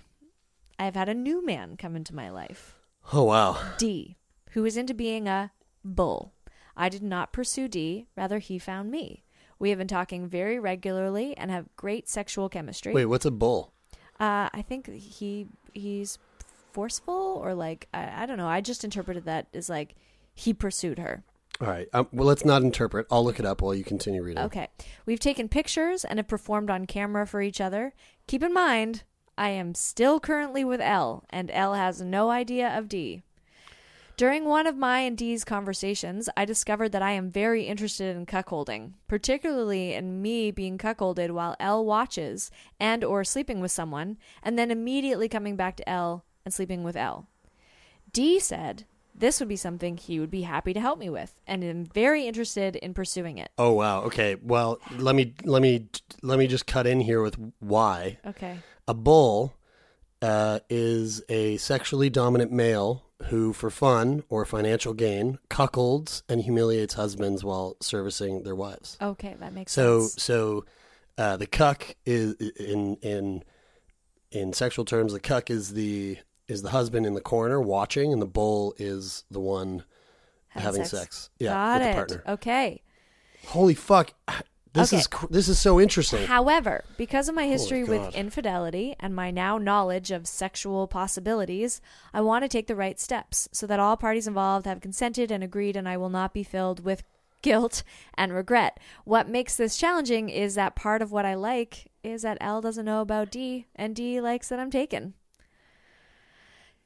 I've 0.79 0.95
had 0.95 1.09
a 1.09 1.13
new 1.13 1.45
man 1.45 1.75
come 1.75 1.97
into 1.97 2.15
my 2.15 2.29
life, 2.29 2.75
Oh 3.11 3.23
wow. 3.23 3.57
D, 3.77 4.15
who 4.51 4.63
is 4.63 4.77
into 4.77 4.93
being 4.93 5.27
a 5.27 5.51
bull. 5.83 6.33
I 6.77 6.87
did 6.87 7.03
not 7.03 7.33
pursue 7.33 7.67
D, 7.67 8.07
rather, 8.15 8.39
he 8.39 8.57
found 8.57 8.89
me. 8.89 9.25
We 9.59 9.69
have 9.69 9.77
been 9.77 9.87
talking 9.89 10.29
very 10.29 10.59
regularly 10.59 11.35
and 11.35 11.51
have 11.51 11.75
great 11.75 12.07
sexual 12.07 12.47
chemistry. 12.47 12.93
Wait, 12.93 13.07
what's 13.07 13.25
a 13.25 13.31
bull? 13.31 13.73
Uh, 14.17 14.47
I 14.53 14.63
think 14.65 14.89
he 14.89 15.47
he's 15.73 16.17
forceful 16.71 17.41
or 17.43 17.53
like 17.53 17.89
I, 17.93 18.23
I 18.23 18.25
don't 18.25 18.37
know. 18.37 18.47
I 18.47 18.61
just 18.61 18.85
interpreted 18.85 19.25
that 19.25 19.47
as 19.53 19.69
like 19.69 19.95
he 20.33 20.53
pursued 20.53 20.99
her. 20.99 21.23
All 21.59 21.67
right. 21.67 21.87
Um, 21.93 22.07
well, 22.11 22.27
let's 22.27 22.45
not 22.45 22.61
interpret. 22.61 23.07
I'll 23.09 23.23
look 23.23 23.39
it 23.39 23.45
up 23.45 23.61
while 23.61 23.73
you 23.73 23.83
continue 23.83 24.21
reading. 24.21 24.43
Okay. 24.43 24.67
We've 25.05 25.19
taken 25.19 25.49
pictures 25.49 26.05
and 26.05 26.19
have 26.19 26.27
performed 26.27 26.69
on 26.69 26.85
camera 26.85 27.25
for 27.25 27.41
each 27.41 27.59
other. 27.59 27.93
Keep 28.27 28.43
in 28.43 28.53
mind, 28.53 29.03
I 29.37 29.49
am 29.49 29.73
still 29.73 30.19
currently 30.19 30.63
with 30.63 30.81
L, 30.81 31.23
and 31.29 31.49
L 31.51 31.73
has 31.73 32.01
no 32.01 32.29
idea 32.29 32.75
of 32.75 32.89
D. 32.89 33.23
During 34.17 34.45
one 34.45 34.65
of 34.65 34.75
my 34.75 35.01
and 35.01 35.15
D's 35.15 35.43
conversations, 35.43 36.27
I 36.35 36.43
discovered 36.43 36.91
that 36.91 37.03
I 37.03 37.11
am 37.11 37.29
very 37.29 37.65
interested 37.65 38.15
in 38.15 38.25
cuckolding, 38.25 38.93
particularly 39.07 39.93
in 39.93 40.23
me 40.23 40.49
being 40.49 40.79
cuckolded 40.79 41.29
while 41.29 41.55
L 41.59 41.85
watches 41.85 42.49
and 42.79 43.03
or 43.03 43.23
sleeping 43.23 43.61
with 43.61 43.71
someone, 43.71 44.17
and 44.41 44.57
then 44.57 44.71
immediately 44.71 45.29
coming 45.29 45.55
back 45.55 45.75
to 45.77 45.87
L 45.87 46.25
and 46.43 46.51
sleeping 46.51 46.83
with 46.83 46.95
L. 46.95 47.27
D 48.11 48.39
said 48.39 48.85
this 49.17 49.39
would 49.39 49.49
be 49.49 49.55
something 49.55 49.97
he 49.97 50.19
would 50.19 50.31
be 50.31 50.43
happy 50.43 50.73
to 50.73 50.79
help 50.79 50.99
me 50.99 51.09
with, 51.09 51.33
and 51.47 51.63
am 51.63 51.85
very 51.85 52.27
interested 52.27 52.75
in 52.75 52.93
pursuing 52.93 53.37
it. 53.37 53.51
Oh 53.57 53.71
wow. 53.73 54.03
Okay. 54.03 54.35
Well, 54.41 54.79
let 54.97 55.15
me 55.15 55.33
let 55.43 55.61
me 55.61 55.87
let 56.21 56.39
me 56.39 56.47
just 56.47 56.67
cut 56.67 56.85
in 56.87 57.01
here 57.01 57.21
with 57.21 57.35
why. 57.59 58.19
Okay. 58.25 58.57
A 58.87 58.93
bull 58.93 59.55
uh, 60.21 60.59
is 60.69 61.21
a 61.29 61.57
sexually 61.57 62.09
dominant 62.09 62.51
male 62.51 63.03
who, 63.25 63.51
for 63.51 63.69
fun 63.69 64.23
or 64.29 64.45
financial 64.45 64.93
gain, 64.93 65.39
cuckolds 65.49 66.21
and 66.29 66.41
humiliates 66.41 66.93
husbands 66.93 67.43
while 67.43 67.75
servicing 67.81 68.43
their 68.43 68.55
wives. 68.55 68.97
Okay, 69.01 69.35
that 69.39 69.53
makes 69.53 69.71
So, 69.71 70.01
sense. 70.01 70.21
so 70.23 70.65
uh, 71.17 71.35
the 71.37 71.47
cuck 71.47 71.95
is 72.05 72.33
in 72.59 72.95
in 73.01 73.43
in 74.31 74.53
sexual 74.53 74.85
terms. 74.85 75.13
The 75.13 75.19
cuck 75.19 75.49
is 75.49 75.73
the 75.73 76.17
is 76.47 76.61
the 76.61 76.69
husband 76.69 77.05
in 77.05 77.13
the 77.13 77.21
corner 77.21 77.59
watching, 77.61 78.13
and 78.13 78.21
the 78.21 78.25
bull 78.27 78.73
is 78.77 79.23
the 79.29 79.39
one 79.39 79.83
having, 80.49 80.85
sex. 80.85 81.29
Yeah, 81.39 81.51
Got 81.53 81.79
with 81.79 81.87
it. 81.87 81.89
the 81.89 81.95
partner. 81.95 82.23
Okay. 82.33 82.81
Holy 83.47 83.73
fuck! 83.75 84.13
This 84.73 84.91
Okay. 84.93 84.99
is 84.99 85.07
this 85.29 85.47
is 85.47 85.57
so 85.59 85.79
interesting. 85.79 86.25
However, 86.27 86.83
because 86.97 87.29
of 87.29 87.35
my 87.35 87.47
history 87.47 87.83
with 87.83 88.13
infidelity 88.15 88.95
and 88.99 89.15
my 89.15 89.31
now 89.31 89.57
knowledge 89.57 90.11
of 90.11 90.27
sexual 90.27 90.87
possibilities, 90.87 91.81
I 92.13 92.21
want 92.21 92.43
to 92.43 92.49
take 92.49 92.67
the 92.67 92.75
right 92.75 92.99
steps 92.99 93.47
so 93.51 93.65
that 93.67 93.79
all 93.79 93.97
parties 93.97 94.27
involved 94.27 94.65
have 94.65 94.81
consented 94.81 95.31
and 95.31 95.43
agreed, 95.43 95.75
and 95.75 95.87
I 95.87 95.97
will 95.97 96.09
not 96.09 96.33
be 96.33 96.43
filled 96.43 96.83
with 96.83 97.03
guilt 97.41 97.83
and 98.15 98.33
regret. 98.33 98.79
What 99.05 99.29
makes 99.29 99.55
this 99.55 99.77
challenging 99.77 100.29
is 100.29 100.55
that 100.55 100.75
part 100.75 101.01
of 101.01 101.11
what 101.11 101.25
I 101.25 101.35
like 101.35 101.87
is 102.03 102.21
that 102.23 102.37
L 102.41 102.61
doesn't 102.61 102.85
know 102.85 103.01
about 103.01 103.31
D, 103.31 103.67
and 103.75 103.95
D 103.95 104.19
likes 104.21 104.49
that 104.49 104.59
I'm 104.59 104.71
taken. 104.71 105.13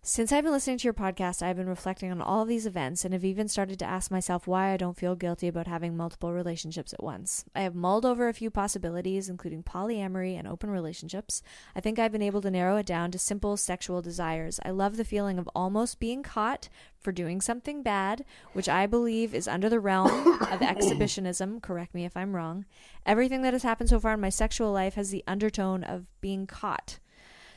Since 0.04 0.32
I've 0.32 0.44
been 0.44 0.52
listening 0.52 0.80
to 0.80 0.86
your 0.86 0.96
podcast, 0.96 1.44
I've 1.44 1.58
been 1.58 1.70
reflecting 1.70 2.10
on 2.12 2.24
all 2.24 2.42
of 2.42 2.48
these 2.48 2.66
events 2.66 3.06
and 3.06 3.14
have 3.14 3.24
even 3.24 3.48
started 3.48 3.78
to 3.78 3.86
ask 3.86 4.10
myself 4.10 4.48
why 4.48 4.74
I 4.74 4.78
don't 4.78 4.98
feel 4.98 5.14
guilty 5.14 5.48
about 5.48 5.68
having 5.68 5.96
multiple 5.96 6.34
relationships 6.34 6.92
at 6.92 7.04
once. 7.04 7.46
I 7.54 7.62
have 7.62 7.76
mulled 7.76 8.04
over 8.04 8.28
a 8.28 8.34
few 8.34 8.50
possibilities, 8.50 9.30
including 9.30 9.62
polyamory 9.62 10.40
and 10.40 10.48
open 10.48 10.72
relationships. 10.72 11.44
I 11.76 11.82
think 11.82 12.00
I've 12.00 12.12
been 12.12 12.24
able 12.24 12.42
to 12.42 12.50
narrow 12.50 12.78
it 12.78 12.88
down 12.88 13.12
to 13.12 13.20
simple 13.20 13.58
sexual 13.58 14.02
desires. 14.02 14.60
I 14.66 14.72
love 14.72 14.98
the 14.98 15.06
feeling 15.06 15.38
of 15.38 15.48
almost 15.54 16.00
being 16.00 16.24
caught 16.24 16.68
for 16.98 17.12
doing 17.12 17.40
something 17.40 17.84
bad, 17.84 18.26
which 18.54 18.68
I 18.68 18.88
believe 18.88 19.36
is 19.36 19.48
under 19.48 19.70
the 19.70 19.80
realm 19.80 20.42
of 20.42 20.62
exhibitionism. 20.64 21.62
Correct 21.62 21.94
me 21.94 22.06
if 22.06 22.18
I'm 22.18 22.36
wrong. 22.36 22.66
Everything 23.06 23.44
that 23.44 23.54
has 23.54 23.62
happened 23.62 23.90
so 23.90 24.00
far 24.00 24.16
in 24.16 24.20
my 24.20 24.30
sexual 24.30 24.72
life 24.72 24.96
has 24.96 25.12
the 25.12 25.24
undertone 25.28 25.84
of 25.84 26.08
being 26.22 26.48
caught. 26.48 26.98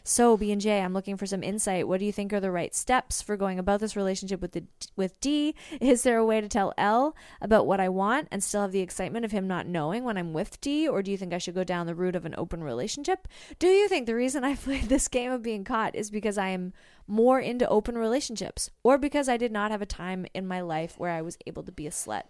So 0.06 0.36
B 0.36 0.52
and 0.52 0.60
J, 0.60 0.82
I'm 0.82 0.92
looking 0.92 1.16
for 1.16 1.24
some 1.24 1.42
insight. 1.42 1.88
What 1.88 1.98
do 1.98 2.04
you 2.04 2.12
think 2.12 2.30
are 2.34 2.40
the 2.40 2.50
right 2.50 2.74
steps 2.74 3.22
for 3.22 3.38
going 3.38 3.58
about 3.58 3.80
this 3.80 3.96
relationship 3.96 4.42
with 4.42 4.52
the 4.52 4.64
with 4.96 5.18
D? 5.18 5.54
Is 5.80 6.02
there 6.02 6.18
a 6.18 6.26
way 6.26 6.42
to 6.42 6.48
tell 6.48 6.74
L 6.76 7.16
about 7.40 7.66
what 7.66 7.80
I 7.80 7.88
want 7.88 8.28
and 8.30 8.44
still 8.44 8.60
have 8.60 8.72
the 8.72 8.80
excitement 8.80 9.24
of 9.24 9.32
him 9.32 9.48
not 9.48 9.66
knowing 9.66 10.04
when 10.04 10.18
I'm 10.18 10.34
with 10.34 10.60
D, 10.60 10.86
or 10.86 11.02
do 11.02 11.10
you 11.10 11.16
think 11.16 11.32
I 11.32 11.38
should 11.38 11.54
go 11.54 11.64
down 11.64 11.86
the 11.86 11.94
route 11.94 12.16
of 12.16 12.26
an 12.26 12.34
open 12.36 12.62
relationship? 12.62 13.26
Do 13.58 13.66
you 13.66 13.88
think 13.88 14.04
the 14.04 14.14
reason 14.14 14.44
I 14.44 14.56
played 14.56 14.90
this 14.90 15.08
game 15.08 15.32
of 15.32 15.42
being 15.42 15.64
caught 15.64 15.94
is 15.94 16.10
because 16.10 16.36
I 16.36 16.48
am 16.48 16.74
more 17.06 17.40
into 17.40 17.66
open 17.68 17.96
relationships, 17.96 18.68
or 18.82 18.98
because 18.98 19.26
I 19.26 19.38
did 19.38 19.52
not 19.52 19.70
have 19.70 19.80
a 19.80 19.86
time 19.86 20.26
in 20.34 20.46
my 20.46 20.60
life 20.60 20.98
where 20.98 21.12
I 21.12 21.22
was 21.22 21.38
able 21.46 21.62
to 21.62 21.72
be 21.72 21.86
a 21.86 21.90
slut? 21.90 22.24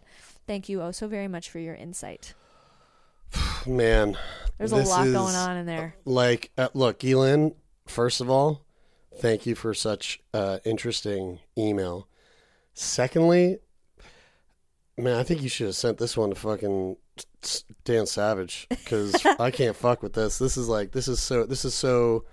Thank 0.47 0.69
you 0.69 0.81
oh 0.81 0.93
so 0.93 1.09
very 1.09 1.27
much 1.27 1.51
for 1.51 1.59
your 1.59 1.75
insight. 1.75 2.35
Man, 3.67 4.17
There's 4.59 4.71
a 4.71 4.77
lot 4.77 5.09
is- 5.09 5.13
going 5.13 5.35
on 5.35 5.57
in 5.57 5.67
there. 5.67 5.97
Like, 6.05 6.53
uh, 6.57 6.69
look, 6.73 7.03
Elin. 7.05 7.53
First 7.87 8.21
of 8.21 8.31
all, 8.31 8.63
thank 9.17 9.47
you 9.47 9.55
for 9.55 9.75
such 9.75 10.21
uh, 10.33 10.59
interesting 10.65 11.41
email. 11.57 12.09
Secondly, 12.73 13.59
man, 14.97 15.17
I 15.17 15.23
think 15.23 15.43
you 15.43 15.49
should 15.49 15.67
have 15.67 15.77
sent 15.77 15.99
this 15.99 16.17
one 16.17 16.31
to 16.31 16.35
fucking 16.37 16.97
Dan 17.85 18.07
Savage 18.07 18.67
because 18.71 19.15
I 19.39 19.51
can't 19.51 19.77
fuck 19.77 20.03
with 20.03 20.15
this. 20.15 20.39
This 20.39 20.57
is 20.57 20.69
like 20.69 20.93
this 20.93 21.09
is 21.09 21.21
so 21.21 21.45
this 21.45 21.65
is 21.65 21.75
so 21.75 22.25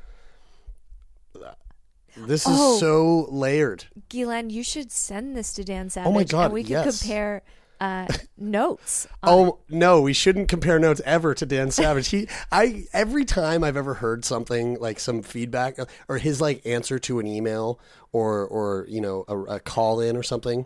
this 2.18 2.42
is 2.46 2.58
Oh. 2.60 2.78
so 2.78 3.28
layered. 3.30 3.86
Ghislaine, 4.10 4.50
you 4.50 4.64
should 4.64 4.92
send 4.92 5.36
this 5.36 5.54
to 5.54 5.64
Dan 5.64 5.90
Savage. 5.90 6.10
Oh 6.10 6.14
my 6.14 6.24
God, 6.24 6.46
And 6.46 6.54
we 6.54 6.64
could 6.64 6.70
yes. 6.72 7.02
compare 7.02 7.42
uh, 7.82 8.08
notes. 8.38 9.08
Oh 9.24 9.58
no, 9.68 10.02
we 10.02 10.14
shouldn't 10.14 10.48
compare 10.48 10.78
notes 10.80 11.02
ever 11.04 11.34
to 11.34 11.46
Dan 11.46 11.72
Savage. 11.72 12.10
He, 12.10 12.28
I, 12.52 12.86
every 12.94 13.26
time 13.26 13.64
I've 13.64 13.76
ever 13.76 13.96
heard 13.96 14.24
something 14.24 14.76
like 14.80 15.00
some 15.00 15.24
feedback 15.24 15.78
or 16.08 16.20
his 16.20 16.40
like 16.40 16.66
answer 16.66 17.00
to 17.00 17.20
an 17.20 17.26
email 17.28 17.80
or 18.14 18.46
or 18.46 18.86
you 18.88 19.02
know 19.02 19.26
a, 19.28 19.38
a 19.56 19.60
call 19.60 20.00
in 20.00 20.16
or 20.16 20.24
something. 20.24 20.66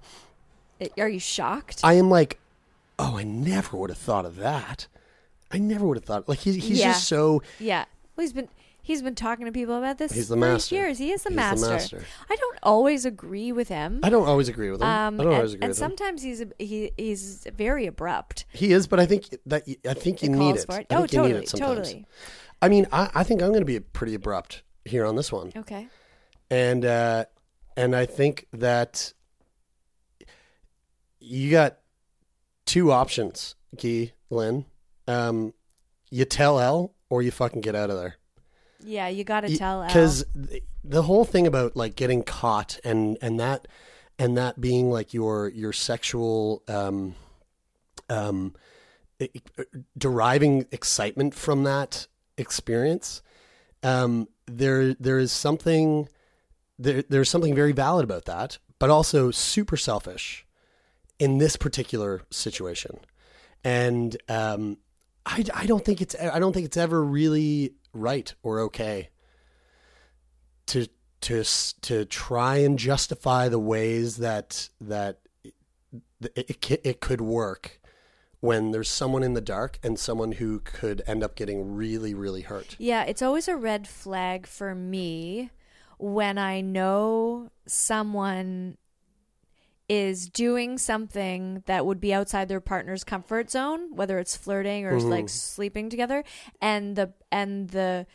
Are 0.97 1.07
you 1.07 1.21
shocked? 1.21 1.79
I 1.85 1.93
am 1.93 2.09
like, 2.09 2.37
oh, 2.99 3.17
I 3.17 3.23
never 3.23 3.77
would 3.77 3.89
have 3.89 3.97
thought 3.97 4.25
of 4.25 4.35
that. 4.35 4.87
I 5.51 5.57
never 5.57 5.85
would 5.85 5.95
have 5.95 6.03
thought 6.03 6.27
like 6.27 6.39
he's 6.39 6.55
he's 6.55 6.79
Yeah. 6.79 6.91
just 6.91 7.07
so 7.07 7.41
yeah. 7.59 7.85
Well, 8.15 8.23
he's 8.25 8.33
been 8.33 8.49
he's 8.85 9.01
been 9.01 9.15
talking 9.15 9.45
to 9.45 9.51
people 9.51 9.75
about 9.77 9.97
this 9.97 10.13
He's 10.13 10.29
the 10.29 10.35
for 10.35 10.39
master. 10.39 10.75
years. 10.75 10.97
He 10.97 11.11
is 11.11 11.23
the 11.23 11.29
He's 11.29 11.35
the 11.35 11.41
master. 11.41 11.69
master. 11.69 12.03
I 12.29 12.35
don't 12.37 12.59
always 12.63 13.03
agree 13.05 13.51
with 13.51 13.67
him. 13.67 13.99
I 14.03 14.09
don't 14.09 14.27
always 14.27 14.47
agree 14.47 14.71
with 14.71 14.79
him. 14.79 14.87
Um, 14.87 15.15
I 15.19 15.23
don't 15.23 15.27
and, 15.27 15.35
always 15.35 15.53
agree 15.53 15.65
and 15.65 15.69
with 15.71 15.77
him. 15.79 15.83
And 15.83 15.97
sometimes 15.97 16.21
he's 16.23 16.41
a, 16.41 16.47
he 16.59 16.91
he's 16.97 17.45
very 17.53 17.85
abrupt. 17.87 18.45
He 18.53 18.71
is, 18.71 18.87
but 18.87 18.99
I 19.01 19.05
think 19.05 19.35
that 19.47 19.63
I 19.87 19.93
think 19.93 20.23
you 20.23 20.29
need 20.29 20.37
calls 20.37 20.63
it. 20.63 20.71
for 20.71 20.79
it. 20.79 20.87
I 20.89 20.95
Oh, 20.95 20.99
think 21.01 21.13
you 21.13 21.21
need 21.21 21.27
totally, 21.27 21.43
it 21.43 21.49
sometimes. 21.49 21.77
totally. 21.89 22.05
I 22.61 22.69
mean, 22.69 22.87
I, 22.91 23.09
I 23.13 23.23
think 23.23 23.41
I'm 23.41 23.49
going 23.49 23.59
to 23.61 23.65
be 23.65 23.79
pretty 23.81 24.13
abrupt 24.15 24.63
here 24.85 25.05
on 25.05 25.15
this 25.17 25.31
one. 25.31 25.51
Okay. 25.57 25.87
and 26.49 26.85
uh, 26.85 27.25
and 27.75 27.95
I 27.95 28.05
think 28.05 28.47
that 28.53 29.11
you 31.19 31.51
got 31.51 31.77
two 32.65 32.91
options, 32.91 33.55
Key 33.77 34.13
Lynn. 34.29 34.65
Um, 35.07 35.53
you 36.09 36.25
tell 36.25 36.59
L 36.59 36.93
or 37.09 37.21
you 37.21 37.31
fucking 37.31 37.61
get 37.61 37.75
out 37.75 37.89
of 37.89 37.97
there. 37.97 38.15
Yeah, 38.85 39.07
you 39.07 39.23
got 39.23 39.41
to 39.41 39.57
tell 39.57 39.83
because 39.83 40.25
the 40.83 41.03
whole 41.03 41.25
thing 41.25 41.47
about 41.47 41.75
like 41.75 41.95
getting 41.95 42.23
caught 42.23 42.79
and 42.83 43.17
and 43.21 43.39
that 43.39 43.67
and 44.19 44.37
that 44.37 44.61
being 44.61 44.89
like 44.89 45.13
your 45.13 45.49
your 45.49 45.73
sexual 45.73 46.63
um 46.67 47.15
um 48.09 48.53
i- 49.19 49.29
deriving 49.97 50.65
excitement 50.71 51.33
from 51.33 51.63
that 51.63 52.07
experience 52.37 53.21
um 53.83 54.27
there 54.45 54.93
there 54.95 55.17
is 55.17 55.31
something 55.31 56.07
there 56.77 57.03
there's 57.09 57.29
something 57.29 57.55
very 57.55 57.71
valid 57.71 58.03
about 58.03 58.25
that 58.25 58.57
but 58.79 58.89
also 58.89 59.31
super 59.31 59.77
selfish 59.77 60.45
in 61.19 61.37
this 61.37 61.55
particular 61.55 62.21
situation. 62.29 62.99
And 63.63 64.15
um 64.29 64.77
I, 65.25 65.43
I 65.55 65.65
don't 65.65 65.83
think 65.83 66.01
it's 66.01 66.15
I 66.19 66.37
don't 66.37 66.53
think 66.53 66.67
it's 66.67 66.77
ever 66.77 67.03
really 67.03 67.73
right 67.95 68.33
or 68.43 68.59
okay 68.59 69.09
to 70.67 70.87
to 71.21 71.43
to 71.81 72.05
try 72.05 72.57
and 72.57 72.77
justify 72.77 73.49
the 73.49 73.59
ways 73.59 74.17
that 74.17 74.69
that 74.81 75.19
it, 76.35 76.49
it, 76.69 76.81
it 76.83 77.01
could 77.01 77.21
work 77.21 77.79
when 78.41 78.71
there's 78.71 78.89
someone 78.89 79.23
in 79.23 79.33
the 79.33 79.41
dark 79.41 79.79
and 79.81 79.97
someone 79.97 80.33
who 80.33 80.59
could 80.59 81.01
end 81.07 81.23
up 81.23 81.35
getting 81.35 81.73
really 81.73 82.13
really 82.13 82.41
hurt. 82.41 82.75
Yeah, 82.77 83.03
it's 83.03 83.21
always 83.21 83.47
a 83.47 83.55
red 83.55 83.87
flag 83.87 84.45
for 84.45 84.75
me 84.75 85.49
when 85.97 86.37
I 86.37 86.61
know 86.61 87.49
someone 87.65 88.77
is 89.87 90.29
doing 90.29 90.77
something 90.77 91.63
that 91.67 91.85
would 91.85 91.99
be 92.01 92.13
outside 92.13 92.47
their 92.47 92.59
partner's 92.61 93.03
comfort 93.03 93.51
zone, 93.51 93.95
whether 93.95 94.17
it's 94.19 94.35
flirting 94.35 94.85
or 94.85 94.99
like 94.99 95.29
sleeping 95.29 95.89
together, 95.89 96.23
and 96.61 96.95
the 96.95 97.13
and 97.31 97.69
the 97.69 98.07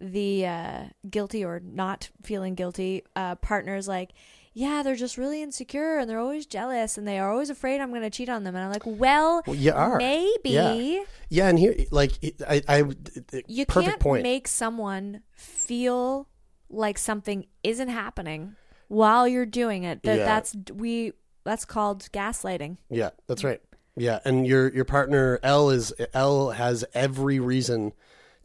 the 0.00 0.46
uh, 0.46 0.84
guilty 1.08 1.44
or 1.44 1.60
not 1.60 2.10
feeling 2.22 2.54
guilty 2.54 3.02
uh, 3.16 3.34
partner's 3.36 3.88
like, 3.88 4.10
yeah, 4.52 4.82
they're 4.82 4.94
just 4.94 5.16
really 5.18 5.42
insecure 5.42 5.98
and 5.98 6.08
they're 6.08 6.18
always 6.18 6.46
jealous 6.46 6.96
and 6.98 7.08
they 7.08 7.18
are 7.18 7.30
always 7.32 7.50
afraid 7.50 7.80
I'm 7.80 7.90
going 7.90 8.02
to 8.02 8.10
cheat 8.10 8.28
on 8.28 8.44
them. 8.44 8.54
And 8.54 8.64
I'm 8.64 8.70
like, 8.70 8.82
well, 8.84 9.42
Well, 9.46 9.56
you 9.56 9.72
are. 9.72 9.96
maybe. 9.96 10.50
Yeah, 10.50 11.02
yeah 11.28 11.48
and 11.48 11.58
here 11.58 11.74
like 11.90 12.12
I 12.48 12.62
I 12.68 12.84
you 13.46 13.66
perfect 13.66 13.90
can't 13.90 14.00
point. 14.00 14.22
make 14.22 14.48
someone 14.48 15.22
feel 15.34 16.28
like 16.68 16.98
something 16.98 17.46
isn't 17.62 17.88
happening 17.88 18.56
while 18.88 19.26
you're 19.28 19.46
doing 19.46 19.84
it. 19.84 20.02
That 20.02 20.18
Yeah. 20.18 20.24
that's 20.24 20.56
we 20.74 21.12
that's 21.44 21.64
called 21.64 22.08
gaslighting. 22.12 22.78
Yeah, 22.90 23.10
that's 23.26 23.44
right. 23.44 23.60
Yeah, 23.96 24.18
and 24.24 24.46
your 24.46 24.72
your 24.72 24.84
partner 24.84 25.38
L 25.42 25.70
is 25.70 25.92
L 26.12 26.50
has 26.50 26.84
every 26.94 27.38
reason 27.40 27.92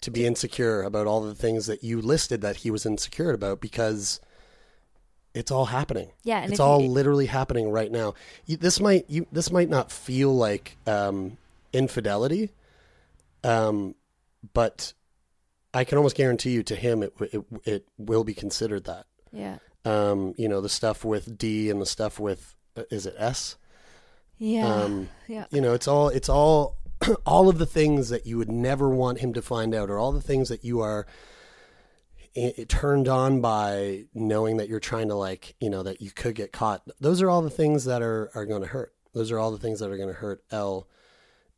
to 0.02 0.10
be 0.12 0.26
insecure 0.26 0.82
about 0.82 1.06
all 1.08 1.22
the 1.22 1.36
things 1.36 1.66
that 1.68 1.84
you 1.84 2.02
listed 2.02 2.42
that 2.42 2.58
he 2.58 2.72
was 2.72 2.86
insecure 2.86 3.32
about 3.32 3.60
because 3.62 4.20
it's 5.34 5.52
all 5.52 5.66
happening. 5.66 6.12
Yeah, 6.24 6.44
it's 6.46 6.60
all 6.60 6.82
you- 6.82 6.90
literally 6.90 7.26
happening 7.28 7.70
right 7.70 7.92
now. 7.92 8.14
You, 8.46 8.58
this 8.58 8.80
might 8.80 9.10
you 9.10 9.28
this 9.32 9.52
might 9.52 9.70
not 9.70 9.92
feel 9.92 10.36
like 10.36 10.78
um, 10.88 11.38
infidelity, 11.74 12.52
um, 13.44 13.96
but 14.54 14.94
I 15.74 15.84
can 15.84 15.98
almost 15.98 16.16
guarantee 16.16 16.52
you 16.52 16.64
to 16.64 16.76
him 16.76 17.04
it 17.04 17.14
it, 17.20 17.44
it 17.66 17.88
will 17.98 18.24
be 18.24 18.34
considered 18.34 18.86
that. 18.86 19.06
Yeah. 19.32 19.58
Um, 19.84 20.36
you 20.38 20.48
know 20.48 20.62
the 20.62 20.70
stuff 20.70 21.04
with 21.04 21.38
D 21.38 21.70
and 21.70 21.82
the 21.82 21.86
stuff 21.86 22.20
with 22.20 22.56
uh, 22.78 22.84
is 22.92 23.06
it 23.06 23.16
S? 23.18 23.58
Yeah. 24.38 24.66
Um, 24.68 25.10
yeah. 25.28 25.46
you 25.52 25.62
know, 25.62 25.74
it's 25.74 25.88
all 25.88 26.10
it's 26.10 26.30
all 26.30 26.78
all 27.26 27.50
of 27.50 27.58
the 27.58 27.66
things 27.66 28.10
that 28.10 28.26
you 28.28 28.38
would 28.38 28.52
never 28.52 28.90
want 28.90 29.20
him 29.20 29.34
to 29.34 29.42
find 29.42 29.74
out, 29.74 29.90
or 29.90 29.98
all 29.98 30.12
the 30.12 30.22
things 30.22 30.50
that 30.50 30.64
you 30.64 30.82
are 30.82 31.06
i- 32.38 32.54
i- 32.60 32.64
turned 32.68 33.08
on 33.08 33.42
by 33.42 34.06
knowing 34.14 34.58
that 34.58 34.70
you're 34.70 34.80
trying 34.80 35.08
to 35.10 35.16
like, 35.16 35.56
you 35.60 35.70
know, 35.70 35.84
that 35.84 36.02
you 36.02 36.12
could 36.12 36.36
get 36.36 36.52
caught. 36.52 36.84
Those 37.00 37.22
are 37.22 37.30
all 37.30 37.42
the 37.42 37.50
things 37.50 37.86
that 37.86 38.02
are 38.02 38.30
are 38.36 38.46
going 38.46 38.62
to 38.62 38.68
hurt. 38.68 38.94
Those 39.14 39.32
are 39.32 39.40
all 39.40 39.52
the 39.52 39.58
things 39.60 39.80
that 39.80 39.90
are 39.92 39.98
going 39.98 40.10
to 40.10 40.14
hurt 40.16 40.44
L, 40.52 40.88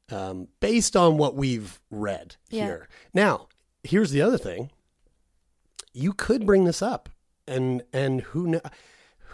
um, 0.10 0.48
based 0.60 0.96
on 0.96 1.18
what 1.18 1.36
we've 1.36 1.80
read 1.92 2.36
Yeah. 2.50 2.64
here. 2.66 2.90
Now, 3.14 3.48
here's 3.84 4.12
the 4.12 4.22
other 4.22 4.38
thing: 4.38 4.72
you 5.94 6.14
could 6.14 6.46
bring 6.46 6.64
this 6.66 6.82
up, 6.82 7.10
and 7.48 7.84
and 7.94 8.22
who 8.22 8.48
know. 8.48 8.62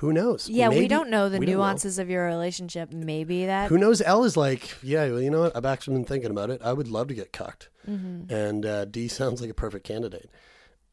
Who 0.02 0.14
knows? 0.14 0.48
Yeah, 0.48 0.70
we 0.70 0.88
don't 0.88 1.10
know 1.10 1.28
the 1.28 1.40
we 1.40 1.46
don't 1.46 1.56
know. 1.56 1.60
nuances 1.60 2.00
of 2.00 2.10
your 2.10 2.26
relationship. 2.26 2.94
Maybe 2.94 3.48
that 3.48 3.68
Who 3.68 3.78
knows? 3.78 4.02
L 4.02 4.24
is 4.24 4.38
like, 4.38 4.78
yeah, 4.82 5.06
well, 5.10 5.20
you 5.20 5.30
know 5.30 5.42
what? 5.42 5.58
I've 5.58 5.66
actually 5.66 5.96
been 5.96 6.06
thinking 6.06 6.32
about 6.32 6.50
it. 6.50 6.62
I 6.64 6.72
would 6.72 6.88
love 6.88 7.10
to 7.10 7.14
get 7.14 7.34
cucked, 7.34 7.68
Mm-hmm. 7.86 8.34
and 8.34 8.66
uh, 8.66 8.86
D 8.86 9.10
sounds 9.10 9.42
like 9.42 9.50
a 9.50 9.54
perfect 9.54 9.86
candidate. 9.86 10.30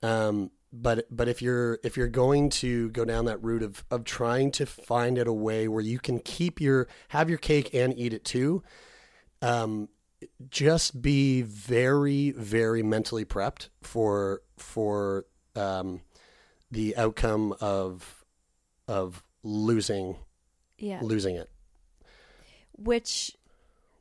Um, 0.03 0.51
but 0.73 1.07
but 1.09 1.29
if 1.29 1.41
you're 1.41 1.79
if 1.85 1.97
you're 1.97 2.09
going 2.09 2.51
to 2.51 2.91
go 2.91 3.05
down 3.05 3.27
that 3.27 3.41
route 3.45 3.63
of 3.63 3.85
of 3.93 4.03
trying 4.03 4.51
to 4.53 4.67
find 4.67 5.19
it 5.19 5.29
a 5.29 5.33
way 5.33 5.69
where 5.69 5.83
you 5.85 6.01
can 6.01 6.19
keep 6.19 6.61
your 6.61 6.89
have 7.11 7.29
your 7.29 7.39
cake 7.39 7.73
and 7.75 7.97
eat 7.97 8.13
it 8.13 8.25
too, 8.25 8.65
um, 9.41 9.89
just 10.51 11.01
be 11.01 11.43
very 11.43 12.33
very 12.33 12.83
mentally 12.83 13.25
prepped 13.25 13.69
for 13.83 14.43
for 14.57 15.27
um, 15.55 16.01
the 16.71 16.97
outcome 16.97 17.55
of 17.61 18.25
of 18.89 19.23
losing 19.43 20.17
yeah. 20.79 21.01
losing 21.03 21.37
it 21.37 21.49
Which 22.73 23.37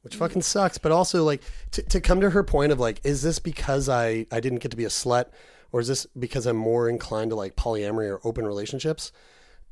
which 0.06 0.18
fucking 0.18 0.44
sucks. 0.44 0.78
But 0.78 0.92
also, 0.92 1.24
like, 1.24 1.42
to, 1.72 1.82
to 1.82 2.00
come 2.00 2.22
to 2.22 2.30
her 2.30 2.44
point 2.44 2.72
of 2.72 2.80
like, 2.80 3.02
is 3.04 3.24
this 3.24 3.40
because 3.40 3.90
I 3.90 4.28
I 4.32 4.40
didn't 4.40 4.60
get 4.60 4.70
to 4.70 4.78
be 4.78 4.86
a 4.86 4.90
slut, 4.90 5.26
or 5.72 5.80
is 5.80 5.88
this 5.88 6.06
because 6.18 6.46
I'm 6.46 6.56
more 6.56 6.88
inclined 6.88 7.32
to 7.32 7.36
like 7.36 7.56
polyamory 7.56 8.08
or 8.08 8.22
open 8.24 8.46
relationships? 8.46 9.12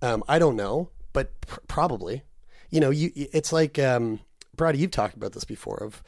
Um, 0.01 0.23
I 0.27 0.39
don't 0.39 0.55
know, 0.55 0.89
but 1.13 1.39
pr- 1.41 1.59
probably. 1.67 2.23
You 2.71 2.79
know, 2.79 2.89
you 2.89 3.11
it's 3.15 3.53
like 3.53 3.77
um, 3.77 4.21
Bridie, 4.55 4.79
you've 4.79 4.89
talked 4.89 5.15
about 5.15 5.33
this 5.33 5.43
before 5.43 5.77
of 5.83 6.03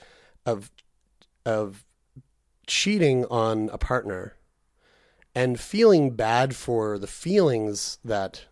of 0.48 0.72
of 1.46 1.86
cheating 2.66 3.26
on 3.26 3.70
a 3.72 3.78
partner 3.78 4.35
and 5.36 5.60
feeling 5.60 6.12
bad 6.12 6.56
for 6.56 6.98
the 6.98 7.08
feelings 7.08 8.00
that 8.04 8.46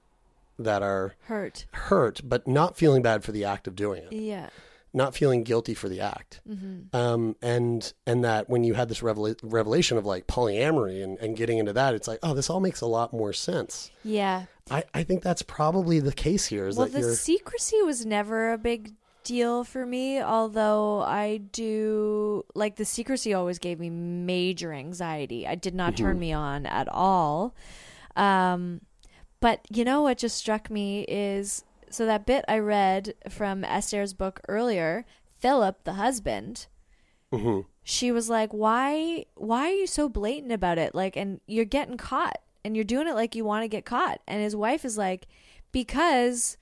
that 0.60 0.84
are 0.84 1.16
hurt. 1.24 1.66
hurt, 1.72 2.22
but 2.24 2.48
not 2.48 2.78
feeling 2.78 3.02
bad 3.02 3.24
for 3.24 3.32
the 3.32 3.44
act 3.44 3.68
of 3.68 3.76
doing 3.76 4.04
it 4.04 4.14
Yeah. 4.14 4.50
not 4.94 5.16
feeling 5.16 5.42
guilty 5.44 5.74
for 5.74 5.90
the 5.90 6.00
act. 6.00 6.42
Mm-hmm. 6.48 6.96
Um, 6.96 7.36
and 7.42 7.92
and 8.06 8.24
that 8.24 8.48
when 8.50 8.64
you 8.64 8.76
had 8.76 8.88
this 8.90 9.00
revela- 9.00 9.40
revelation 9.42 9.98
of 9.98 10.06
like 10.06 10.28
polyamory 10.28 11.04
and, 11.04 11.18
and 11.18 11.36
getting 11.36 11.58
into 11.58 11.74
that, 11.74 11.96
it's 11.96 12.08
like, 12.08 12.20
oh, 12.22 12.36
this 12.36 12.50
all 12.52 12.60
makes 12.60 12.82
a 12.82 12.86
lot 12.86 13.12
more 13.14 13.34
sense. 13.34 13.90
Yeah. 14.04 14.46
I, 14.70 14.84
I 14.94 15.04
think 15.04 15.24
that's 15.24 15.42
probably 15.42 16.00
the 16.00 16.14
case 16.14 16.46
here. 16.46 16.68
Is 16.68 16.78
Well, 16.78 16.88
that 16.88 17.02
the 17.02 17.16
secrecy 17.16 17.82
was 17.82 18.06
never 18.06 18.54
a 18.54 18.58
big 18.60 18.94
deal 19.24 19.64
for 19.64 19.86
me, 19.86 20.22
although 20.22 21.02
I 21.02 21.38
do 21.38 22.46
like 22.56 22.76
the 22.76 22.86
secrecy 22.86 23.34
always 23.34 23.60
gave 23.60 23.80
me 23.80 23.90
major 23.90 24.74
anxiety. 24.74 25.48
I 25.48 25.56
did 25.56 25.74
not 25.76 25.94
Mm-hmm. 25.94 26.04
turn 26.06 26.20
me 26.20 26.34
on 26.34 26.66
at 26.66 26.88
all. 26.90 27.56
Um, 28.16 28.82
but 29.40 29.62
you 29.70 29.84
know 29.84 30.02
what 30.04 30.18
just 30.18 30.38
struck 30.38 30.70
me 30.70 31.04
is 31.04 31.64
so 31.90 32.06
that 32.06 32.26
bit 32.26 32.46
I 32.48 32.60
read 32.60 33.14
from 33.30 33.64
Esther's 33.64 34.14
book 34.14 34.40
earlier, 34.48 35.06
Philip, 35.40 35.84
the 35.84 35.94
husband, 35.94 36.68
Mhm. 37.32 37.66
she 37.84 38.12
was 38.12 38.30
like, 38.30 38.52
"Why? 38.54 39.26
Why 39.36 39.68
are 39.70 39.74
you 39.74 39.88
so 39.88 40.08
blatant 40.08 40.52
about 40.52 40.78
it? 40.78 40.96
Like, 40.96 41.16
and 41.18 41.42
you're 41.48 41.66
getting 41.66 41.98
caught, 41.98 42.40
and 42.64 42.76
you're 42.76 42.84
doing 42.86 43.08
it 43.08 43.16
like 43.16 43.36
you 43.36 43.44
want 43.44 43.64
to 43.64 43.68
get 43.68 43.86
caught." 43.86 44.22
And 44.28 44.42
his 44.42 44.56
wife 44.56 44.86
is 44.86 44.98
like, 44.98 45.28
"Because 45.72 46.56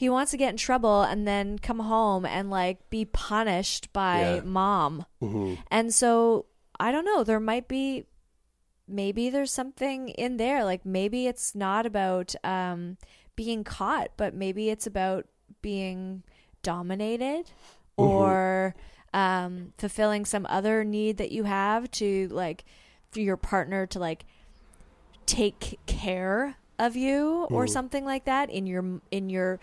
he 0.00 0.08
wants 0.08 0.30
to 0.30 0.38
get 0.38 0.48
in 0.48 0.56
trouble 0.56 1.02
and 1.02 1.28
then 1.28 1.58
come 1.58 1.78
home 1.80 2.24
and 2.24 2.48
like 2.48 2.88
be 2.88 3.04
punished 3.04 3.92
by 3.92 4.36
Yeah. 4.36 4.40
mom." 4.44 5.04
Mhm. 5.20 5.58
And 5.70 5.92
so 5.92 6.46
I 6.78 6.90
don't 6.90 7.04
know. 7.04 7.22
There 7.22 7.38
might 7.38 7.68
be, 7.68 8.06
maybe 8.88 9.28
there's 9.28 9.52
something 9.52 10.08
in 10.08 10.38
there. 10.38 10.64
Like 10.64 10.86
maybe 10.86 11.26
it's 11.26 11.54
not 11.54 11.84
about 11.84 12.34
um, 12.42 12.96
being 13.36 13.62
caught, 13.64 14.12
but 14.16 14.32
maybe 14.34 14.70
it's 14.70 14.86
about 14.86 15.26
being 15.60 16.22
dominated 16.62 17.50
or 17.98 18.74
um, 19.12 19.74
fulfilling 19.76 20.24
some 20.24 20.46
other 20.48 20.82
need 20.84 21.18
that 21.18 21.30
you 21.32 21.44
have 21.44 21.90
to 21.90 22.28
like 22.28 22.64
for 23.10 23.20
your 23.20 23.36
partner 23.36 23.84
to 23.88 23.98
like 23.98 24.24
take 25.26 25.78
care 25.84 26.56
of 26.78 26.96
you 26.96 27.46
or 27.50 27.66
something 27.66 28.04
like 28.06 28.24
that 28.24 28.48
in 28.48 28.66
your 28.66 29.00
in 29.10 29.28
your 29.28 29.60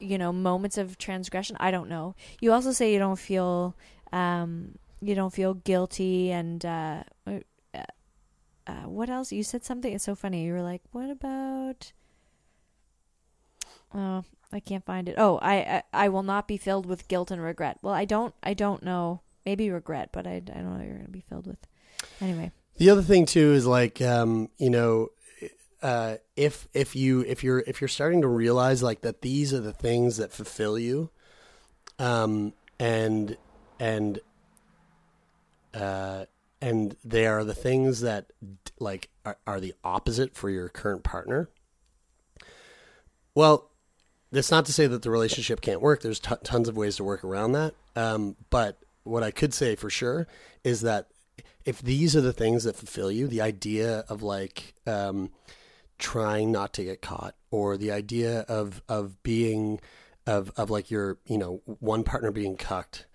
you 0.00 0.18
know 0.18 0.32
moments 0.32 0.78
of 0.78 0.98
transgression 0.98 1.56
i 1.60 1.70
don't 1.70 1.88
know 1.88 2.14
you 2.40 2.52
also 2.52 2.72
say 2.72 2.92
you 2.92 2.98
don't 2.98 3.18
feel 3.18 3.76
um 4.12 4.78
you 5.00 5.14
don't 5.14 5.32
feel 5.32 5.54
guilty 5.54 6.30
and 6.30 6.64
uh, 6.64 7.02
uh, 7.26 7.38
uh 8.66 8.72
what 8.86 9.08
else 9.08 9.32
you 9.32 9.42
said 9.42 9.64
something 9.64 9.92
it's 9.92 10.04
so 10.04 10.14
funny 10.14 10.44
you 10.44 10.52
were 10.52 10.62
like 10.62 10.82
what 10.92 11.10
about 11.10 11.92
oh 13.94 14.24
I 14.52 14.60
can't 14.60 14.84
find 14.84 15.08
it. 15.08 15.14
Oh, 15.16 15.38
I, 15.40 15.54
I 15.54 15.82
I 15.92 16.08
will 16.08 16.22
not 16.22 16.48
be 16.48 16.56
filled 16.56 16.86
with 16.86 17.08
guilt 17.08 17.30
and 17.30 17.42
regret. 17.42 17.78
Well, 17.82 17.94
I 17.94 18.04
don't 18.04 18.34
I 18.42 18.54
don't 18.54 18.82
know. 18.82 19.20
Maybe 19.46 19.70
regret, 19.70 20.10
but 20.12 20.26
I, 20.26 20.34
I 20.34 20.40
don't 20.40 20.78
know 20.78 20.84
you're 20.84 20.98
to 20.98 21.08
be 21.08 21.24
filled 21.28 21.46
with. 21.46 21.58
Anyway. 22.20 22.52
The 22.76 22.90
other 22.90 23.02
thing 23.02 23.26
too 23.26 23.52
is 23.52 23.66
like 23.66 24.00
um, 24.02 24.48
you 24.58 24.70
know 24.70 25.08
uh, 25.82 26.16
if 26.36 26.68
if 26.74 26.94
you 26.94 27.20
if 27.22 27.42
you're 27.42 27.60
if 27.66 27.80
you're 27.80 27.88
starting 27.88 28.20
to 28.22 28.28
realize 28.28 28.82
like 28.82 29.00
that 29.02 29.22
these 29.22 29.52
are 29.54 29.60
the 29.60 29.72
things 29.72 30.18
that 30.18 30.32
fulfill 30.32 30.78
you 30.78 31.10
um, 31.98 32.52
and 32.78 33.36
and 33.78 34.20
uh, 35.74 36.24
and 36.60 36.96
they 37.04 37.26
are 37.26 37.44
the 37.44 37.54
things 37.54 38.00
that 38.00 38.26
like 38.78 39.08
are, 39.24 39.38
are 39.46 39.60
the 39.60 39.74
opposite 39.84 40.34
for 40.34 40.50
your 40.50 40.68
current 40.68 41.02
partner. 41.02 41.48
Well 43.34 43.66
that's 44.32 44.50
not 44.50 44.64
to 44.66 44.72
say 44.72 44.86
that 44.86 45.02
the 45.02 45.10
relationship 45.10 45.60
can't 45.60 45.80
work. 45.80 46.02
There's 46.02 46.20
t- 46.20 46.34
tons 46.44 46.68
of 46.68 46.76
ways 46.76 46.96
to 46.96 47.04
work 47.04 47.24
around 47.24 47.52
that. 47.52 47.74
Um, 47.96 48.36
but 48.50 48.78
what 49.04 49.22
i 49.22 49.30
could 49.30 49.54
say 49.54 49.74
for 49.74 49.90
sure 49.90 50.26
is 50.62 50.82
that 50.82 51.08
if 51.64 51.80
these 51.80 52.14
are 52.14 52.20
the 52.20 52.32
things 52.32 52.64
that 52.64 52.76
fulfill 52.76 53.10
you 53.10 53.26
the 53.26 53.40
idea 53.40 54.04
of 54.08 54.22
like 54.22 54.74
um, 54.86 55.30
trying 56.00 56.50
not 56.50 56.72
to 56.74 56.84
get 56.84 57.00
caught 57.02 57.34
or 57.50 57.76
the 57.76 57.90
idea 57.92 58.40
of 58.48 58.82
of 58.88 59.22
being 59.22 59.80
of 60.26 60.50
of 60.56 60.70
like 60.70 60.90
your 60.90 61.18
you 61.26 61.38
know 61.38 61.60
one 61.64 62.02
partner 62.02 62.30
being 62.30 62.56
cucked 62.56 63.06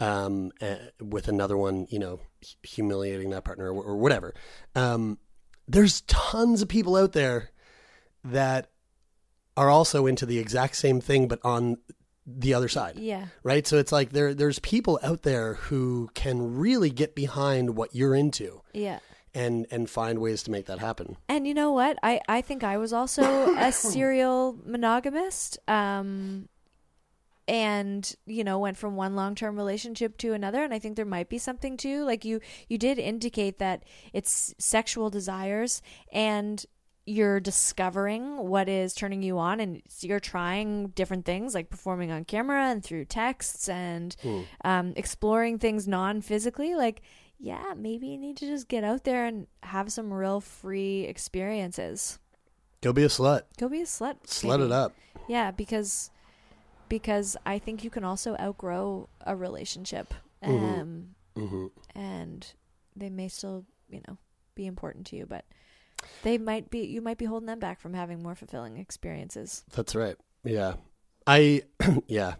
um, 0.00 0.50
uh, 0.62 0.76
with 1.00 1.28
another 1.28 1.56
one 1.56 1.86
you 1.90 1.98
know 1.98 2.20
humiliating 2.62 3.30
that 3.30 3.44
partner 3.44 3.72
or, 3.72 3.82
or 3.82 3.96
whatever 3.96 4.34
um, 4.74 5.18
there's 5.68 6.00
tons 6.02 6.62
of 6.62 6.68
people 6.68 6.96
out 6.96 7.12
there 7.12 7.50
that 8.24 8.70
are 9.56 9.68
also 9.70 10.06
into 10.06 10.24
the 10.26 10.38
exact 10.38 10.76
same 10.76 11.00
thing 11.00 11.28
but 11.28 11.38
on 11.44 11.76
the 12.26 12.54
other 12.54 12.68
side 12.68 12.96
Yeah. 12.96 13.26
right 13.42 13.66
so 13.66 13.76
it's 13.78 13.92
like 13.92 14.10
there 14.10 14.32
there's 14.34 14.58
people 14.60 14.98
out 15.02 15.22
there 15.22 15.54
who 15.54 16.10
can 16.14 16.56
really 16.56 16.90
get 16.90 17.14
behind 17.14 17.76
what 17.76 17.94
you're 17.94 18.14
into 18.14 18.62
Yeah. 18.72 19.00
And 19.34 19.66
and 19.70 19.88
find 19.88 20.18
ways 20.18 20.42
to 20.42 20.50
make 20.50 20.66
that 20.66 20.78
happen 20.78 21.16
And 21.28 21.46
you 21.46 21.54
know 21.54 21.72
what? 21.72 21.98
I, 22.02 22.20
I 22.28 22.40
think 22.40 22.64
I 22.64 22.78
was 22.78 22.92
also 22.92 23.54
a 23.56 23.72
serial 23.72 24.58
monogamist. 24.64 25.58
Um, 25.68 26.48
and 27.48 28.14
you 28.26 28.44
know 28.44 28.60
went 28.60 28.76
from 28.76 28.94
one 28.94 29.16
long-term 29.16 29.56
relationship 29.56 30.16
to 30.18 30.32
another 30.34 30.62
and 30.62 30.72
i 30.72 30.78
think 30.78 30.94
there 30.94 31.04
might 31.04 31.28
be 31.28 31.38
something 31.38 31.76
too 31.76 32.04
like 32.04 32.24
you 32.24 32.40
you 32.68 32.78
did 32.78 32.96
indicate 32.98 33.58
that 33.58 33.82
it's 34.12 34.54
sexual 34.58 35.10
desires 35.10 35.82
and 36.12 36.64
you're 37.06 37.40
discovering 37.40 38.36
what 38.36 38.68
is 38.68 38.94
turning 38.94 39.20
you 39.20 39.36
on 39.38 39.58
and 39.58 39.82
you're 40.00 40.20
trying 40.20 40.88
different 40.88 41.24
things 41.24 41.54
like 41.54 41.70
performing 41.70 42.12
on 42.12 42.24
camera 42.24 42.66
and 42.66 42.84
through 42.84 43.04
texts 43.04 43.68
and 43.68 44.14
um, 44.64 44.92
exploring 44.94 45.58
things 45.58 45.88
non-physically 45.88 46.76
like 46.76 47.02
yeah 47.40 47.72
maybe 47.76 48.06
you 48.08 48.18
need 48.18 48.36
to 48.36 48.46
just 48.46 48.68
get 48.68 48.84
out 48.84 49.04
there 49.04 49.24
and 49.26 49.46
have 49.62 49.90
some 49.90 50.12
real 50.12 50.40
free 50.40 51.02
experiences 51.04 52.18
go 52.82 52.92
be 52.92 53.02
a 53.02 53.08
slut 53.08 53.42
go 53.58 53.68
be 53.68 53.80
a 53.80 53.84
slut 53.84 54.16
slut 54.26 54.58
maybe. 54.58 54.64
it 54.64 54.72
up 54.72 54.92
yeah 55.28 55.50
because 55.50 56.10
because 56.88 57.36
i 57.46 57.58
think 57.58 57.82
you 57.82 57.90
can 57.90 58.04
also 58.04 58.36
outgrow 58.38 59.08
a 59.26 59.34
relationship 59.34 60.12
Mhm. 60.44 60.80
um 60.80 61.14
hmm 61.36 61.66
and 61.94 62.52
they 62.96 63.08
may 63.10 63.28
still 63.28 63.64
you 63.88 64.00
know 64.08 64.16
be 64.54 64.66
important 64.66 65.06
to 65.06 65.16
you 65.16 65.26
but 65.26 65.44
they 66.22 66.38
might 66.38 66.70
be 66.70 66.80
you 66.80 67.00
might 67.00 67.18
be 67.18 67.24
holding 67.26 67.46
them 67.46 67.58
back 67.58 67.80
from 67.80 67.94
having 67.94 68.22
more 68.22 68.34
fulfilling 68.34 68.76
experiences 68.78 69.64
That's 69.74 69.94
right. 69.94 70.16
Yeah. 70.44 70.74
I 71.26 71.62
yeah. 72.06 72.34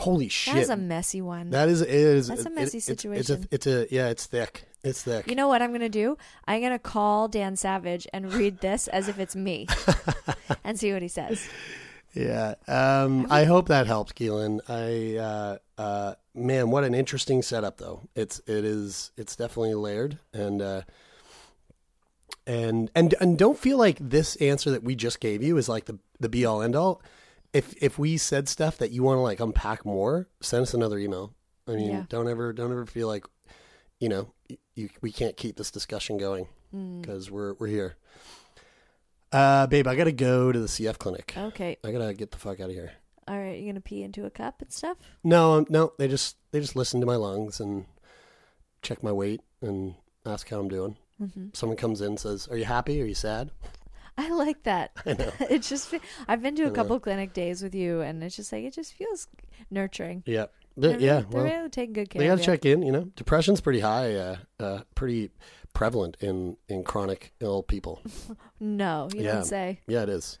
Holy 0.00 0.28
shit. 0.28 0.54
that 0.54 0.60
is 0.60 0.70
a 0.70 0.76
messy 0.76 1.20
one 1.22 1.50
that 1.50 1.68
is 1.68 1.80
it 1.82 1.90
is 1.90 2.28
That's 2.28 2.44
a 2.44 2.48
it- 2.48 2.54
messy 2.54 2.78
it's, 2.78 2.88
It's 2.88 3.02
situation. 3.02 3.42
a, 3.50 3.54
it's 3.54 3.66
a 3.66 3.86
yeah, 3.90 4.08
it's 4.08 4.26
thick. 4.26 4.64
It's 4.82 5.02
thick. 5.02 5.28
you 5.28 5.34
know 5.34 5.46
what 5.46 5.60
i'm 5.60 5.72
gonna 5.72 5.90
do 5.90 6.16
i'm 6.46 6.62
gonna 6.62 6.78
call 6.78 7.28
dan 7.28 7.54
savage 7.56 8.06
and 8.14 8.32
read 8.32 8.60
this 8.60 8.88
as 8.88 9.08
if 9.08 9.18
it's 9.18 9.36
me 9.36 9.66
and 10.64 10.78
see 10.80 10.92
what 10.92 11.02
he 11.02 11.08
says 11.08 11.46
yeah. 12.12 12.54
Um 12.66 13.28
I 13.30 13.44
hope 13.44 13.68
that 13.68 13.86
helped, 13.86 14.16
Keelan. 14.16 14.58
I 14.68 15.16
uh 15.18 15.58
uh 15.80 16.14
man, 16.34 16.70
what 16.72 16.82
an 16.82 16.92
interesting 16.92 17.40
setup 17.40 17.76
though. 17.78 18.08
It's 18.16 18.40
it 18.48 18.64
is 18.64 19.12
it's 19.16 19.36
definitely 19.36 19.74
layered 19.74 20.18
and 20.34 20.60
uh 20.60 20.82
and 22.48 22.90
and 22.96 23.14
and 23.20 23.38
don't 23.38 23.56
feel 23.58 23.78
like 23.78 23.98
this 24.00 24.34
answer 24.36 24.70
that 24.72 24.82
we 24.82 24.96
just 24.96 25.20
gave 25.20 25.40
you 25.42 25.56
is 25.56 25.68
like 25.68 25.84
the 25.84 25.98
the 26.18 26.28
be 26.28 26.44
all 26.44 26.62
end 26.62 26.74
all. 26.74 27.00
If 27.52 27.74
if 27.82 27.98
we 27.98 28.16
said 28.16 28.48
stuff 28.48 28.78
that 28.78 28.90
you 28.92 29.02
want 29.02 29.16
to 29.18 29.22
like 29.22 29.40
unpack 29.40 29.84
more, 29.84 30.28
send 30.40 30.62
us 30.62 30.74
another 30.74 30.98
email. 30.98 31.34
I 31.66 31.72
mean, 31.72 31.90
Yeah. 31.90 32.04
don't 32.08 32.28
ever 32.28 32.52
don't 32.52 32.70
ever 32.72 32.86
feel 32.86 33.08
like 33.08 33.26
you 33.98 34.08
know 34.08 34.32
you, 34.74 34.88
we 35.00 35.10
can't 35.12 35.36
keep 35.36 35.56
this 35.56 35.70
discussion 35.70 36.16
going 36.18 36.46
Mm. 36.74 37.00
because 37.02 37.30
we're 37.30 37.54
we're 37.54 37.66
here. 37.66 37.96
Uh, 39.32 39.66
babe, 39.68 39.86
I 39.86 39.94
gotta 39.94 40.12
go 40.12 40.50
to 40.52 40.58
the 40.60 40.66
CF 40.68 40.98
clinic. 40.98 41.34
okay 41.36 41.76
I 41.84 41.92
gotta 41.92 42.14
get 42.14 42.30
the 42.32 42.38
fuck 42.38 42.60
out 42.60 42.68
of 42.70 42.74
here. 42.74 42.92
all 43.28 43.38
right 43.38 43.58
you 43.60 43.66
gonna 43.70 43.80
pee 43.80 44.02
into 44.02 44.24
a 44.26 44.30
cup 44.30 44.60
and 44.60 44.72
stuff 44.72 44.96
No, 45.22 45.54
um, 45.58 45.66
no, 45.68 45.92
they 45.98 46.08
just 46.08 46.36
they 46.52 46.60
just 46.60 46.74
listen 46.76 47.00
to 47.00 47.06
my 47.06 47.16
lungs 47.16 47.60
and 47.60 47.86
check 48.82 49.02
my 49.02 49.12
weight 49.12 49.40
and 49.60 49.94
ask 50.26 50.48
how 50.48 50.58
I'm 50.60 50.68
doing. 50.68 50.96
hmm 51.18 51.48
Someone 51.52 51.76
comes 51.76 52.00
in 52.00 52.08
and 52.08 52.20
says, 52.20 52.48
"Are 52.48 52.56
you 52.56 52.64
happy? 52.64 53.00
Are 53.02 53.06
you 53.06 53.14
sad?" 53.14 53.50
I 54.18 54.30
like 54.30 54.62
that. 54.64 54.92
I 55.06 55.12
know. 55.14 55.32
it's 55.40 55.68
just 55.68 55.94
I've 56.28 56.42
been 56.42 56.56
to 56.56 56.64
a 56.64 56.70
couple 56.70 56.98
clinic 57.00 57.32
days 57.32 57.62
with 57.62 57.74
you, 57.74 58.00
and 58.00 58.22
it's 58.22 58.36
just 58.36 58.52
like 58.52 58.64
it 58.64 58.74
just 58.74 58.92
feels 58.94 59.28
nurturing. 59.70 60.22
Yeah, 60.26 60.46
They're 60.76 60.96
They- 60.98 61.04
yeah. 61.06 61.20
they're 61.20 61.42
Well, 61.42 61.44
really 61.44 61.68
taking 61.70 61.92
good 61.94 62.10
care. 62.10 62.20
they 62.20 62.26
gotta 62.28 62.42
check 62.42 62.64
in. 62.64 62.82
You 62.82 62.92
know, 62.92 63.04
depression's 63.16 63.60
pretty 63.60 63.80
high, 63.80 64.14
uh, 64.14 64.36
uh, 64.58 64.80
pretty 64.94 65.30
prevalent 65.72 66.16
in 66.20 66.56
in 66.68 66.82
chronic 66.84 67.32
ill 67.40 67.62
people. 67.62 68.02
No, 68.60 69.08
you 69.14 69.22
Yeah. 69.22 69.32
don't 69.34 69.44
say. 69.44 69.80
Yeah, 69.86 70.02
it 70.02 70.08
is. 70.10 70.38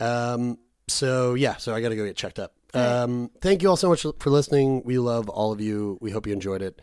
Um. 0.00 0.58
So 0.88 1.34
yeah. 1.34 1.56
So 1.56 1.74
I 1.74 1.80
got 1.80 1.88
to 1.90 1.96
go 1.96 2.04
get 2.04 2.16
checked 2.16 2.38
up. 2.38 2.54
Right. 2.74 2.82
Um. 2.84 3.30
Thank 3.40 3.62
you 3.62 3.68
all 3.68 3.76
so 3.76 3.88
much 3.88 4.02
for 4.18 4.30
listening. 4.30 4.82
We 4.84 4.98
love 4.98 5.28
all 5.28 5.52
of 5.52 5.60
you. 5.60 5.98
We 6.00 6.10
hope 6.10 6.26
you 6.26 6.32
enjoyed 6.32 6.62
it. 6.62 6.80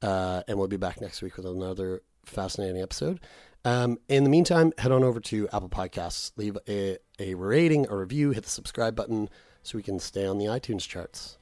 Uh. 0.00 0.42
And 0.48 0.58
we'll 0.58 0.68
be 0.68 0.76
back 0.78 1.00
next 1.00 1.20
week 1.22 1.36
with 1.36 1.46
another 1.46 2.02
fascinating 2.24 2.80
episode. 2.80 3.20
Um. 3.64 3.98
In 4.08 4.24
the 4.24 4.30
meantime, 4.30 4.72
head 4.78 4.90
on 4.92 5.04
over 5.04 5.20
to 5.20 5.48
Apple 5.52 5.68
Podcasts. 5.68 6.32
Leave 6.36 6.58
a 6.68 6.98
a 7.18 7.34
rating, 7.34 7.86
a 7.88 7.96
review, 7.96 8.30
hit 8.32 8.44
the 8.44 8.50
subscribe 8.50 8.96
button 8.96 9.28
so 9.62 9.78
we 9.78 9.82
can 9.82 9.98
stay 10.00 10.26
on 10.26 10.38
the 10.38 10.46
iTunes 10.46 10.86
charts. 10.88 11.38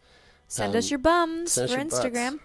Send 0.47 0.73
Um, 0.75 0.79
us 0.79 0.91
your 0.91 0.99
bums 0.99 1.57
us 1.57 1.71
for 1.71 1.77
your 1.79 1.87
butts. 1.87 1.99
Instagram. 2.01 2.39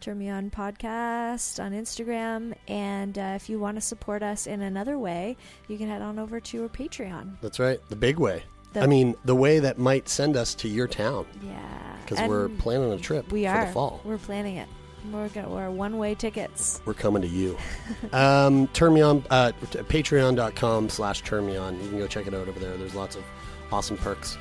Turn 0.00 0.18
me 0.18 0.30
on 0.30 0.50
podcast 0.50 1.62
on 1.62 1.72
Instagram, 1.72 2.54
and 2.68 3.18
uh, 3.18 3.32
if 3.36 3.50
you 3.50 3.58
want 3.58 3.76
to 3.76 3.82
support 3.82 4.22
us 4.22 4.46
in 4.46 4.62
another 4.62 4.98
way, 4.98 5.36
you 5.68 5.76
can 5.76 5.88
head 5.88 6.00
on 6.00 6.18
over 6.18 6.40
to 6.40 6.62
our 6.62 6.68
Patreon. 6.70 7.36
That's 7.42 7.58
right. 7.58 7.78
The 7.90 7.96
big 7.96 8.18
way. 8.18 8.42
The- 8.72 8.80
I 8.80 8.86
mean, 8.86 9.14
the 9.26 9.34
way 9.34 9.58
that 9.58 9.76
might 9.78 10.08
send 10.08 10.36
us 10.36 10.54
to 10.54 10.68
your 10.68 10.86
town 10.86 11.26
Yeah, 11.44 11.96
because 12.06 12.26
we're 12.26 12.48
planning 12.48 12.92
a 12.92 12.98
trip 12.98 13.30
We 13.30 13.42
for 13.44 13.50
are. 13.50 13.66
the 13.66 13.72
fall. 13.72 14.00
We're 14.04 14.16
planning 14.16 14.56
it. 14.56 14.68
We're 15.12 15.28
gonna 15.28 15.48
we're 15.48 15.70
one 15.70 15.98
way 15.98 16.14
tickets. 16.14 16.80
we're 16.84 16.94
coming 16.94 17.22
to 17.22 17.28
you. 17.28 17.56
um, 18.12 18.68
me 18.94 19.02
uh, 19.30 19.52
patreon.com 19.60 20.88
slash 20.88 21.22
turn 21.22 21.46
me 21.46 21.56
on. 21.56 21.80
You 21.82 21.88
can 21.88 21.98
go 21.98 22.06
check 22.06 22.26
it 22.26 22.34
out 22.34 22.48
over 22.48 22.60
there. 22.60 22.76
There's 22.76 22.94
lots 22.94 23.16
of 23.16 23.24
awesome 23.72 23.96
perks. 23.96 24.36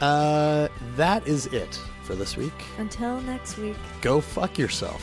Uh, 0.00 0.68
that 0.96 1.26
is 1.26 1.46
it 1.46 1.80
for 2.02 2.14
this 2.14 2.36
week. 2.36 2.52
Until 2.78 3.20
next 3.22 3.56
week. 3.58 3.76
Go 4.00 4.20
fuck 4.20 4.58
yourself. 4.58 5.02